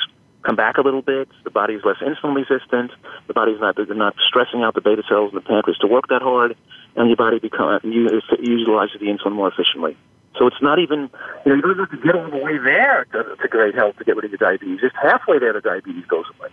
come 0.43 0.55
back 0.55 0.77
a 0.77 0.81
little 0.81 1.01
bit. 1.01 1.29
The 1.43 1.49
body's 1.49 1.81
less 1.83 1.97
insulin 1.97 2.35
resistant. 2.35 2.91
The 3.27 3.33
body's 3.33 3.59
not 3.59 3.75
they're 3.75 3.95
not 3.95 4.15
stressing 4.27 4.61
out 4.61 4.75
the 4.75 4.81
beta 4.81 5.03
cells 5.09 5.31
in 5.31 5.35
the 5.35 5.41
pancreas 5.41 5.79
to 5.79 5.87
work 5.87 6.07
that 6.09 6.21
hard, 6.21 6.55
and 6.95 7.07
your 7.07 7.17
body 7.17 7.39
become 7.39 7.79
utilizes 7.83 8.99
the 8.99 9.07
insulin 9.07 9.31
more 9.31 9.47
efficiently. 9.47 9.97
So 10.37 10.47
it's 10.47 10.61
not 10.61 10.79
even 10.79 11.09
you 11.45 11.51
know 11.51 11.55
you 11.55 11.61
don't 11.61 11.79
have 11.79 11.91
to 11.91 11.97
get 11.97 12.15
all 12.15 12.29
the 12.29 12.37
way 12.37 12.57
there 12.57 13.05
to, 13.11 13.35
to 13.35 13.47
great 13.47 13.75
health 13.75 13.97
to 13.97 14.03
get 14.03 14.15
rid 14.15 14.25
of 14.25 14.31
your 14.31 14.37
diabetes. 14.37 14.81
Just 14.81 14.95
halfway 14.95 15.39
there, 15.39 15.53
the 15.53 15.61
diabetes 15.61 16.05
goes 16.05 16.25
away. 16.39 16.49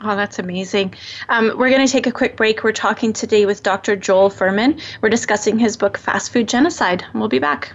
Oh, 0.00 0.14
that's 0.14 0.38
amazing. 0.38 0.94
Um, 1.28 1.54
we're 1.56 1.70
going 1.70 1.84
to 1.84 1.92
take 1.92 2.06
a 2.06 2.12
quick 2.12 2.36
break. 2.36 2.62
We're 2.62 2.70
talking 2.70 3.12
today 3.12 3.46
with 3.46 3.64
Dr. 3.64 3.96
Joel 3.96 4.30
Fuhrman. 4.30 4.80
We're 5.00 5.08
discussing 5.08 5.58
his 5.58 5.76
book, 5.76 5.98
Fast 5.98 6.32
Food 6.32 6.48
Genocide. 6.48 7.04
We'll 7.14 7.28
be 7.28 7.40
back. 7.40 7.74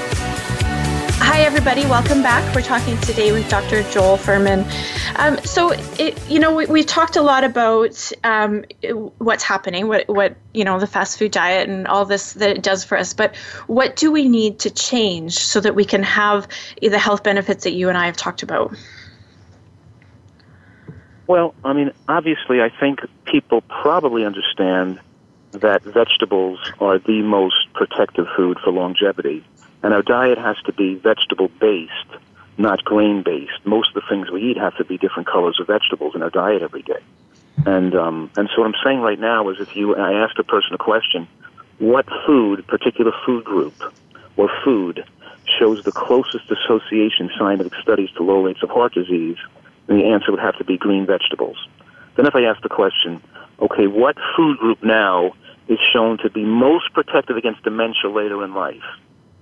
Hi, 1.23 1.41
everybody. 1.41 1.85
Welcome 1.85 2.23
back. 2.23 2.55
We're 2.55 2.63
talking 2.63 2.97
today 3.01 3.31
with 3.31 3.47
Dr. 3.47 3.83
Joel 3.91 4.17
Fuhrman. 4.17 4.65
Um, 5.17 5.37
so, 5.45 5.69
it, 5.99 6.19
you 6.27 6.39
know, 6.39 6.55
we, 6.55 6.65
we 6.65 6.83
talked 6.83 7.15
a 7.15 7.21
lot 7.21 7.43
about 7.43 8.11
um, 8.23 8.65
what's 9.19 9.43
happening, 9.43 9.87
what, 9.87 10.07
what, 10.07 10.35
you 10.55 10.65
know, 10.65 10.79
the 10.79 10.87
fast 10.87 11.19
food 11.19 11.31
diet 11.31 11.69
and 11.69 11.87
all 11.87 12.05
this 12.05 12.33
that 12.33 12.49
it 12.49 12.63
does 12.63 12.83
for 12.83 12.97
us. 12.97 13.13
But 13.13 13.35
what 13.67 13.95
do 13.95 14.11
we 14.11 14.27
need 14.27 14.57
to 14.61 14.71
change 14.71 15.37
so 15.37 15.59
that 15.59 15.75
we 15.75 15.85
can 15.85 16.01
have 16.01 16.47
the 16.81 16.97
health 16.97 17.23
benefits 17.23 17.65
that 17.65 17.73
you 17.73 17.87
and 17.87 17.99
I 17.99 18.07
have 18.07 18.17
talked 18.17 18.41
about? 18.41 18.75
Well, 21.27 21.53
I 21.63 21.73
mean, 21.73 21.91
obviously, 22.09 22.61
I 22.61 22.69
think 22.79 22.99
people 23.25 23.61
probably 23.61 24.25
understand 24.25 24.99
that 25.51 25.83
vegetables 25.83 26.59
are 26.79 26.97
the 26.97 27.21
most 27.21 27.71
protective 27.73 28.25
food 28.35 28.57
for 28.63 28.71
longevity. 28.71 29.45
And 29.83 29.93
our 29.93 30.01
diet 30.01 30.37
has 30.37 30.57
to 30.65 30.73
be 30.73 30.95
vegetable 30.95 31.49
based, 31.59 31.91
not 32.57 32.83
grain 32.83 33.23
based. 33.23 33.65
Most 33.65 33.89
of 33.89 33.95
the 33.95 34.07
things 34.09 34.29
we 34.29 34.51
eat 34.51 34.57
have 34.57 34.75
to 34.77 34.85
be 34.85 34.97
different 34.97 35.27
colors 35.27 35.59
of 35.59 35.67
vegetables 35.67 36.15
in 36.15 36.21
our 36.21 36.29
diet 36.29 36.61
every 36.61 36.83
day. 36.83 37.01
And 37.65 37.95
um, 37.95 38.31
and 38.37 38.49
so 38.49 38.61
what 38.61 38.67
I'm 38.67 38.81
saying 38.83 39.01
right 39.01 39.19
now 39.19 39.49
is, 39.49 39.59
if 39.59 39.75
you 39.75 39.95
I 39.95 40.13
asked 40.23 40.39
a 40.39 40.43
person 40.43 40.73
a 40.73 40.77
question, 40.77 41.27
what 41.79 42.05
food, 42.25 42.65
particular 42.67 43.11
food 43.25 43.43
group 43.43 43.73
or 44.37 44.49
food, 44.63 45.03
shows 45.59 45.83
the 45.83 45.91
closest 45.91 46.49
association 46.49 47.29
scientific 47.37 47.73
studies 47.81 48.09
to 48.11 48.23
low 48.23 48.43
rates 48.43 48.63
of 48.63 48.69
heart 48.69 48.93
disease, 48.93 49.37
the 49.87 50.05
answer 50.05 50.31
would 50.31 50.39
have 50.39 50.57
to 50.57 50.63
be 50.63 50.77
green 50.77 51.05
vegetables. 51.05 51.57
Then 52.15 52.25
if 52.25 52.35
I 52.35 52.43
ask 52.43 52.61
the 52.61 52.69
question, 52.69 53.21
okay, 53.59 53.87
what 53.87 54.15
food 54.35 54.57
group 54.57 54.83
now 54.83 55.33
is 55.67 55.79
shown 55.93 56.17
to 56.19 56.29
be 56.29 56.43
most 56.43 56.93
protective 56.93 57.37
against 57.37 57.63
dementia 57.63 58.09
later 58.09 58.43
in 58.43 58.53
life? 58.53 58.83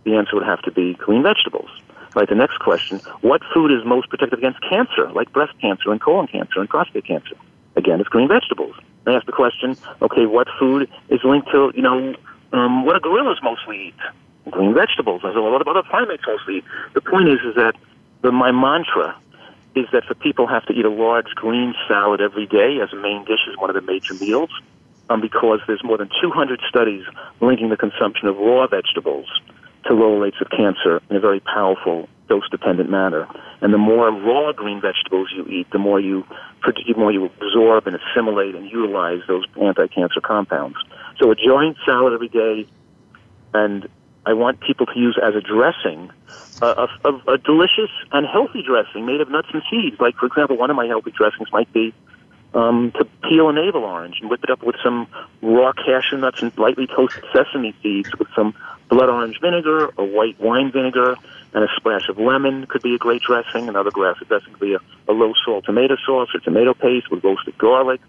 The 0.09 0.17
answer 0.17 0.35
would 0.35 0.45
have 0.45 0.61
to 0.63 0.71
be 0.71 0.93
green 0.95 1.23
vegetables. 1.23 1.69
Right. 2.15 2.27
The 2.27 2.35
next 2.35 2.57
question: 2.59 2.99
What 3.21 3.41
food 3.53 3.71
is 3.71 3.85
most 3.85 4.09
protective 4.09 4.39
against 4.39 4.61
cancer, 4.67 5.11
like 5.11 5.31
breast 5.31 5.53
cancer 5.61 5.91
and 5.91 6.01
colon 6.01 6.27
cancer 6.27 6.59
and 6.59 6.67
prostate 6.67 7.05
cancer? 7.05 7.35
Again, 7.75 7.99
it's 7.99 8.09
green 8.09 8.27
vegetables. 8.27 8.75
I 9.05 9.13
ask 9.13 9.25
the 9.25 9.31
question: 9.31 9.77
Okay, 10.01 10.25
what 10.25 10.47
food 10.59 10.89
is 11.09 11.19
linked 11.23 11.51
to 11.51 11.71
you 11.75 11.83
know 11.83 12.15
um, 12.51 12.85
what 12.85 12.93
do 12.93 12.99
gorillas 12.99 13.37
mostly 13.43 13.89
eat? 13.89 14.51
Green 14.51 14.73
vegetables. 14.73 15.21
As 15.23 15.35
a 15.35 15.39
lot 15.39 15.61
of 15.61 15.67
other 15.67 15.83
primates 15.83 16.23
mostly 16.25 16.57
eat. 16.57 16.63
The 16.93 17.01
point 17.01 17.29
is, 17.29 17.39
is 17.45 17.55
that 17.55 17.75
the, 18.21 18.31
my 18.31 18.51
mantra 18.51 19.15
is 19.75 19.85
that 19.91 20.03
for 20.05 20.15
people 20.15 20.47
have 20.47 20.65
to 20.65 20.73
eat 20.73 20.85
a 20.85 20.89
large 20.89 21.27
green 21.35 21.75
salad 21.87 22.21
every 22.21 22.47
day 22.47 22.79
as 22.81 22.91
a 22.91 22.95
main 22.95 23.23
dish 23.25 23.45
as 23.49 23.55
one 23.57 23.69
of 23.69 23.75
the 23.75 23.81
major 23.81 24.15
meals, 24.15 24.49
um, 25.11 25.21
because 25.21 25.59
there's 25.67 25.83
more 25.83 25.97
than 25.97 26.09
200 26.21 26.59
studies 26.67 27.05
linking 27.39 27.69
the 27.69 27.77
consumption 27.77 28.27
of 28.27 28.37
raw 28.37 28.65
vegetables 28.65 29.27
to 29.85 29.93
lower 29.93 30.19
rates 30.19 30.37
of 30.41 30.49
cancer 30.49 31.01
in 31.09 31.15
a 31.15 31.19
very 31.19 31.39
powerful 31.39 32.07
dose-dependent 32.27 32.89
manner. 32.89 33.27
And 33.61 33.73
the 33.73 33.77
more 33.77 34.11
raw 34.11 34.53
green 34.53 34.81
vegetables 34.81 35.29
you 35.35 35.45
eat, 35.47 35.69
the 35.71 35.79
more 35.79 35.99
you 35.99 36.25
the 36.65 36.93
more 36.97 37.11
you 37.11 37.25
absorb 37.25 37.87
and 37.87 37.95
assimilate 37.95 38.53
and 38.53 38.69
utilize 38.69 39.21
those 39.27 39.45
anti-cancer 39.61 40.21
compounds. 40.21 40.77
So 41.19 41.31
a 41.31 41.35
giant 41.35 41.77
salad 41.85 42.13
every 42.13 42.27
day, 42.27 42.67
and 43.53 43.87
I 44.25 44.33
want 44.33 44.59
people 44.59 44.85
to 44.85 44.99
use 44.99 45.17
as 45.21 45.35
a 45.35 45.41
dressing 45.41 46.11
a, 46.61 46.87
a, 47.05 47.33
a 47.33 47.37
delicious 47.37 47.89
and 48.11 48.27
healthy 48.27 48.61
dressing 48.61 49.05
made 49.05 49.21
of 49.21 49.29
nuts 49.29 49.47
and 49.53 49.63
seeds. 49.71 49.99
Like, 49.99 50.15
for 50.17 50.25
example, 50.25 50.57
one 50.57 50.69
of 50.69 50.75
my 50.75 50.85
healthy 50.85 51.11
dressings 51.11 51.51
might 51.51 51.71
be 51.71 51.93
um, 52.53 52.91
to 52.97 53.05
peel 53.27 53.49
a 53.49 53.53
navel 53.53 53.83
orange 53.83 54.17
and 54.21 54.29
whip 54.29 54.43
it 54.43 54.49
up 54.49 54.63
with 54.63 54.75
some 54.83 55.07
raw 55.41 55.71
cashew 55.71 56.17
nuts 56.17 56.41
and 56.41 56.55
lightly 56.57 56.87
toasted 56.87 57.23
sesame 57.33 57.73
seeds 57.81 58.09
with 58.17 58.27
some 58.35 58.53
blood 58.89 59.09
orange 59.09 59.39
vinegar 59.39 59.87
or 59.97 60.05
white 60.05 60.39
wine 60.39 60.71
vinegar 60.71 61.15
and 61.53 61.63
a 61.63 61.67
splash 61.75 62.09
of 62.09 62.17
lemon 62.17 62.65
could 62.67 62.81
be 62.81 62.95
a 62.95 62.97
great 62.97 63.21
dressing. 63.21 63.69
Another 63.69 63.91
glass 63.91 64.17
of 64.21 64.27
dressing 64.27 64.53
could 64.53 64.59
be 64.59 64.73
a, 64.73 64.79
a 65.07 65.13
low 65.13 65.33
salt 65.45 65.65
tomato 65.65 65.95
sauce 66.05 66.29
or 66.33 66.39
tomato 66.39 66.73
paste 66.73 67.09
with 67.09 67.23
roasted 67.23 67.57
garlic 67.57 68.01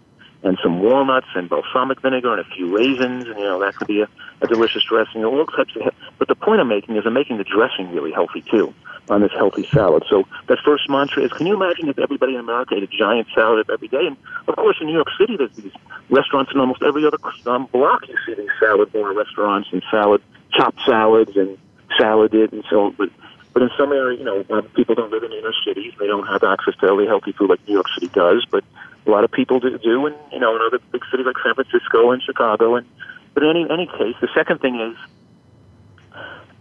and 0.43 0.59
some 0.63 0.81
walnuts 0.83 1.27
and 1.35 1.49
balsamic 1.49 2.01
vinegar 2.01 2.33
and 2.33 2.41
a 2.41 2.55
few 2.55 2.75
raisins, 2.75 3.27
and 3.27 3.39
you 3.39 3.45
know 3.45 3.61
that 3.61 3.75
could 3.77 3.89
be 3.89 4.01
a, 4.01 4.09
a 4.41 4.47
delicious 4.47 4.83
dressing. 4.85 5.25
All 5.25 5.45
types 5.47 5.77
of. 5.77 5.93
But 6.19 6.29
the 6.29 6.35
point 6.35 6.61
I'm 6.61 6.69
making 6.69 6.97
is 6.97 7.05
I'm 7.07 7.13
making 7.13 7.39
the 7.39 7.45
dressing 7.45 7.93
really 7.93 8.13
healthy 8.13 8.43
too 8.43 8.73
on 9.11 9.21
this 9.21 9.33
healthy 9.33 9.67
salad. 9.67 10.05
So 10.09 10.27
that 10.47 10.59
first 10.65 10.89
mantra 10.89 11.25
is: 11.25 11.33
Can 11.33 11.47
you 11.47 11.55
imagine 11.55 11.89
if 11.89 11.99
everybody 11.99 12.35
in 12.35 12.41
America 12.41 12.75
ate 12.75 12.83
a 12.83 12.87
giant 12.87 13.29
salad 13.35 13.69
every 13.71 13.89
day? 13.89 14.07
And 14.07 14.17
of 14.49 14.57
course, 14.57 14.79
in 14.81 14.87
New 14.87 14.95
York 14.95 15.09
City, 15.19 15.37
there's 15.37 15.55
these 15.57 15.73
restaurants 16.09 16.53
in 16.53 16.61
almost 16.61 16.83
every 16.83 17.07
other 17.07 17.19
um, 17.47 17.67
block. 17.67 18.09
You 18.09 18.17
see 18.27 18.35
these 18.35 18.51
salad 18.59 18.93
bar 18.93 19.13
restaurants 19.13 19.69
and 19.73 19.83
salad 19.91 20.23
chopped 20.53 20.81
salads 20.87 21.37
and 21.37 21.59
saladed 21.99 22.53
and 22.53 22.65
so. 22.71 22.87
on. 22.87 22.95
But 22.99 23.11
but 23.53 23.63
in 23.63 23.71
some 23.77 23.93
areas, 23.93 24.21
you 24.21 24.25
know, 24.25 24.63
people 24.77 24.95
don't 24.95 25.11
live 25.11 25.25
in 25.25 25.33
inner 25.33 25.53
cities. 25.67 25.93
They 25.99 26.07
don't 26.07 26.27
have 26.27 26.45
access 26.45 26.75
to 26.81 26.87
really 26.87 27.07
healthy 27.07 27.33
food 27.33 27.51
like 27.51 27.67
New 27.67 27.75
York 27.75 27.87
City 27.95 28.09
does. 28.09 28.47
But 28.49 28.65
a 29.07 29.11
lot 29.11 29.25
of 29.25 29.33
people 29.33 29.59
do, 29.59 29.77
do 29.79 30.07
and 30.07 30.17
you 30.33 30.39
know, 30.39 30.55
in 30.57 30.63
other 30.63 30.79
big 30.93 31.03
cities 31.11 31.27
like 31.27 31.37
San 31.43 31.55
Francisco 31.55 32.13
and 32.13 32.23
Chicago. 32.23 32.77
And 32.77 32.87
but 33.35 33.43
in 33.43 33.51
any 33.51 33.67
any 33.71 33.87
case, 33.87 34.15
the 34.21 34.29
second 34.35 34.61
thing 34.61 34.81
is 34.81 34.97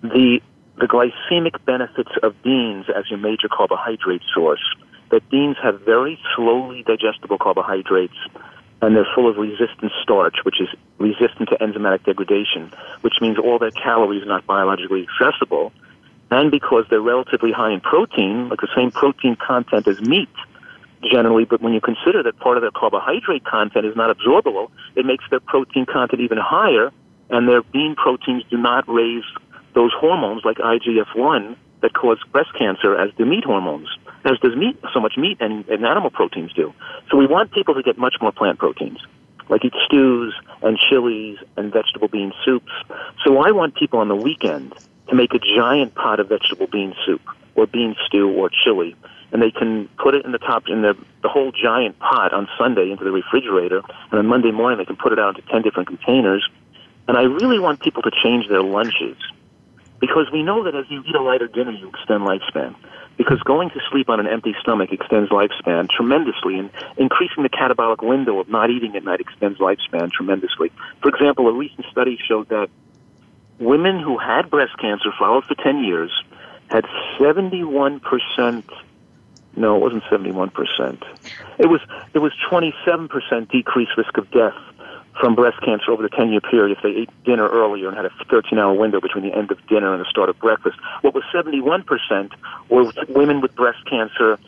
the 0.02 0.42
the 0.78 0.88
glycemic 0.88 1.64
benefits 1.66 2.12
of 2.24 2.42
beans 2.42 2.86
as 2.96 3.10
your 3.10 3.20
major 3.20 3.50
carbohydrate 3.50 4.22
source. 4.34 4.64
That 5.12 5.28
beans 5.30 5.58
have 5.62 5.82
very 5.82 6.20
slowly 6.36 6.84
digestible 6.84 7.40
carbohydrates 7.40 8.14
and 8.82 8.96
they're 8.96 9.08
full 9.14 9.30
of 9.30 9.38
resistant 9.38 9.92
starch, 10.02 10.38
which 10.44 10.62
is 10.62 10.70
resistant 10.98 11.50
to 11.50 11.58
enzymatic 11.58 12.04
degradation, 12.04 12.72
which 13.02 13.16
means 13.22 13.38
all 13.38 13.60
their 13.60 13.72
calories 13.72 14.24
are 14.24 14.28
not 14.28 14.46
biologically 14.46 15.08
accessible. 15.08 15.74
And 16.32 16.52
because 16.52 16.86
they're 16.90 17.02
relatively 17.02 17.52
high 17.52 17.72
in 17.72 17.82
protein, 17.82 18.50
like 18.50 18.62
the 18.62 18.70
same 18.76 18.92
protein 18.92 19.36
content 19.36 19.88
as 19.88 20.00
meat, 20.02 20.30
generally, 21.12 21.46
but 21.46 21.62
when 21.62 21.74
you 21.74 21.82
consider 21.82 22.24
that 22.24 22.38
part 22.40 22.58
of 22.58 22.62
their 22.62 22.72
carbohydrate 22.72 23.44
content 23.46 23.86
is 23.86 23.96
not 23.96 24.16
absorbable, 24.16 24.70
it 24.96 25.06
makes 25.06 25.24
their 25.30 25.40
protein 25.40 25.86
content 25.86 26.22
even 26.22 26.38
higher, 26.38 26.92
and 27.30 27.48
their 27.48 27.62
bean 27.62 27.96
proteins 27.96 28.44
do 28.50 28.58
not 28.58 28.88
raise 28.88 29.24
those 29.74 29.92
hormones 29.94 30.44
like 30.46 30.58
IGF-1 30.58 31.56
that 31.82 31.94
cause 31.94 32.18
breast 32.32 32.54
cancer 32.58 32.96
as 32.96 33.14
do 33.18 33.26
meat 33.26 33.44
hormones, 33.44 33.88
as 34.26 34.40
does 34.40 34.56
meat, 34.56 34.80
so 34.94 35.00
much 35.00 35.18
meat 35.18 35.38
and, 35.40 35.68
and 35.70 35.86
animal 35.86 36.10
proteins 36.10 36.54
do. 36.54 36.74
So 37.10 37.18
we 37.18 37.26
want 37.26 37.52
people 37.52 37.74
to 37.76 37.84
get 37.84 37.98
much 37.98 38.16
more 38.22 38.32
plant 38.32 38.60
proteins, 38.60 39.00
like 39.50 39.64
eat 39.64 39.74
stews 39.86 40.34
and 40.62 40.78
chilies 40.78 41.38
and 41.58 41.72
vegetable 41.72 42.08
bean 42.08 42.34
soups. 42.44 42.72
So 43.26 43.40
I 43.40 43.52
want 43.52 43.76
people 43.76 44.00
on 44.00 44.08
the 44.08 44.16
weekend 44.16 44.74
to 45.10 45.16
make 45.16 45.34
a 45.34 45.40
giant 45.40 45.96
pot 45.96 46.20
of 46.20 46.30
vegetable 46.30 46.68
bean 46.68 46.96
soup 47.06 47.22
or 47.56 47.66
bean 47.66 47.96
stew 48.08 48.30
or 48.30 48.50
chili 48.50 48.96
and 49.32 49.42
they 49.42 49.52
can 49.52 49.88
put 49.98 50.16
it 50.16 50.26
in 50.26 50.32
the 50.32 50.38
top 50.38 50.64
in 50.68 50.82
the 50.82 50.96
the 51.22 51.30
whole 51.30 51.52
giant 51.52 52.00
pot 52.00 52.34
on 52.34 52.48
Sunday 52.58 52.92
into 52.92 53.04
the 53.04 53.12
refrigerator, 53.12 53.82
and 54.12 54.20
on 54.20 54.26
Monday 54.26 54.52
morning 54.52 54.78
they 54.78 54.86
can 54.86 54.96
put 54.96 55.12
it 55.12 55.20
out 55.20 55.38
into 55.38 55.48
ten 55.50 55.62
different 55.62 55.88
containers. 55.88 56.48
And 57.08 57.18
I 57.18 57.24
really 57.24 57.60
want 57.60 57.82
people 57.82 58.04
to 58.04 58.12
change 58.24 58.48
their 58.48 58.62
lunches 58.62 59.18
because 60.00 60.32
we 60.32 60.44
know 60.44 60.64
that 60.64 60.76
as 60.76 60.86
you 60.90 61.04
eat 61.06 61.16
a 61.16 61.22
lighter 61.22 61.48
dinner, 61.48 61.72
you 61.72 61.90
extend 61.90 62.24
lifespan. 62.24 62.76
Because 63.20 63.38
going 63.42 63.70
to 63.70 63.82
sleep 63.92 64.08
on 64.08 64.22
an 64.22 64.28
empty 64.28 64.56
stomach 64.62 64.94
extends 64.94 65.30
lifespan 65.30 65.90
tremendously, 65.90 66.58
and 66.58 66.72
increasing 66.96 67.44
the 67.44 67.50
catabolic 67.50 68.02
window 68.02 68.40
of 68.40 68.48
not 68.48 68.70
eating 68.70 68.96
at 68.96 69.04
night 69.04 69.20
extends 69.20 69.60
lifespan 69.60 70.10
tremendously. 70.10 70.72
For 71.02 71.10
example, 71.10 71.50
a 71.50 71.52
recent 71.52 71.86
study 71.92 72.18
showed 72.26 72.48
that 72.48 72.70
women 73.60 74.00
who 74.00 74.18
had 74.18 74.50
breast 74.50 74.78
cancer 74.80 75.10
followed 75.20 75.44
for 75.44 75.56
10 75.56 75.84
years 75.84 76.10
had 76.70 76.86
71%, 77.20 78.64
no, 79.58 79.76
it 79.76 79.80
wasn't 79.82 80.04
71%. 80.04 81.04
It 81.58 81.68
was, 81.68 81.82
it 82.14 82.20
was 82.20 82.32
27% 82.50 83.52
decreased 83.52 83.98
risk 83.98 84.18
of 84.18 84.32
death 84.32 84.56
from 85.20 85.36
breast 85.36 85.60
cancer 85.62 85.92
over 85.92 86.02
the 86.02 86.10
10 86.10 86.32
year 86.32 86.42
period 86.42 86.78
if 86.78 86.84
they 86.84 87.02
ate 87.02 87.10
dinner 87.26 87.48
earlier 87.48 87.88
and 87.88 87.98
had 87.98 88.06
a 88.06 88.12
13 88.30 88.58
hour 88.58 88.74
window 88.74 89.02
between 89.02 89.24
the 89.24 89.36
end 89.36 89.52
of 89.52 89.58
dinner 89.68 89.94
and 89.94 90.02
the 90.02 90.10
start 90.10 90.30
of 90.30 90.40
breakfast. 90.40 90.78
What 91.02 91.14
was 91.14 91.24
71% 91.34 92.32
were 92.70 92.92
women 93.10 93.42
with 93.42 93.56
breast 93.56 93.80
cancer 93.90 94.40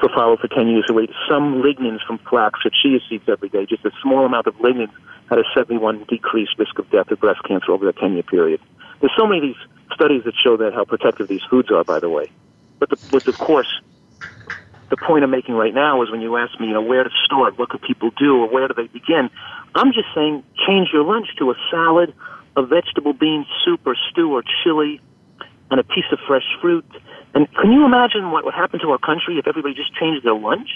for 0.00 0.08
followed 0.08 0.40
for 0.40 0.48
10 0.48 0.68
years 0.68 0.84
who 0.88 0.98
ate 0.98 1.10
some 1.28 1.62
lignans 1.62 2.04
from 2.06 2.18
flax 2.18 2.60
or 2.64 2.70
chia 2.70 2.98
seeds 3.08 3.28
every 3.28 3.48
day. 3.48 3.66
Just 3.66 3.84
a 3.84 3.90
small 4.02 4.24
amount 4.24 4.46
of 4.46 4.54
lignans 4.56 4.92
had 5.28 5.38
a 5.38 5.44
71 5.54 6.04
decreased 6.08 6.58
risk 6.58 6.78
of 6.78 6.90
death 6.90 7.10
of 7.10 7.20
breast 7.20 7.40
cancer 7.46 7.72
over 7.72 7.86
that 7.86 7.96
10 7.98 8.14
year 8.14 8.22
period. 8.22 8.60
There's 9.00 9.12
so 9.16 9.26
many 9.26 9.38
of 9.38 9.42
these 9.54 9.68
studies 9.94 10.24
that 10.24 10.34
show 10.42 10.56
that 10.58 10.74
how 10.74 10.84
protective 10.84 11.28
these 11.28 11.42
foods 11.50 11.70
are, 11.70 11.84
by 11.84 12.00
the 12.00 12.08
way. 12.08 12.30
But 12.78 12.90
the, 12.90 12.98
with 13.12 13.28
of 13.28 13.38
course, 13.38 13.68
the 14.90 14.96
point 14.96 15.24
I'm 15.24 15.30
making 15.30 15.54
right 15.54 15.72
now 15.72 16.02
is 16.02 16.10
when 16.10 16.20
you 16.20 16.36
ask 16.36 16.58
me, 16.60 16.68
you 16.68 16.74
know, 16.74 16.82
where 16.82 17.02
to 17.02 17.10
start, 17.24 17.58
what 17.58 17.70
could 17.70 17.82
people 17.82 18.10
do, 18.18 18.42
or 18.42 18.48
where 18.48 18.68
do 18.68 18.74
they 18.74 18.88
begin? 18.88 19.30
I'm 19.74 19.92
just 19.92 20.08
saying 20.14 20.42
change 20.66 20.88
your 20.92 21.04
lunch 21.04 21.28
to 21.38 21.50
a 21.50 21.54
salad, 21.70 22.14
a 22.56 22.62
vegetable 22.64 23.12
bean 23.12 23.46
soup 23.64 23.80
or 23.86 23.96
stew 24.10 24.32
or 24.32 24.42
chili, 24.62 25.00
and 25.70 25.80
a 25.80 25.84
piece 25.84 26.04
of 26.12 26.18
fresh 26.26 26.44
fruit. 26.60 26.84
And 27.34 27.50
can 27.54 27.72
you 27.72 27.84
imagine 27.84 28.30
what 28.30 28.44
would 28.44 28.54
happen 28.54 28.80
to 28.80 28.90
our 28.90 28.98
country 28.98 29.38
if 29.38 29.46
everybody 29.46 29.74
just 29.74 29.94
changed 29.94 30.24
their 30.24 30.34
lunch? 30.34 30.68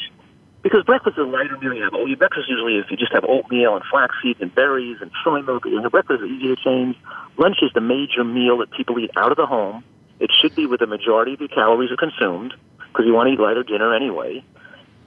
Because 0.62 0.82
breakfast 0.84 1.18
is 1.18 1.22
a 1.22 1.28
lighter 1.28 1.56
meal. 1.58 1.74
You 1.74 1.82
have 1.82 1.94
oh, 1.94 2.06
your 2.06 2.16
breakfast 2.16 2.48
usually 2.48 2.78
if 2.78 2.90
you 2.90 2.96
just 2.96 3.12
have 3.12 3.24
oatmeal 3.24 3.76
and 3.76 3.84
flaxseed 3.90 4.40
and 4.40 4.52
berries 4.54 4.96
and 5.00 5.10
soy 5.22 5.42
milk. 5.42 5.64
And 5.66 5.74
your 5.74 5.90
breakfast 5.90 6.22
is 6.22 6.30
easy 6.30 6.48
to 6.48 6.56
change. 6.56 6.96
Lunch 7.36 7.58
is 7.62 7.70
the 7.74 7.80
major 7.80 8.24
meal 8.24 8.58
that 8.58 8.70
people 8.72 8.98
eat 8.98 9.10
out 9.16 9.30
of 9.30 9.36
the 9.36 9.46
home. 9.46 9.84
It 10.18 10.30
should 10.32 10.56
be 10.56 10.66
where 10.66 10.78
the 10.78 10.86
majority 10.86 11.34
of 11.34 11.40
your 11.40 11.50
calories 11.50 11.92
are 11.92 11.96
consumed 11.96 12.54
because 12.78 13.04
you 13.06 13.12
want 13.12 13.28
to 13.28 13.34
eat 13.34 13.38
lighter 13.38 13.62
dinner 13.62 13.94
anyway. 13.94 14.42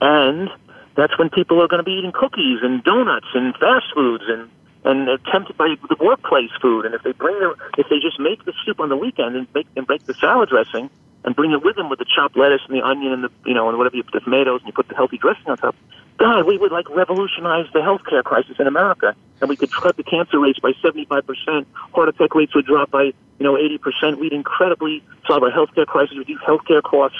And 0.00 0.48
that's 0.96 1.18
when 1.18 1.30
people 1.30 1.62
are 1.62 1.68
going 1.68 1.78
to 1.78 1.84
be 1.84 1.92
eating 1.92 2.12
cookies 2.12 2.58
and 2.62 2.82
donuts 2.84 3.26
and 3.34 3.54
fast 3.56 3.86
foods 3.94 4.24
and 4.28 4.50
and 4.84 5.06
they're 5.06 5.18
tempted 5.30 5.56
by 5.58 5.74
the 5.88 5.96
workplace 6.00 6.50
food. 6.60 6.86
And 6.86 6.94
if 6.94 7.02
they 7.02 7.12
bring 7.12 7.38
their, 7.38 7.52
if 7.76 7.88
they 7.90 7.98
just 7.98 8.18
make 8.18 8.44
the 8.44 8.54
soup 8.64 8.80
on 8.80 8.88
the 8.88 8.96
weekend 8.96 9.36
and 9.36 9.46
make 9.54 9.66
and 9.76 9.86
make 9.88 10.06
the 10.06 10.14
salad 10.14 10.48
dressing 10.48 10.88
and 11.24 11.36
bring 11.36 11.52
it 11.52 11.62
with 11.62 11.76
them 11.76 11.90
with 11.90 11.98
the 11.98 12.06
chopped 12.06 12.36
lettuce 12.36 12.62
and 12.66 12.76
the 12.76 12.82
onion 12.82 13.12
and 13.12 13.24
the 13.24 13.30
you 13.44 13.54
know 13.54 13.68
and 13.68 13.76
whatever 13.76 13.96
you 13.96 14.02
put 14.02 14.14
the 14.14 14.20
tomatoes 14.20 14.60
and 14.60 14.68
you 14.68 14.72
put 14.72 14.88
the 14.88 14.94
healthy 14.94 15.18
dressing 15.18 15.46
on 15.48 15.58
top. 15.58 15.76
God, 16.16 16.46
we 16.46 16.58
would 16.58 16.72
like 16.72 16.88
revolutionize 16.90 17.66
the 17.72 17.78
healthcare 17.80 18.22
crisis 18.22 18.56
in 18.58 18.66
America, 18.66 19.14
and 19.40 19.48
we 19.48 19.56
could 19.56 19.72
cut 19.72 19.96
the 19.96 20.02
cancer 20.02 20.38
rates 20.38 20.58
by 20.58 20.72
75 20.82 21.26
percent. 21.26 21.68
Heart 21.74 22.10
attack 22.10 22.34
rates 22.34 22.54
would 22.54 22.66
drop 22.66 22.90
by 22.90 23.04
you 23.04 23.14
know 23.40 23.56
80 23.56 23.78
percent. 23.78 24.20
We'd 24.20 24.32
incredibly 24.32 25.02
solve 25.26 25.42
our 25.42 25.50
healthcare 25.50 25.86
crisis, 25.86 26.16
reduce 26.16 26.40
healthcare 26.40 26.82
costs 26.82 27.18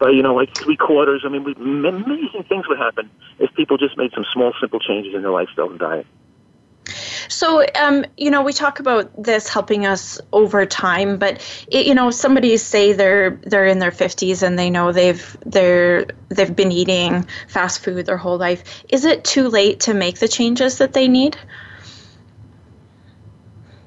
by 0.00 0.10
you 0.10 0.22
know 0.22 0.34
like 0.34 0.56
three 0.56 0.76
quarters. 0.76 1.22
I 1.24 1.28
mean, 1.28 1.44
we, 1.44 1.54
amazing 1.54 2.44
things 2.48 2.66
would 2.66 2.78
happen 2.78 3.08
if 3.38 3.54
people 3.54 3.76
just 3.76 3.96
made 3.96 4.12
some 4.12 4.24
small, 4.32 4.52
simple 4.58 4.80
changes 4.80 5.14
in 5.14 5.22
their 5.22 5.30
lifestyle 5.30 5.70
and 5.70 5.78
diet. 5.78 6.06
So, 7.28 7.64
um, 7.80 8.04
you 8.16 8.30
know, 8.30 8.42
we 8.42 8.52
talk 8.52 8.80
about 8.80 9.10
this 9.22 9.48
helping 9.48 9.86
us 9.86 10.20
over 10.32 10.66
time, 10.66 11.18
but 11.18 11.40
it, 11.68 11.86
you 11.86 11.94
know, 11.94 12.10
somebody 12.10 12.56
say 12.56 12.92
they're 12.92 13.40
they're 13.44 13.66
in 13.66 13.78
their 13.78 13.92
fifties 13.92 14.42
and 14.42 14.58
they 14.58 14.70
know 14.70 14.90
they've 14.90 15.36
they're 15.46 16.06
they've 16.28 16.54
been 16.54 16.72
eating 16.72 17.26
fast 17.46 17.84
food 17.84 18.06
their 18.06 18.16
whole 18.16 18.38
life. 18.38 18.82
Is 18.88 19.04
it 19.04 19.22
too 19.22 19.48
late 19.48 19.80
to 19.80 19.94
make 19.94 20.18
the 20.18 20.28
changes 20.28 20.78
that 20.78 20.92
they 20.92 21.06
need? 21.06 21.36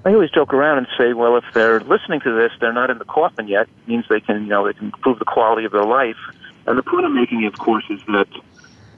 I 0.06 0.14
always 0.14 0.32
joke 0.32 0.54
around 0.54 0.80
and 0.80 0.88
say, 0.98 1.14
well, 1.14 1.38
if 1.38 1.46
they're 1.54 1.80
listening 1.80 2.20
to 2.22 2.36
this, 2.36 2.52
they're 2.60 2.74
not 2.74 2.90
in 2.90 2.98
the 2.98 3.06
coffin 3.06 3.48
yet. 3.48 3.68
It 3.68 3.88
means 3.88 4.06
they 4.10 4.20
can, 4.20 4.44
you 4.44 4.50
know, 4.50 4.68
they 4.68 4.74
can 4.74 4.88
improve 4.88 5.20
the 5.20 5.26
quality 5.26 5.66
of 5.66 5.72
their 5.72 5.86
life. 5.86 6.18
And 6.66 6.78
the 6.78 6.84
point 6.84 7.06
I'm 7.06 7.16
making, 7.16 7.46
of 7.46 7.58
course, 7.58 7.86
is 7.90 8.02
that, 8.08 8.28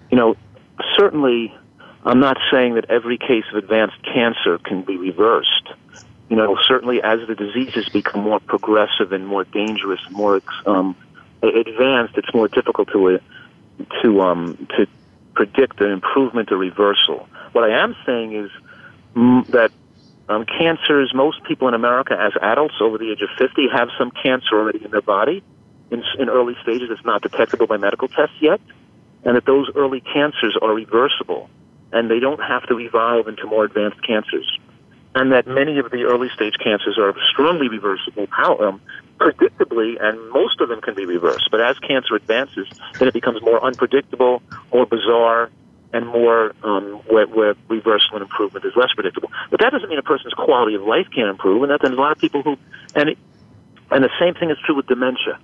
you 0.09 0.17
know, 0.17 0.35
certainly 0.97 1.53
I'm 2.03 2.19
not 2.19 2.37
saying 2.51 2.75
that 2.75 2.89
every 2.89 3.17
case 3.17 3.45
of 3.51 3.57
advanced 3.57 4.01
cancer 4.03 4.57
can 4.59 4.83
be 4.83 4.97
reversed. 4.97 5.69
You 6.29 6.37
know, 6.37 6.57
certainly 6.67 7.01
as 7.03 7.19
the 7.27 7.35
diseases 7.35 7.87
become 7.89 8.21
more 8.21 8.39
progressive 8.39 9.11
and 9.11 9.27
more 9.27 9.43
dangerous, 9.43 9.99
more 10.09 10.41
um, 10.65 10.95
advanced, 11.43 12.17
it's 12.17 12.33
more 12.33 12.47
difficult 12.47 12.89
to 12.93 13.09
uh, 13.09 13.17
to 14.01 14.21
um, 14.21 14.67
to 14.75 14.87
predict 15.35 15.81
an 15.81 15.91
improvement 15.91 16.51
or 16.51 16.57
reversal. 16.57 17.27
What 17.51 17.69
I 17.69 17.83
am 17.83 17.95
saying 18.05 18.33
is 18.33 18.51
mm, 19.15 19.45
that 19.47 19.71
um, 20.27 20.45
cancers, 20.45 21.11
most 21.13 21.43
people 21.43 21.67
in 21.67 21.73
America 21.73 22.17
as 22.19 22.33
adults 22.41 22.75
over 22.81 22.97
the 22.97 23.11
age 23.11 23.21
of 23.21 23.29
50 23.37 23.67
have 23.73 23.89
some 23.97 24.11
cancer 24.11 24.55
already 24.59 24.83
in 24.83 24.91
their 24.91 25.01
body 25.01 25.43
in, 25.91 26.03
in 26.17 26.29
early 26.29 26.55
stages. 26.63 26.89
It's 26.91 27.05
not 27.05 27.21
detectable 27.21 27.67
by 27.67 27.77
medical 27.77 28.07
tests 28.07 28.35
yet. 28.39 28.59
And 29.23 29.35
that 29.35 29.45
those 29.45 29.69
early 29.75 30.01
cancers 30.01 30.57
are 30.61 30.73
reversible 30.73 31.49
and 31.91 32.09
they 32.09 32.19
don't 32.19 32.41
have 32.41 32.67
to 32.67 32.79
evolve 32.79 33.27
into 33.27 33.45
more 33.45 33.65
advanced 33.65 34.05
cancers. 34.05 34.59
And 35.13 35.31
that 35.31 35.47
many 35.47 35.79
of 35.79 35.91
the 35.91 36.03
early 36.03 36.29
stage 36.29 36.55
cancers 36.61 36.97
are 36.97 37.15
strongly 37.31 37.69
reversible, 37.69 38.27
how, 38.31 38.57
um, 38.59 38.81
predictably, 39.17 39.95
and 40.03 40.29
most 40.31 40.59
of 40.59 40.67
them 40.67 40.81
can 40.81 40.93
be 40.93 41.05
reversed. 41.05 41.47
But 41.51 41.61
as 41.61 41.79
cancer 41.79 42.15
advances, 42.15 42.67
then 42.99 43.07
it 43.07 43.13
becomes 43.13 43.41
more 43.41 43.63
unpredictable, 43.63 44.41
more 44.73 44.85
bizarre, 44.85 45.51
and 45.95 46.05
more 46.07 46.53
um, 46.61 47.01
where, 47.07 47.25
where 47.27 47.55
reversal 47.69 48.15
and 48.15 48.21
improvement 48.21 48.65
is 48.65 48.73
less 48.75 48.91
predictable. 48.93 49.31
But 49.49 49.61
that 49.61 49.71
doesn't 49.71 49.87
mean 49.87 49.97
a 49.97 50.03
person's 50.03 50.33
quality 50.33 50.75
of 50.75 50.83
life 50.83 51.07
can't 51.15 51.29
improve, 51.29 51.63
and 51.63 51.71
that 51.71 51.79
there's 51.81 51.97
a 51.97 52.01
lot 52.01 52.11
of 52.11 52.17
people 52.17 52.43
who, 52.43 52.57
and 52.93 53.09
it, 53.09 53.17
and 53.91 54.03
the 54.03 54.09
same 54.19 54.33
thing 54.33 54.49
is 54.51 54.57
true 54.65 54.75
with 54.75 54.87
dementia. 54.87 55.39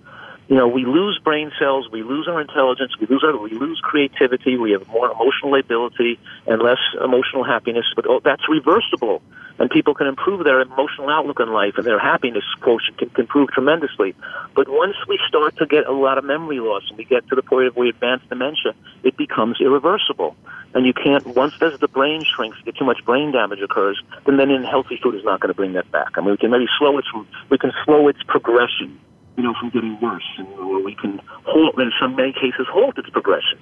You 0.49 0.57
know, 0.57 0.67
we 0.67 0.83
lose 0.83 1.17
brain 1.23 1.51
cells, 1.57 1.89
we 1.89 2.03
lose 2.03 2.27
our 2.27 2.41
intelligence, 2.41 2.91
we 2.99 3.07
lose 3.07 3.23
our, 3.23 3.37
we 3.37 3.51
lose 3.51 3.79
creativity, 3.81 4.57
we 4.57 4.71
have 4.71 4.85
more 4.89 5.09
emotional 5.09 5.55
ability 5.55 6.19
and 6.45 6.61
less 6.61 6.79
emotional 7.01 7.45
happiness. 7.45 7.85
But 7.95 8.05
oh, 8.07 8.19
that's 8.21 8.43
reversible 8.49 9.21
and 9.61 9.69
people 9.69 9.93
can 9.93 10.07
improve 10.07 10.43
their 10.43 10.59
emotional 10.59 11.07
outlook 11.07 11.39
on 11.39 11.53
life 11.53 11.75
and 11.77 11.85
their 11.85 11.99
happiness 11.99 12.43
quotient 12.61 12.97
can, 12.97 13.09
can 13.11 13.25
improve 13.25 13.51
tremendously. 13.51 14.15
But 14.55 14.67
once 14.67 14.95
we 15.07 15.19
start 15.27 15.55
to 15.57 15.67
get 15.67 15.85
a 15.85 15.91
lot 15.91 16.17
of 16.17 16.23
memory 16.23 16.59
loss 16.59 16.81
and 16.89 16.97
we 16.97 17.05
get 17.05 17.27
to 17.27 17.35
the 17.35 17.43
point 17.43 17.67
of 17.67 17.75
we 17.75 17.87
advance 17.89 18.23
dementia, 18.27 18.73
it 19.03 19.15
becomes 19.17 19.61
irreversible. 19.61 20.35
And 20.73 20.87
you 20.87 20.93
can't, 20.93 21.27
once 21.27 21.53
the 21.59 21.87
brain 21.87 22.23
shrinks, 22.23 22.57
get 22.65 22.75
too 22.75 22.85
much 22.85 23.05
brain 23.05 23.33
damage 23.33 23.59
occurs, 23.61 24.01
then 24.25 24.37
then 24.37 24.49
in 24.49 24.63
healthy 24.63 24.97
food 24.97 25.13
is 25.13 25.23
not 25.23 25.41
going 25.41 25.53
to 25.53 25.55
bring 25.55 25.73
that 25.73 25.91
back. 25.91 26.13
I 26.15 26.21
mean, 26.21 26.31
we 26.31 26.37
can 26.37 26.49
maybe 26.49 26.65
slow 26.79 26.97
its, 26.97 27.07
we 27.51 27.59
can 27.59 27.71
slow 27.85 28.07
its 28.07 28.23
progression, 28.23 28.99
you 29.37 29.43
know, 29.43 29.53
from 29.59 29.69
getting 29.69 29.99
worse, 30.01 30.25
and, 30.39 30.47
or 30.57 30.81
we 30.81 30.95
can 30.95 31.21
halt, 31.45 31.79
in 31.79 31.91
some 32.01 32.15
many 32.15 32.33
cases, 32.33 32.65
halt 32.67 32.97
its 32.97 33.11
progression 33.11 33.59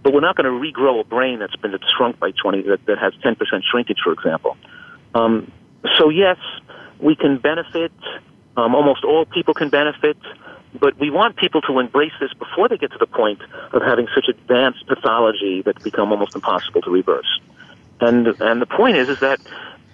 but 0.00 0.14
we're 0.14 0.20
not 0.20 0.36
going 0.36 0.46
to 0.46 0.52
regrow 0.52 1.00
a 1.00 1.04
brain 1.04 1.38
that's 1.40 1.56
been 1.56 1.76
shrunk 1.96 2.18
by 2.20 2.30
20 2.30 2.62
that, 2.62 2.86
that 2.86 2.98
has 2.98 3.12
10% 3.14 3.36
shrinkage 3.68 3.98
for 4.02 4.12
example 4.12 4.56
um, 5.14 5.50
so 5.96 6.08
yes, 6.08 6.38
we 6.98 7.16
can 7.16 7.38
benefit. 7.38 7.92
Um, 8.56 8.74
almost 8.74 9.04
all 9.04 9.24
people 9.24 9.54
can 9.54 9.68
benefit, 9.68 10.16
but 10.78 10.98
we 10.98 11.10
want 11.10 11.36
people 11.36 11.60
to 11.62 11.78
embrace 11.78 12.12
this 12.20 12.32
before 12.34 12.68
they 12.68 12.76
get 12.76 12.90
to 12.92 12.98
the 12.98 13.06
point 13.06 13.40
of 13.72 13.82
having 13.82 14.08
such 14.14 14.26
advanced 14.28 14.86
pathology 14.86 15.62
that 15.62 15.82
become 15.82 16.10
almost 16.10 16.34
impossible 16.34 16.82
to 16.82 16.90
reverse. 16.90 17.40
And 18.00 18.26
and 18.40 18.60
the 18.60 18.66
point 18.66 18.96
is 18.96 19.08
is 19.08 19.20
that 19.20 19.40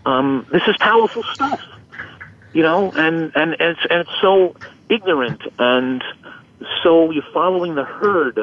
um, 0.06 0.46
this 0.50 0.62
is 0.66 0.76
powerful 0.78 1.22
stuff, 1.34 1.60
you 2.52 2.62
know, 2.62 2.90
and 2.92 3.32
and, 3.34 3.56
and 3.60 3.76
it's 3.76 3.86
and 3.90 4.00
it's 4.00 4.20
so 4.20 4.56
ignorant 4.88 5.40
and 5.58 6.02
so 6.82 7.10
you're 7.10 7.24
following 7.32 7.74
the 7.74 7.84
herd 7.84 8.38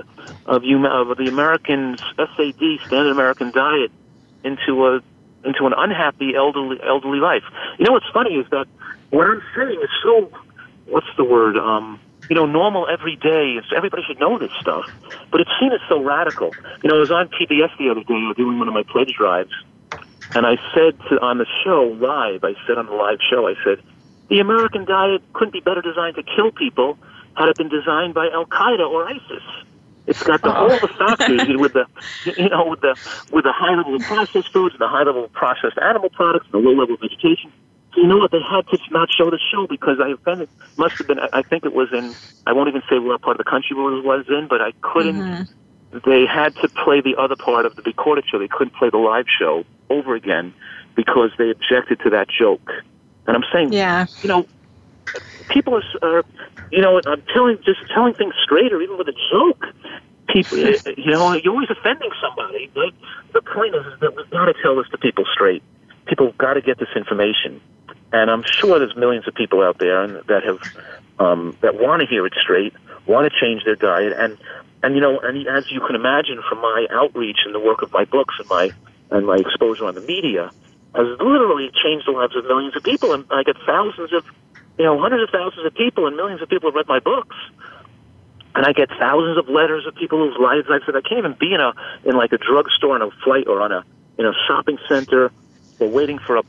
of 0.46 0.64
you 0.64 0.86
of 0.86 1.18
the 1.18 1.28
Americans 1.28 2.00
SAD 2.18 2.80
standard 2.86 3.12
American 3.12 3.52
diet 3.52 3.92
into 4.44 4.88
a 4.88 5.02
into 5.44 5.66
an 5.66 5.74
unhappy 5.76 6.36
elderly 6.36 6.80
elderly 6.84 7.20
life. 7.20 7.44
You 7.78 7.86
know 7.86 7.94
what's 7.94 8.10
funny 8.14 8.36
is 8.36 8.50
that 8.52 8.68
what 9.10 9.28
I'm 9.28 9.42
saying 9.56 9.80
is 9.82 9.90
so 10.04 10.32
what's 10.86 11.08
the 11.18 11.24
word? 11.24 11.58
Um, 11.58 12.00
you 12.30 12.36
know, 12.36 12.46
normal 12.46 12.88
every 12.88 13.16
day. 13.16 13.56
It's, 13.58 13.68
everybody 13.76 14.04
should 14.08 14.20
know 14.20 14.38
this 14.38 14.52
stuff, 14.60 14.86
but 15.32 15.42
it's 15.42 15.50
seen 15.60 15.72
as 15.74 15.82
so 15.90 16.02
radical. 16.02 16.52
You 16.84 16.90
know, 16.90 16.98
I 16.98 17.00
was 17.00 17.12
on 17.12 17.28
PBS 17.28 17.78
the 17.78 17.90
other 17.90 18.04
day 18.04 18.34
doing 18.38 18.60
one 18.60 18.68
of 18.68 18.74
my 18.74 18.84
pledge 18.84 19.14
drives, 19.18 19.52
and 20.34 20.46
I 20.46 20.56
said 20.74 20.98
to, 21.10 21.20
on 21.22 21.40
the 21.40 21.48
show 21.64 21.98
live, 22.00 22.44
I 22.44 22.54
said 22.66 22.78
on 22.78 22.86
the 22.86 22.94
live 22.94 23.20
show, 23.30 23.48
I 23.48 23.56
said, 23.64 23.84
the 24.30 24.40
American 24.40 24.86
diet 24.86 25.22
couldn't 25.34 25.52
be 25.52 25.60
better 25.60 25.82
designed 25.82 26.16
to 26.16 26.24
kill 26.24 26.52
people 26.52 26.98
had 27.36 27.50
it 27.50 27.58
been 27.58 27.70
designed 27.70 28.14
by 28.14 28.30
Al 28.30 28.46
Qaeda 28.46 28.90
or 28.90 29.10
ISIS. 29.10 29.44
It's 30.08 30.24
got 30.24 30.42
the, 30.42 30.52
all 30.52 30.70
the 30.70 30.88
factors 30.88 31.58
with 31.58 31.74
the, 31.74 31.86
you 32.38 32.50
know, 32.50 32.68
with 32.68 32.82
the 32.82 32.98
with 33.32 33.44
the 33.44 33.52
high 33.52 33.76
level 33.76 33.96
of 33.96 34.02
processed 34.02 34.52
foods, 34.52 34.74
and 34.74 34.82
the 34.82 34.88
high 34.88 35.04
level 35.04 35.26
of 35.26 35.32
processed 35.32 35.78
animal 35.78 36.10
products, 36.10 36.48
and 36.52 36.54
the 36.54 36.68
low 36.68 36.76
level 36.76 36.96
of 36.96 37.02
vegetation. 37.02 37.52
you 37.96 38.08
know 38.08 38.18
what? 38.18 38.32
They 38.32 38.42
had 38.42 38.68
to 38.70 38.80
not 38.90 39.10
show 39.12 39.30
the 39.30 39.40
show 39.52 39.68
because 39.68 40.00
I 40.00 40.10
offended. 40.10 40.50
Must 40.78 40.98
have 40.98 41.08
been. 41.08 41.20
I 41.20 41.44
think 41.44 41.66
it 41.66 41.74
was 41.74 41.90
in. 41.94 42.16
I 42.48 42.54
won't 42.54 42.68
even 42.68 42.82
say 42.90 42.98
what 42.98 43.22
part 43.22 43.40
of 43.40 43.46
the 43.46 43.50
country 43.50 43.78
it 43.78 44.04
was 44.04 44.26
in, 44.28 44.48
but 44.48 44.62
I 44.62 44.72
couldn't. 44.82 45.16
Mm-hmm. 45.16 46.10
They 46.10 46.26
had 46.26 46.56
to 46.58 46.70
play 46.70 47.02
the 47.02 47.16
other 47.18 47.36
part 47.36 47.66
of 47.66 47.76
the 47.76 47.82
recorded 47.82 48.26
show. 48.30 48.40
They 48.40 48.48
couldn't 48.48 48.74
play 48.76 48.90
the 48.90 48.98
live 48.98 49.26
show 49.28 49.66
over 49.90 50.16
again 50.16 50.54
because 50.96 51.32
they 51.38 51.50
objected 51.50 52.00
to 52.00 52.10
that 52.12 52.28
joke. 52.30 52.72
And 53.28 53.36
I'm 53.36 53.44
saying, 53.54 53.74
yeah, 53.74 54.08
you 54.22 54.30
know, 54.30 54.46
people 55.50 55.76
are, 55.76 55.84
are 56.02 56.24
you 56.72 56.82
know, 56.82 57.00
I'm 57.06 57.24
telling 57.34 57.58
just 57.66 57.80
telling 57.94 58.14
things 58.14 58.34
straight 58.44 58.72
or 58.74 58.82
even 58.82 58.98
with 58.98 59.08
a 59.08 59.16
joke. 59.32 59.66
People, 60.30 60.58
you 60.98 61.12
know, 61.12 61.34
you're 61.34 61.54
always 61.54 61.70
offending 61.70 62.12
somebody. 62.22 62.72
But 62.74 62.94
the 63.34 63.42
point 63.42 63.76
is, 63.76 63.86
is 63.94 64.00
that 64.00 64.16
we've 64.16 64.30
got 64.30 64.46
to 64.46 64.54
tell 64.62 64.76
this 64.76 64.88
to 64.92 64.98
people 64.98 65.26
straight. 65.34 65.64
People 66.08 66.28
have 66.28 66.38
got 66.38 66.54
to 66.54 66.62
get 66.62 66.80
this 66.80 66.90
information. 66.96 67.62
And 68.14 68.30
I'm 68.30 68.44
sure 68.44 68.80
there's 68.80 68.96
millions 68.96 69.28
of 69.28 69.36
people 69.36 69.62
out 69.62 69.78
there 69.78 70.08
that 70.08 70.44
have 70.44 70.60
um, 71.20 71.58
that 71.62 71.76
want 71.76 72.02
to 72.02 72.08
hear 72.08 72.26
it 72.26 72.34
straight, 72.42 72.74
want 73.06 73.32
to 73.32 73.40
change 73.40 73.64
their 73.64 73.76
diet, 73.76 74.14
and 74.18 74.38
and 74.84 74.96
you 74.96 75.02
know, 75.02 75.20
and 75.20 75.48
as 75.48 75.72
you 75.72 75.80
can 75.82 75.96
imagine 75.96 76.42
from 76.48 76.60
my 76.60 76.88
outreach 76.92 77.38
and 77.46 77.54
the 77.54 77.60
work 77.60 77.82
of 77.82 77.92
my 77.92 78.06
books 78.06 78.36
and 78.40 78.50
my 78.50 78.72
and 79.12 79.26
my 79.26 79.38
exposure 79.38 79.86
on 79.86 79.96
the 79.96 80.02
media, 80.02 80.52
has 80.96 81.08
literally 81.20 81.72
changed 81.84 82.08
the 82.08 82.12
lives 82.12 82.36
of 82.36 82.46
millions 82.46 82.76
of 82.76 82.84
people. 82.84 83.14
And 83.14 83.26
I 83.30 83.44
get 83.44 83.56
thousands 83.66 84.14
of, 84.14 84.26
you 84.82 84.88
know, 84.88 85.00
hundreds 85.00 85.22
of 85.22 85.30
thousands 85.30 85.64
of 85.64 85.76
people, 85.76 86.08
and 86.08 86.16
millions 86.16 86.42
of 86.42 86.50
people 86.50 86.70
have 86.72 86.76
read 86.76 86.88
my 86.88 86.98
books. 86.98 87.36
And 88.56 88.66
I 88.66 88.74
get 88.74 88.90
thousands 88.90 89.38
of 89.38 89.48
letters 89.48 89.86
of 89.86 89.94
people 89.94 90.18
whose 90.18 90.36
lives 90.40 90.68
I've 90.72 90.82
said 90.88 90.96
I 90.96 91.02
can't 91.02 91.20
even 91.20 91.36
be 91.40 91.54
in 91.54 91.62
a 91.62 91.72
in 92.04 92.16
like 92.16 92.34
a 92.34 92.40
drugstore 92.40 92.96
on 92.96 93.04
a 93.04 93.12
flight 93.24 93.48
or 93.48 93.62
on 93.62 93.72
a 93.72 93.86
in 94.18 94.26
a 94.26 94.34
shopping 94.48 94.80
center 94.90 95.32
or 95.80 95.88
waiting 95.88 96.18
for 96.18 96.38
a 96.38 96.44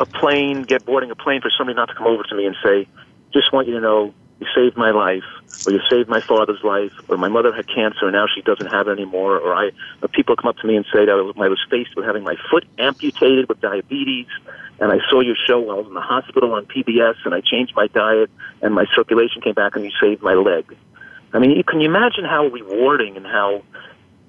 a 0.00 0.06
plane, 0.06 0.62
get 0.62 0.84
boarding 0.84 1.12
a 1.12 1.14
plane 1.14 1.40
for 1.40 1.52
somebody 1.56 1.76
not 1.76 1.86
to 1.86 1.94
come 1.94 2.08
over 2.08 2.24
to 2.24 2.34
me 2.34 2.46
and 2.46 2.56
say, 2.64 2.88
just 3.32 3.52
want 3.52 3.68
you 3.68 3.74
to 3.74 3.80
know 3.80 4.12
you 4.40 4.46
saved 4.54 4.76
my 4.76 4.90
life, 4.90 5.24
or 5.66 5.72
you 5.72 5.80
saved 5.90 6.08
my 6.08 6.20
father's 6.20 6.62
life, 6.62 6.92
or 7.08 7.16
my 7.16 7.28
mother 7.28 7.52
had 7.52 7.66
cancer 7.66 8.06
and 8.06 8.12
now 8.12 8.26
she 8.32 8.42
doesn't 8.42 8.68
have 8.68 8.88
it 8.88 8.92
anymore, 8.92 9.38
or 9.38 9.54
I, 9.54 9.70
or 10.02 10.08
people 10.08 10.36
come 10.36 10.48
up 10.48 10.56
to 10.58 10.66
me 10.66 10.76
and 10.76 10.86
say 10.92 11.04
that 11.04 11.34
I 11.38 11.48
was 11.48 11.58
faced 11.70 11.96
with 11.96 12.04
having 12.04 12.22
my 12.22 12.36
foot 12.50 12.64
amputated 12.78 13.48
with 13.48 13.60
diabetes, 13.60 14.26
and 14.80 14.92
I 14.92 14.98
saw 15.10 15.20
your 15.20 15.36
show 15.46 15.58
while 15.60 15.76
I 15.76 15.78
was 15.80 15.88
in 15.88 15.94
the 15.94 16.00
hospital 16.00 16.52
on 16.54 16.66
PBS, 16.66 17.16
and 17.24 17.34
I 17.34 17.40
changed 17.40 17.74
my 17.74 17.88
diet, 17.88 18.30
and 18.62 18.74
my 18.74 18.86
circulation 18.94 19.42
came 19.42 19.54
back, 19.54 19.74
and 19.74 19.84
you 19.84 19.90
saved 20.00 20.22
my 20.22 20.34
leg. 20.34 20.76
I 21.32 21.38
mean, 21.38 21.50
you, 21.50 21.64
can 21.64 21.80
you 21.80 21.88
imagine 21.88 22.24
how 22.24 22.46
rewarding 22.46 23.16
and 23.16 23.26
how 23.26 23.62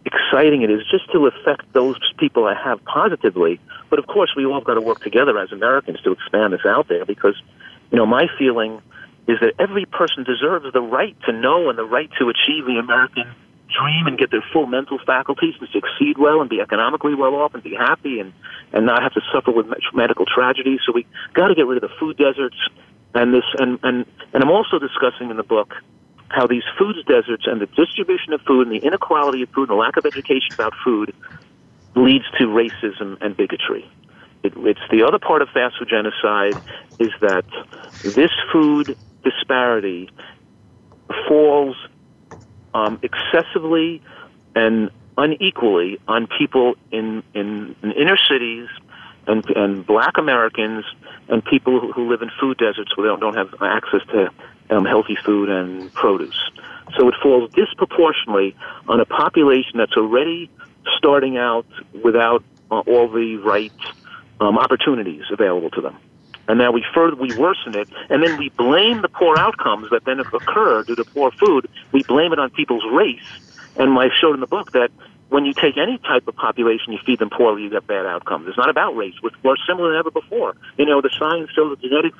exciting 0.05 0.61
it 0.61 0.71
is 0.71 0.81
just 0.89 1.11
to 1.11 1.27
affect 1.27 1.71
those 1.73 1.97
people 2.17 2.45
I 2.45 2.55
have 2.55 2.83
positively. 2.85 3.59
But 3.89 3.99
of 3.99 4.07
course, 4.07 4.33
we 4.35 4.45
all 4.45 4.61
got 4.61 4.75
to 4.75 4.81
work 4.81 5.01
together 5.01 5.37
as 5.37 5.51
Americans 5.51 6.01
to 6.01 6.11
expand 6.11 6.53
this 6.53 6.65
out 6.65 6.87
there 6.87 7.05
because, 7.05 7.35
you 7.91 7.97
know, 7.97 8.05
my 8.05 8.27
feeling 8.37 8.81
is 9.29 9.37
that 9.41 9.53
every 9.59 9.85
person 9.85 10.23
deserves 10.23 10.65
the 10.73 10.81
right 10.81 11.15
to 11.21 11.31
know 11.31 11.69
and 11.69 11.77
the 11.77 11.85
right 11.85 12.09
to 12.17 12.29
achieve 12.29 12.65
the 12.65 12.81
American 12.81 13.29
dream 13.69 14.07
and 14.07 14.17
get 14.17 14.31
their 14.31 14.43
full 14.51 14.65
mental 14.65 14.97
faculties 15.05 15.53
and 15.59 15.69
succeed 15.69 16.17
well 16.17 16.41
and 16.41 16.49
be 16.49 16.59
economically 16.59 17.13
well 17.13 17.35
off 17.35 17.53
and 17.53 17.61
be 17.61 17.75
happy 17.75 18.19
and 18.19 18.33
and 18.73 18.87
not 18.87 19.03
have 19.03 19.13
to 19.13 19.21
suffer 19.31 19.51
with 19.51 19.67
medical 19.93 20.25
tragedies. 20.25 20.79
So 20.83 20.91
we 20.91 21.05
got 21.35 21.49
to 21.49 21.55
get 21.55 21.67
rid 21.67 21.81
of 21.81 21.87
the 21.87 21.95
food 21.99 22.17
deserts 22.17 22.57
and 23.13 23.31
this 23.31 23.43
and 23.59 23.77
and 23.83 24.05
and 24.33 24.43
I'm 24.43 24.49
also 24.49 24.79
discussing 24.79 25.29
in 25.29 25.37
the 25.37 25.43
book 25.43 25.75
how 26.29 26.47
these 26.47 26.65
food 26.79 26.95
deserts 27.05 27.45
and 27.45 27.61
the 27.61 27.67
distribution 27.67 28.33
of 28.33 28.41
food 28.41 28.65
and 28.67 28.75
the 28.75 28.83
inequality 28.83 29.43
of 29.43 29.49
food 29.49 29.69
and 29.69 29.77
the 29.77 29.81
lack 29.81 29.95
of 29.97 30.07
education 30.07 30.53
about 30.53 30.73
food 30.83 31.13
leads 31.95 32.25
to 32.39 32.45
racism 32.45 33.15
and 33.21 33.37
bigotry. 33.37 33.87
It, 34.41 34.53
it's 34.57 34.87
the 34.89 35.03
other 35.03 35.19
part 35.19 35.43
of 35.43 35.49
fast 35.49 35.77
food 35.77 35.89
genocide 35.89 36.57
is 36.97 37.11
that 37.21 37.45
this 38.01 38.31
food 38.51 38.97
disparity 39.23 40.09
falls 41.27 41.75
um, 42.73 42.99
excessively 43.01 44.01
and 44.55 44.89
unequally 45.17 45.99
on 46.07 46.27
people 46.27 46.75
in, 46.91 47.23
in, 47.33 47.75
in 47.83 47.91
inner 47.91 48.17
cities 48.29 48.67
and, 49.27 49.45
and 49.55 49.85
black 49.85 50.17
Americans 50.17 50.85
and 51.27 51.43
people 51.45 51.79
who, 51.79 51.91
who 51.91 52.09
live 52.09 52.21
in 52.21 52.31
food 52.39 52.57
deserts 52.57 52.95
where 52.95 53.07
they 53.07 53.09
don't, 53.09 53.33
don't 53.33 53.35
have 53.35 53.61
access 53.61 54.01
to 54.11 54.29
um, 54.69 54.85
healthy 54.85 55.17
food 55.23 55.49
and 55.49 55.93
produce. 55.93 56.39
So 56.97 57.07
it 57.07 57.15
falls 57.21 57.51
disproportionately 57.51 58.55
on 58.87 58.99
a 58.99 59.05
population 59.05 59.77
that's 59.77 59.95
already 59.95 60.49
starting 60.97 61.37
out 61.37 61.67
without 62.03 62.43
uh, 62.71 62.79
all 62.79 63.07
the 63.07 63.37
right 63.37 63.73
um, 64.39 64.57
opportunities 64.57 65.23
available 65.31 65.69
to 65.71 65.81
them. 65.81 65.97
And 66.49 66.57
now 66.57 66.71
we 66.71 66.83
further 66.93 67.15
we 67.15 67.33
worsen 67.37 67.75
it, 67.75 67.87
and 68.09 68.23
then 68.23 68.37
we 68.37 68.49
blame 68.49 69.01
the 69.01 69.07
poor 69.07 69.37
outcomes 69.37 69.91
that 69.91 70.03
then 70.05 70.19
occur 70.19 70.83
due 70.83 70.95
to 70.95 71.05
poor 71.05 71.31
food. 71.31 71.69
We 71.91 72.03
blame 72.03 72.33
it 72.33 72.39
on 72.39 72.49
people's 72.49 72.83
race. 72.91 73.29
And 73.77 73.97
I 73.97 74.09
showed 74.19 74.33
in 74.33 74.41
the 74.41 74.47
book 74.47 74.71
that 74.71 74.89
when 75.29 75.45
you 75.45 75.53
take 75.53 75.77
any 75.77 75.99
type 75.99 76.27
of 76.27 76.35
population, 76.35 76.91
you 76.91 76.99
feed 77.05 77.19
them 77.19 77.29
poorly, 77.29 77.63
you 77.63 77.69
get 77.69 77.85
bad 77.85 78.07
outcomes. 78.07 78.47
It's 78.47 78.57
not 78.57 78.69
about 78.69 78.95
race. 78.95 79.13
We're 79.21 79.29
more 79.43 79.57
similar 79.67 79.91
than 79.91 79.99
ever 79.99 80.09
before. 80.09 80.55
You 80.77 80.85
know, 80.85 81.01
the 81.01 81.11
science 81.17 81.51
shows 81.51 81.69
that 81.69 81.81
genetics 81.81 82.17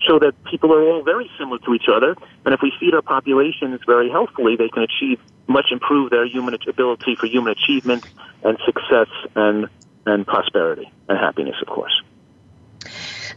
show 0.00 0.18
that 0.18 0.32
people 0.44 0.72
are 0.72 0.82
all 0.82 1.02
very 1.04 1.30
similar 1.38 1.58
to 1.58 1.74
each 1.74 1.88
other. 1.88 2.16
And 2.44 2.54
if 2.54 2.60
we 2.60 2.72
feed 2.80 2.94
our 2.94 3.02
populations 3.02 3.80
very 3.86 4.10
healthfully, 4.10 4.56
they 4.56 4.68
can 4.68 4.82
achieve 4.82 5.20
much 5.46 5.70
improve 5.70 6.10
their 6.10 6.26
human 6.26 6.54
ability 6.66 7.14
for 7.14 7.26
human 7.26 7.52
achievement 7.52 8.04
and 8.42 8.58
success 8.66 9.08
and 9.34 9.68
and 10.04 10.26
prosperity 10.26 10.90
and 11.08 11.18
happiness, 11.18 11.56
of 11.60 11.68
course. 11.68 12.02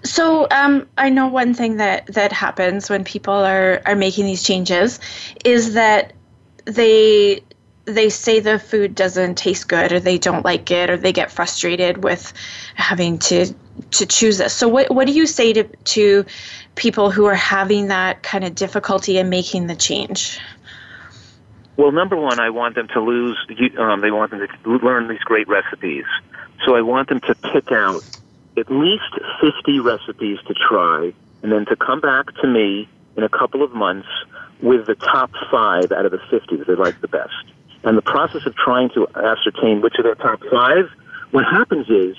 So 0.04 0.48
um, 0.50 0.88
I 0.98 1.10
know 1.10 1.28
one 1.28 1.54
thing 1.54 1.78
that 1.78 2.08
that 2.08 2.32
happens 2.32 2.90
when 2.90 3.04
people 3.04 3.34
are 3.34 3.82
are 3.86 3.96
making 3.96 4.26
these 4.26 4.44
changes 4.44 5.00
is 5.46 5.74
that 5.74 6.14
they 6.66 7.42
they 7.86 8.10
say 8.10 8.40
the 8.40 8.60
food 8.60 8.96
doesn't 8.96 9.36
taste 9.36 9.68
good 9.68 9.92
or 9.92 10.00
they 10.00 10.18
don't 10.18 10.46
like 10.46 10.70
it 10.72 10.90
or 10.90 10.98
they 10.98 11.14
get 11.14 11.32
frustrated 11.32 12.04
with 12.04 12.34
having 12.76 13.20
to 13.20 13.54
to 13.92 14.06
choose 14.06 14.38
this. 14.38 14.54
So 14.54 14.68
what 14.68 14.92
what 14.92 15.08
do 15.08 15.14
you 15.14 15.28
say 15.28 15.54
to 15.54 15.64
to 15.64 16.26
people 16.76 17.12
who 17.12 17.26
are 17.26 17.36
having 17.36 17.88
that 17.88 18.24
kind 18.24 18.44
of 18.44 18.56
difficulty 18.56 19.18
in 19.18 19.30
making 19.30 19.68
the 19.68 19.76
change? 19.76 20.40
Well, 21.78 21.92
number 21.92 22.16
one, 22.16 22.40
I 22.40 22.50
want 22.50 22.76
them 22.76 22.88
to 22.90 23.02
lose. 23.02 23.38
Um, 23.78 24.02
they 24.02 24.12
want 24.12 24.32
them 24.32 24.48
to 24.48 24.78
learn 24.78 25.08
these 25.08 25.20
great 25.20 25.48
recipes. 25.48 26.06
So 26.66 26.76
I 26.76 26.82
want 26.82 27.10
them 27.10 27.20
to 27.22 27.36
pick 27.36 27.72
out 27.72 28.04
at 28.58 28.70
least 28.70 29.14
50 29.42 29.80
recipes 29.80 30.38
to 30.48 30.54
try, 30.54 31.14
and 31.44 31.52
then 31.52 31.66
to 31.66 31.76
come 31.76 32.02
back 32.02 32.28
to 32.42 32.48
me 32.48 32.88
in 33.16 33.24
a 33.24 33.30
couple 33.30 33.64
of 33.64 33.72
months 33.74 34.08
with 34.62 34.86
the 34.88 34.96
top 34.96 35.32
five 35.52 35.92
out 35.92 36.06
of 36.06 36.12
the 36.12 36.20
50 36.30 36.58
that 36.58 36.68
they 36.68 36.76
like 36.76 37.00
the 37.02 37.08
best. 37.08 37.34
And 37.84 37.98
the 37.98 38.02
process 38.02 38.46
of 38.46 38.56
trying 38.56 38.90
to 38.92 39.08
ascertain 39.16 39.82
which 39.82 39.96
of 39.98 40.04
their 40.04 40.16
top 40.16 40.40
five, 40.52 40.86
what 41.32 41.46
happens 41.46 41.90
is 41.90 42.16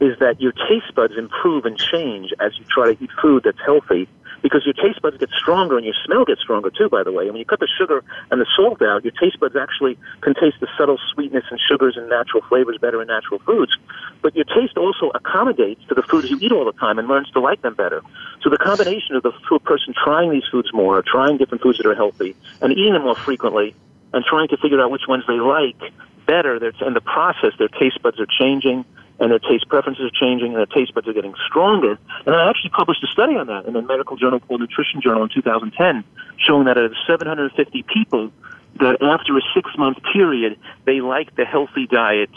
is 0.00 0.18
that 0.18 0.40
your 0.40 0.52
taste 0.52 0.94
buds 0.94 1.12
improve 1.18 1.66
and 1.66 1.76
change 1.76 2.32
as 2.40 2.52
you 2.58 2.64
try 2.70 2.94
to 2.94 3.04
eat 3.04 3.10
food 3.20 3.42
that's 3.44 3.58
healthy 3.64 4.08
because 4.42 4.64
your 4.64 4.74
taste 4.74 5.02
buds 5.02 5.16
get 5.18 5.30
stronger 5.30 5.76
and 5.76 5.84
your 5.84 5.94
smell 6.04 6.24
gets 6.24 6.40
stronger 6.40 6.70
too, 6.70 6.88
by 6.88 7.02
the 7.02 7.12
way. 7.12 7.24
And 7.24 7.32
when 7.32 7.40
you 7.40 7.44
cut 7.44 7.60
the 7.60 7.68
sugar 7.78 8.02
and 8.30 8.40
the 8.40 8.46
salt 8.56 8.82
out, 8.82 9.04
your 9.04 9.12
taste 9.12 9.38
buds 9.40 9.56
actually 9.56 9.98
can 10.22 10.34
taste 10.34 10.56
the 10.60 10.68
subtle 10.78 10.98
sweetness 11.12 11.44
and 11.50 11.60
sugars 11.60 11.96
and 11.96 12.08
natural 12.08 12.42
flavors 12.48 12.78
better 12.78 13.00
in 13.00 13.08
natural 13.08 13.40
foods. 13.40 13.76
But 14.22 14.34
your 14.34 14.44
taste 14.44 14.76
also 14.76 15.10
accommodates 15.14 15.82
to 15.88 15.94
the 15.94 16.02
foods 16.02 16.30
you 16.30 16.38
eat 16.40 16.52
all 16.52 16.64
the 16.64 16.72
time 16.72 16.98
and 16.98 17.08
learns 17.08 17.30
to 17.30 17.40
like 17.40 17.62
them 17.62 17.74
better. 17.74 18.02
So 18.42 18.50
the 18.50 18.58
combination 18.58 19.16
of 19.16 19.22
the 19.22 19.32
person 19.64 19.94
trying 19.94 20.30
these 20.30 20.46
foods 20.50 20.72
more, 20.72 21.02
trying 21.02 21.36
different 21.36 21.62
foods 21.62 21.78
that 21.78 21.86
are 21.86 21.94
healthy, 21.94 22.34
and 22.60 22.72
eating 22.72 22.94
them 22.94 23.02
more 23.02 23.16
frequently, 23.16 23.74
and 24.12 24.24
trying 24.24 24.48
to 24.48 24.56
figure 24.56 24.80
out 24.80 24.90
which 24.90 25.06
ones 25.08 25.24
they 25.26 25.38
like 25.38 25.80
better, 26.26 26.56
in 26.86 26.94
the 26.94 27.00
process, 27.00 27.52
their 27.58 27.68
taste 27.68 28.00
buds 28.02 28.20
are 28.20 28.26
changing 28.38 28.84
and 29.20 29.30
their 29.30 29.38
taste 29.38 29.68
preferences 29.68 30.04
are 30.04 30.18
changing, 30.18 30.54
and 30.54 30.56
their 30.56 30.66
taste 30.66 30.94
buds 30.94 31.06
are 31.06 31.12
getting 31.12 31.34
stronger. 31.46 31.98
And 32.26 32.34
I 32.34 32.48
actually 32.48 32.70
published 32.70 33.04
a 33.04 33.06
study 33.08 33.36
on 33.36 33.46
that 33.48 33.66
in 33.66 33.76
a 33.76 33.82
medical 33.82 34.16
journal 34.16 34.40
called 34.40 34.60
Nutrition 34.60 35.00
Journal 35.00 35.22
in 35.22 35.28
2010, 35.28 36.04
showing 36.38 36.64
that 36.64 36.78
out 36.78 36.84
of 36.84 36.94
750 37.06 37.84
people, 37.84 38.32
that 38.76 39.02
after 39.02 39.36
a 39.36 39.42
six-month 39.54 39.98
period, 40.12 40.58
they 40.86 41.00
liked 41.00 41.36
the 41.36 41.44
healthy 41.44 41.86
diet 41.86 42.30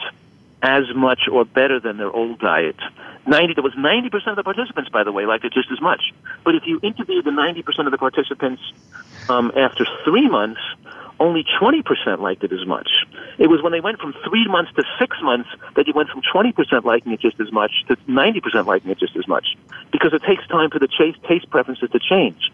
as 0.61 0.83
much 0.95 1.27
or 1.31 1.45
better 1.45 1.79
than 1.79 1.97
their 1.97 2.11
old 2.11 2.39
diet. 2.39 2.77
90, 3.25 3.53
there 3.53 3.63
was 3.63 3.73
90% 3.73 4.27
of 4.27 4.35
the 4.35 4.43
participants, 4.43 4.89
by 4.89 5.03
the 5.03 5.11
way, 5.11 5.25
liked 5.25 5.45
it 5.45 5.53
just 5.53 5.71
as 5.71 5.79
much. 5.81 6.13
But 6.43 6.55
if 6.55 6.63
you 6.65 6.79
interviewed 6.83 7.25
the 7.25 7.31
90% 7.31 7.85
of 7.85 7.91
the 7.91 7.97
participants 7.97 8.61
um, 9.29 9.51
after 9.55 9.85
three 10.03 10.27
months, 10.27 10.59
only 11.19 11.45
20% 11.59 12.19
liked 12.19 12.43
it 12.43 12.51
as 12.51 12.65
much. 12.65 12.89
It 13.37 13.47
was 13.47 13.61
when 13.61 13.71
they 13.71 13.79
went 13.79 13.99
from 13.99 14.13
three 14.27 14.47
months 14.47 14.71
to 14.75 14.83
six 14.99 15.17
months 15.21 15.49
that 15.75 15.87
you 15.87 15.93
went 15.93 16.09
from 16.09 16.21
20% 16.21 16.83
liking 16.83 17.11
it 17.11 17.19
just 17.19 17.39
as 17.39 17.51
much 17.51 17.71
to 17.87 17.95
90% 17.95 18.65
liking 18.65 18.91
it 18.91 18.99
just 18.99 19.15
as 19.15 19.27
much. 19.27 19.55
Because 19.91 20.13
it 20.13 20.23
takes 20.23 20.45
time 20.47 20.69
for 20.69 20.79
the 20.79 20.87
taste 20.87 21.49
preferences 21.49 21.89
to 21.91 21.99
change. 21.99 22.51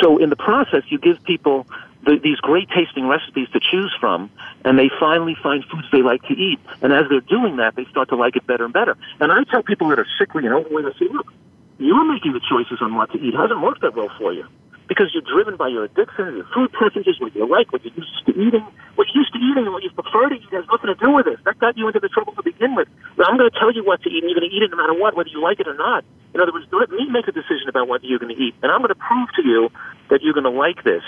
So 0.00 0.18
in 0.18 0.30
the 0.30 0.36
process, 0.36 0.82
you 0.88 0.98
give 0.98 1.22
people 1.24 1.66
the, 2.04 2.18
these 2.22 2.38
great 2.38 2.68
tasting 2.70 3.08
recipes 3.08 3.48
to 3.50 3.60
choose 3.60 3.94
from, 3.98 4.30
and 4.64 4.78
they 4.78 4.90
finally 5.00 5.36
find 5.42 5.64
foods 5.64 5.86
they 5.90 6.02
like 6.02 6.22
to 6.22 6.34
eat. 6.34 6.60
And 6.82 6.92
as 6.92 7.08
they're 7.08 7.20
doing 7.20 7.56
that, 7.56 7.76
they 7.76 7.84
start 7.86 8.10
to 8.10 8.16
like 8.16 8.36
it 8.36 8.46
better 8.46 8.64
and 8.64 8.72
better. 8.72 8.96
And 9.20 9.32
I 9.32 9.44
tell 9.44 9.62
people 9.62 9.88
that 9.88 9.98
are 9.98 10.06
sickly 10.18 10.44
and 10.44 10.54
overweight, 10.54 10.84
I 10.84 10.98
say, 10.98 11.08
look, 11.10 11.32
you're 11.78 12.04
making 12.04 12.32
the 12.32 12.40
choices 12.40 12.78
on 12.80 12.94
what 12.94 13.12
to 13.12 13.18
eat 13.18 13.34
It 13.34 13.36
hasn't 13.36 13.60
worked 13.60 13.82
that 13.82 13.94
well 13.94 14.10
for 14.18 14.32
you 14.32 14.46
because 14.88 15.10
you're 15.12 15.26
driven 15.26 15.56
by 15.56 15.68
your 15.68 15.84
addiction, 15.84 16.36
your 16.36 16.46
food 16.54 16.72
preferences, 16.72 17.18
what 17.20 17.34
you 17.34 17.46
like, 17.46 17.72
what 17.72 17.84
you're 17.84 17.94
used 17.94 18.26
to 18.26 18.32
eating. 18.32 18.64
What 18.94 19.08
you're 19.12 19.22
used 19.22 19.34
to 19.34 19.42
eating 19.42 19.66
and 19.66 19.74
what 19.74 19.82
you 19.82 19.90
prefer 19.90 20.30
to 20.30 20.34
eat 20.34 20.48
has 20.54 20.64
nothing 20.70 20.88
to 20.88 20.98
do 20.98 21.10
with 21.10 21.26
this. 21.26 21.38
That 21.44 21.58
got 21.58 21.76
you 21.76 21.86
into 21.86 22.00
the 22.00 22.08
trouble 22.08 22.32
to 22.34 22.42
begin 22.42 22.74
with. 22.74 22.88
Now, 23.18 23.26
I'm 23.28 23.36
going 23.36 23.50
to 23.50 23.58
tell 23.58 23.74
you 23.74 23.84
what 23.84 24.02
to 24.02 24.08
eat, 24.08 24.22
and 24.22 24.30
you're 24.30 24.38
going 24.38 24.48
to 24.48 24.54
eat 24.54 24.62
it 24.62 24.70
no 24.70 24.78
matter 24.78 24.94
what, 24.94 25.16
whether 25.16 25.28
you 25.28 25.42
like 25.42 25.60
it 25.60 25.68
or 25.68 25.74
not. 25.74 26.04
In 26.34 26.40
other 26.40 26.52
words, 26.52 26.66
let 26.72 26.90
me 26.90 27.10
make 27.10 27.26
a 27.28 27.32
decision 27.32 27.68
about 27.68 27.88
what 27.88 28.04
you're 28.04 28.18
going 28.18 28.34
to 28.34 28.40
eat, 28.40 28.54
and 28.62 28.70
I'm 28.70 28.80
going 28.80 28.94
to 28.94 29.00
prove 29.00 29.28
to 29.36 29.42
you 29.42 29.68
that 30.10 30.22
you're 30.22 30.34
going 30.34 30.48
to 30.48 30.54
like 30.54 30.84
this 30.84 31.02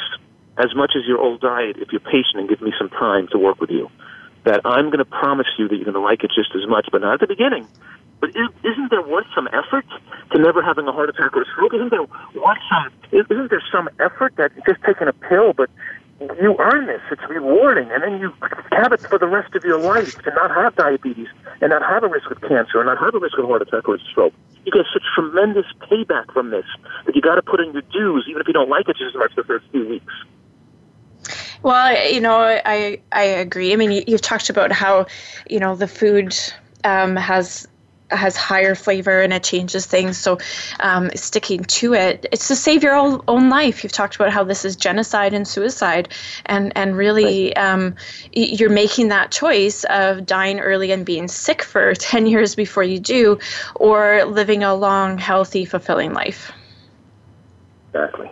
as 0.58 0.74
much 0.74 0.92
as 0.98 1.06
your 1.06 1.18
old 1.18 1.40
diet 1.40 1.76
if 1.78 1.92
you're 1.92 2.02
patient 2.02 2.42
and 2.42 2.48
give 2.48 2.60
me 2.60 2.72
some 2.76 2.90
time 2.90 3.28
to 3.30 3.38
work 3.38 3.60
with 3.60 3.70
you. 3.70 3.88
That 4.44 4.62
I'm 4.64 4.86
going 4.86 4.98
to 4.98 5.04
promise 5.04 5.46
you 5.58 5.68
that 5.68 5.76
you're 5.76 5.84
going 5.84 5.94
to 5.94 6.00
like 6.00 6.24
it 6.24 6.30
just 6.34 6.50
as 6.54 6.66
much, 6.68 6.88
but 6.90 7.00
not 7.00 7.14
at 7.14 7.20
the 7.20 7.26
beginning. 7.26 7.66
But 8.20 8.30
isn't 8.30 8.90
there 8.90 9.02
worth 9.02 9.26
some 9.34 9.48
effort 9.52 9.86
to 10.32 10.38
never 10.38 10.62
having 10.62 10.88
a 10.88 10.92
heart 10.92 11.08
attack 11.08 11.36
or 11.36 11.42
a 11.42 11.46
stroke? 11.52 11.72
Isn't 11.74 11.90
there 11.90 12.02
worth 12.02 12.58
some? 12.68 12.92
Isn't 13.12 13.50
there 13.50 13.62
some 13.70 13.88
effort 14.00 14.34
that 14.36 14.52
just 14.66 14.82
taking 14.82 15.06
a 15.06 15.12
pill, 15.12 15.52
but 15.52 15.70
you 16.20 16.56
earn 16.58 16.86
this. 16.86 17.00
It's 17.12 17.22
rewarding, 17.28 17.90
and 17.92 18.02
then 18.02 18.20
you 18.20 18.32
have 18.72 18.92
it 18.92 19.00
for 19.00 19.18
the 19.18 19.26
rest 19.26 19.54
of 19.54 19.62
your 19.64 19.78
life 19.78 20.20
to 20.22 20.30
not 20.34 20.50
have 20.50 20.74
diabetes 20.74 21.28
and 21.60 21.70
not 21.70 21.82
have 21.82 22.02
a 22.02 22.08
risk 22.08 22.30
of 22.30 22.40
cancer 22.40 22.80
and 22.80 22.86
not 22.86 22.98
have 22.98 23.14
a 23.14 23.18
risk 23.18 23.38
of 23.38 23.46
heart 23.46 23.62
attack 23.62 23.88
or 23.88 23.98
stroke. 24.10 24.34
You 24.64 24.72
get 24.72 24.84
such 24.92 25.02
tremendous 25.14 25.66
payback 25.82 26.32
from 26.32 26.50
this 26.50 26.64
that 27.06 27.14
you 27.14 27.22
got 27.22 27.36
to 27.36 27.42
put 27.42 27.60
in 27.60 27.72
your 27.72 27.82
dues, 27.82 28.26
even 28.28 28.40
if 28.40 28.48
you 28.48 28.52
don't 28.52 28.68
like 28.68 28.88
it 28.88 28.96
just 28.96 29.14
as 29.14 29.18
much 29.18 29.34
the 29.36 29.44
first 29.44 29.64
few 29.70 29.88
weeks. 29.88 30.12
Well, 31.62 32.12
you 32.12 32.20
know, 32.20 32.36
I 32.36 33.00
I 33.12 33.22
agree. 33.22 33.72
I 33.72 33.76
mean, 33.76 34.04
you've 34.06 34.20
talked 34.20 34.50
about 34.50 34.72
how, 34.72 35.06
you 35.48 35.60
know, 35.60 35.76
the 35.76 35.88
food 35.88 36.36
um, 36.84 37.16
has 37.16 37.66
has 38.10 38.36
higher 38.36 38.74
flavor 38.74 39.20
and 39.20 39.32
it 39.32 39.42
changes 39.42 39.86
things. 39.86 40.18
So, 40.18 40.38
um, 40.80 41.10
sticking 41.14 41.64
to 41.64 41.94
it, 41.94 42.26
it's 42.32 42.48
to 42.48 42.56
save 42.56 42.82
your 42.82 42.94
own, 42.94 43.20
own 43.28 43.50
life. 43.50 43.82
You've 43.82 43.92
talked 43.92 44.16
about 44.16 44.30
how 44.30 44.44
this 44.44 44.64
is 44.64 44.76
genocide 44.76 45.34
and 45.34 45.46
suicide, 45.46 46.08
and 46.46 46.72
and 46.76 46.96
really, 46.96 47.54
um, 47.56 47.94
you're 48.32 48.70
making 48.70 49.08
that 49.08 49.30
choice 49.30 49.84
of 49.84 50.26
dying 50.26 50.60
early 50.60 50.92
and 50.92 51.04
being 51.04 51.28
sick 51.28 51.62
for 51.62 51.94
ten 51.94 52.26
years 52.26 52.54
before 52.54 52.82
you 52.82 52.98
do, 52.98 53.38
or 53.74 54.24
living 54.24 54.64
a 54.64 54.74
long, 54.74 55.18
healthy, 55.18 55.64
fulfilling 55.64 56.12
life. 56.12 56.52
Exactly. 57.88 58.30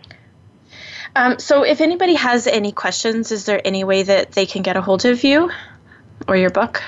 Um, 1.14 1.38
so, 1.38 1.62
if 1.62 1.80
anybody 1.80 2.14
has 2.14 2.46
any 2.46 2.72
questions, 2.72 3.32
is 3.32 3.46
there 3.46 3.60
any 3.64 3.84
way 3.84 4.02
that 4.02 4.32
they 4.32 4.44
can 4.44 4.62
get 4.62 4.76
a 4.76 4.82
hold 4.82 5.04
of 5.06 5.24
you 5.24 5.50
or 6.28 6.36
your 6.36 6.50
book? 6.50 6.82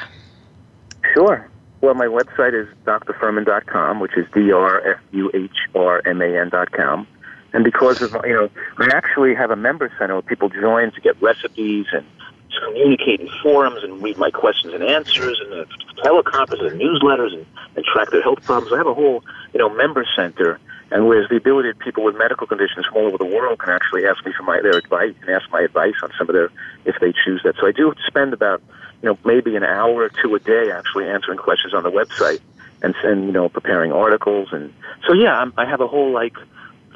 Sure. 1.15 1.49
Well, 1.81 1.95
my 1.95 2.07
website 2.07 2.61
is 2.61 2.67
drfuhrman.com, 2.85 4.01
which 4.01 4.17
is 4.17 4.27
D-R-F-U-H-R-M-A-N.com. 4.35 7.07
And 7.53 7.63
because 7.65 8.03
of, 8.03 8.17
you 8.25 8.35
know, 8.35 8.51
I 8.79 8.89
actually 8.95 9.35
have 9.35 9.51
a 9.51 9.57
member 9.57 9.93
center 9.99 10.15
where 10.15 10.23
people 10.23 10.49
join 10.49 10.93
to 10.93 11.01
get 11.01 11.21
recipes 11.23 11.87
and 11.93 12.07
to 12.51 12.61
communicate 12.67 13.21
in 13.21 13.29
forums 13.43 13.85
and 13.85 14.03
read 14.03 14.17
my 14.19 14.31
questions 14.31 14.75
and 14.75 14.83
answers 14.83 15.41
and 15.41 15.53
uh, 15.53 15.65
the 15.95 16.03
teleconferences 16.03 16.73
and 16.73 16.81
newsletters 16.81 17.33
and, 17.33 17.47
and 17.77 17.85
track 17.85 18.11
their 18.11 18.23
health 18.23 18.43
problems. 18.43 18.73
I 18.73 18.79
have 18.79 18.87
a 18.87 18.95
whole, 18.95 19.23
you 19.53 19.59
know, 19.59 19.69
member 19.69 20.07
center 20.17 20.59
and 20.91 21.07
whereas 21.07 21.29
the 21.29 21.37
ability 21.37 21.69
that 21.69 21.79
people 21.79 22.03
with 22.03 22.17
medical 22.17 22.47
conditions 22.47 22.87
from 22.87 22.97
all 22.97 23.07
over 23.09 23.19
the 23.19 23.27
world 23.27 23.59
can 23.59 23.71
actually 23.71 24.07
ask 24.07 24.25
me 24.25 24.33
for 24.37 24.43
my 24.43 24.61
their 24.63 24.77
advice 24.77 25.15
and 25.21 25.31
ask 25.31 25.51
my 25.51 25.61
advice 25.61 25.95
on 26.03 26.11
some 26.17 26.29
of 26.29 26.35
their 26.35 26.51
if 26.87 26.97
they 27.01 27.13
choose 27.13 27.43
that. 27.45 27.55
So 27.61 27.67
I 27.67 27.73
do 27.73 27.93
spend 28.07 28.33
about 28.33 28.63
you 29.03 29.09
know 29.09 29.19
maybe 29.25 29.57
an 29.57 29.65
hour 29.65 30.03
or 30.03 30.11
two 30.23 30.35
a 30.35 30.39
day 30.39 30.71
actually 30.71 31.09
answering 31.09 31.39
questions 31.39 31.75
on 31.75 31.83
the 31.83 31.91
website 31.91 32.41
and 32.83 32.95
and 33.05 33.27
you 33.27 33.33
know 33.33 33.49
preparing 33.49 33.93
articles 33.93 34.49
and 34.53 34.73
so 35.07 35.13
yeah 35.13 35.39
I'm, 35.39 35.53
I 35.57 35.65
have 35.67 35.81
a 35.81 35.87
whole 35.87 36.13
like 36.13 36.35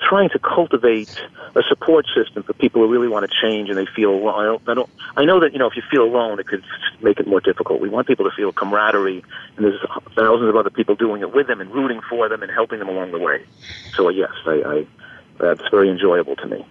trying 0.09 0.31
to 0.31 0.39
cultivate 0.39 1.17
a 1.55 1.63
support 1.69 2.07
system 2.15 2.43
for 2.43 2.55
people 2.55 2.83
who 2.83 2.91
really 2.91 3.07
want 3.07 3.29
to 3.29 3.33
change 3.41 3.69
and 3.69 3.79
they 3.79 3.87
feel 3.87 4.19
well 4.19 4.35
I 4.35 4.45
don't, 4.45 4.69
I 4.69 4.75
don't 4.75 4.91
I 5.17 5.25
know 5.25 5.41
that 5.41 5.53
you 5.53 5.59
know 5.59 5.69
if 5.69 5.77
you 5.77 5.83
feel 5.91 6.03
alone 6.03 6.41
it 6.41 6.47
could 6.47 6.65
make 7.03 7.19
it 7.19 7.27
more 7.27 7.41
difficult. 7.41 7.81
We 7.81 7.89
want 7.89 8.07
people 8.07 8.29
to 8.29 8.35
feel 8.35 8.53
camaraderie 8.53 9.25
and 9.57 9.65
there's 9.65 9.81
thousands 10.17 10.49
of 10.49 10.57
other 10.57 10.71
people 10.71 10.95
doing 10.95 11.23
it 11.23 11.33
with 11.35 11.47
them 11.47 11.61
and 11.61 11.71
rooting 11.71 12.01
for 12.09 12.29
them 12.29 12.43
and 12.43 12.51
helping 12.51 12.79
them 12.79 12.89
along 12.89 13.13
the 13.13 13.19
way. 13.19 13.45
So 13.95 14.09
yes, 14.09 14.31
I, 14.47 14.63
I 14.65 14.87
that's 15.39 15.69
very 15.71 15.89
enjoyable 15.89 16.37
to 16.37 16.47
me. 16.47 16.67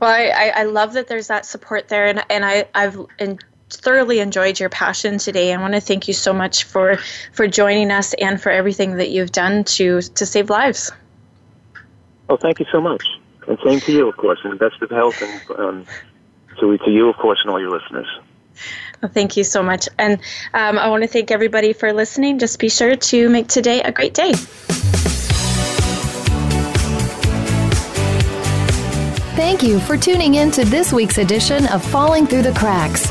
Well, 0.00 0.10
I, 0.10 0.52
I 0.54 0.62
love 0.64 0.94
that 0.94 1.08
there's 1.08 1.28
that 1.28 1.46
support 1.46 1.88
there, 1.88 2.06
and 2.06 2.24
and 2.30 2.44
I 2.44 2.66
I've 2.74 2.98
and 3.18 3.42
thoroughly 3.70 4.20
enjoyed 4.20 4.58
your 4.58 4.68
passion 4.68 5.18
today. 5.18 5.52
I 5.54 5.60
want 5.60 5.74
to 5.74 5.80
thank 5.80 6.08
you 6.08 6.14
so 6.14 6.32
much 6.32 6.64
for 6.64 6.96
for 7.32 7.46
joining 7.46 7.90
us 7.90 8.14
and 8.14 8.40
for 8.40 8.50
everything 8.50 8.96
that 8.96 9.10
you've 9.10 9.32
done 9.32 9.64
to 9.64 10.00
to 10.02 10.26
save 10.26 10.50
lives. 10.50 10.90
Oh, 12.28 12.36
thank 12.36 12.60
you 12.60 12.66
so 12.70 12.80
much. 12.80 13.04
And 13.48 13.58
same 13.64 13.80
to 13.80 13.92
you, 13.92 14.08
of 14.08 14.16
course, 14.16 14.38
and 14.44 14.58
best 14.58 14.80
of 14.82 14.90
health 14.90 15.20
and 15.20 15.58
um, 15.58 15.86
to, 16.60 16.78
to 16.78 16.90
you, 16.90 17.08
of 17.08 17.16
course, 17.16 17.40
and 17.42 17.50
all 17.50 17.60
your 17.60 17.70
listeners. 17.70 18.06
Well, 19.02 19.10
thank 19.10 19.36
you 19.36 19.44
so 19.44 19.62
much. 19.62 19.88
And 19.98 20.20
um, 20.52 20.78
I 20.78 20.88
want 20.88 21.02
to 21.02 21.08
thank 21.08 21.30
everybody 21.30 21.72
for 21.72 21.92
listening. 21.92 22.38
Just 22.38 22.58
be 22.58 22.68
sure 22.68 22.96
to 22.96 23.28
make 23.28 23.48
today 23.48 23.82
a 23.82 23.90
great 23.90 24.14
day. 24.14 24.34
Thank 29.34 29.62
you 29.62 29.80
for 29.80 29.96
tuning 29.96 30.34
in 30.34 30.50
to 30.52 30.64
this 30.66 30.92
week's 30.92 31.18
edition 31.18 31.66
of 31.68 31.82
Falling 31.82 32.26
Through 32.26 32.42
the 32.42 32.52
Cracks. 32.52 33.10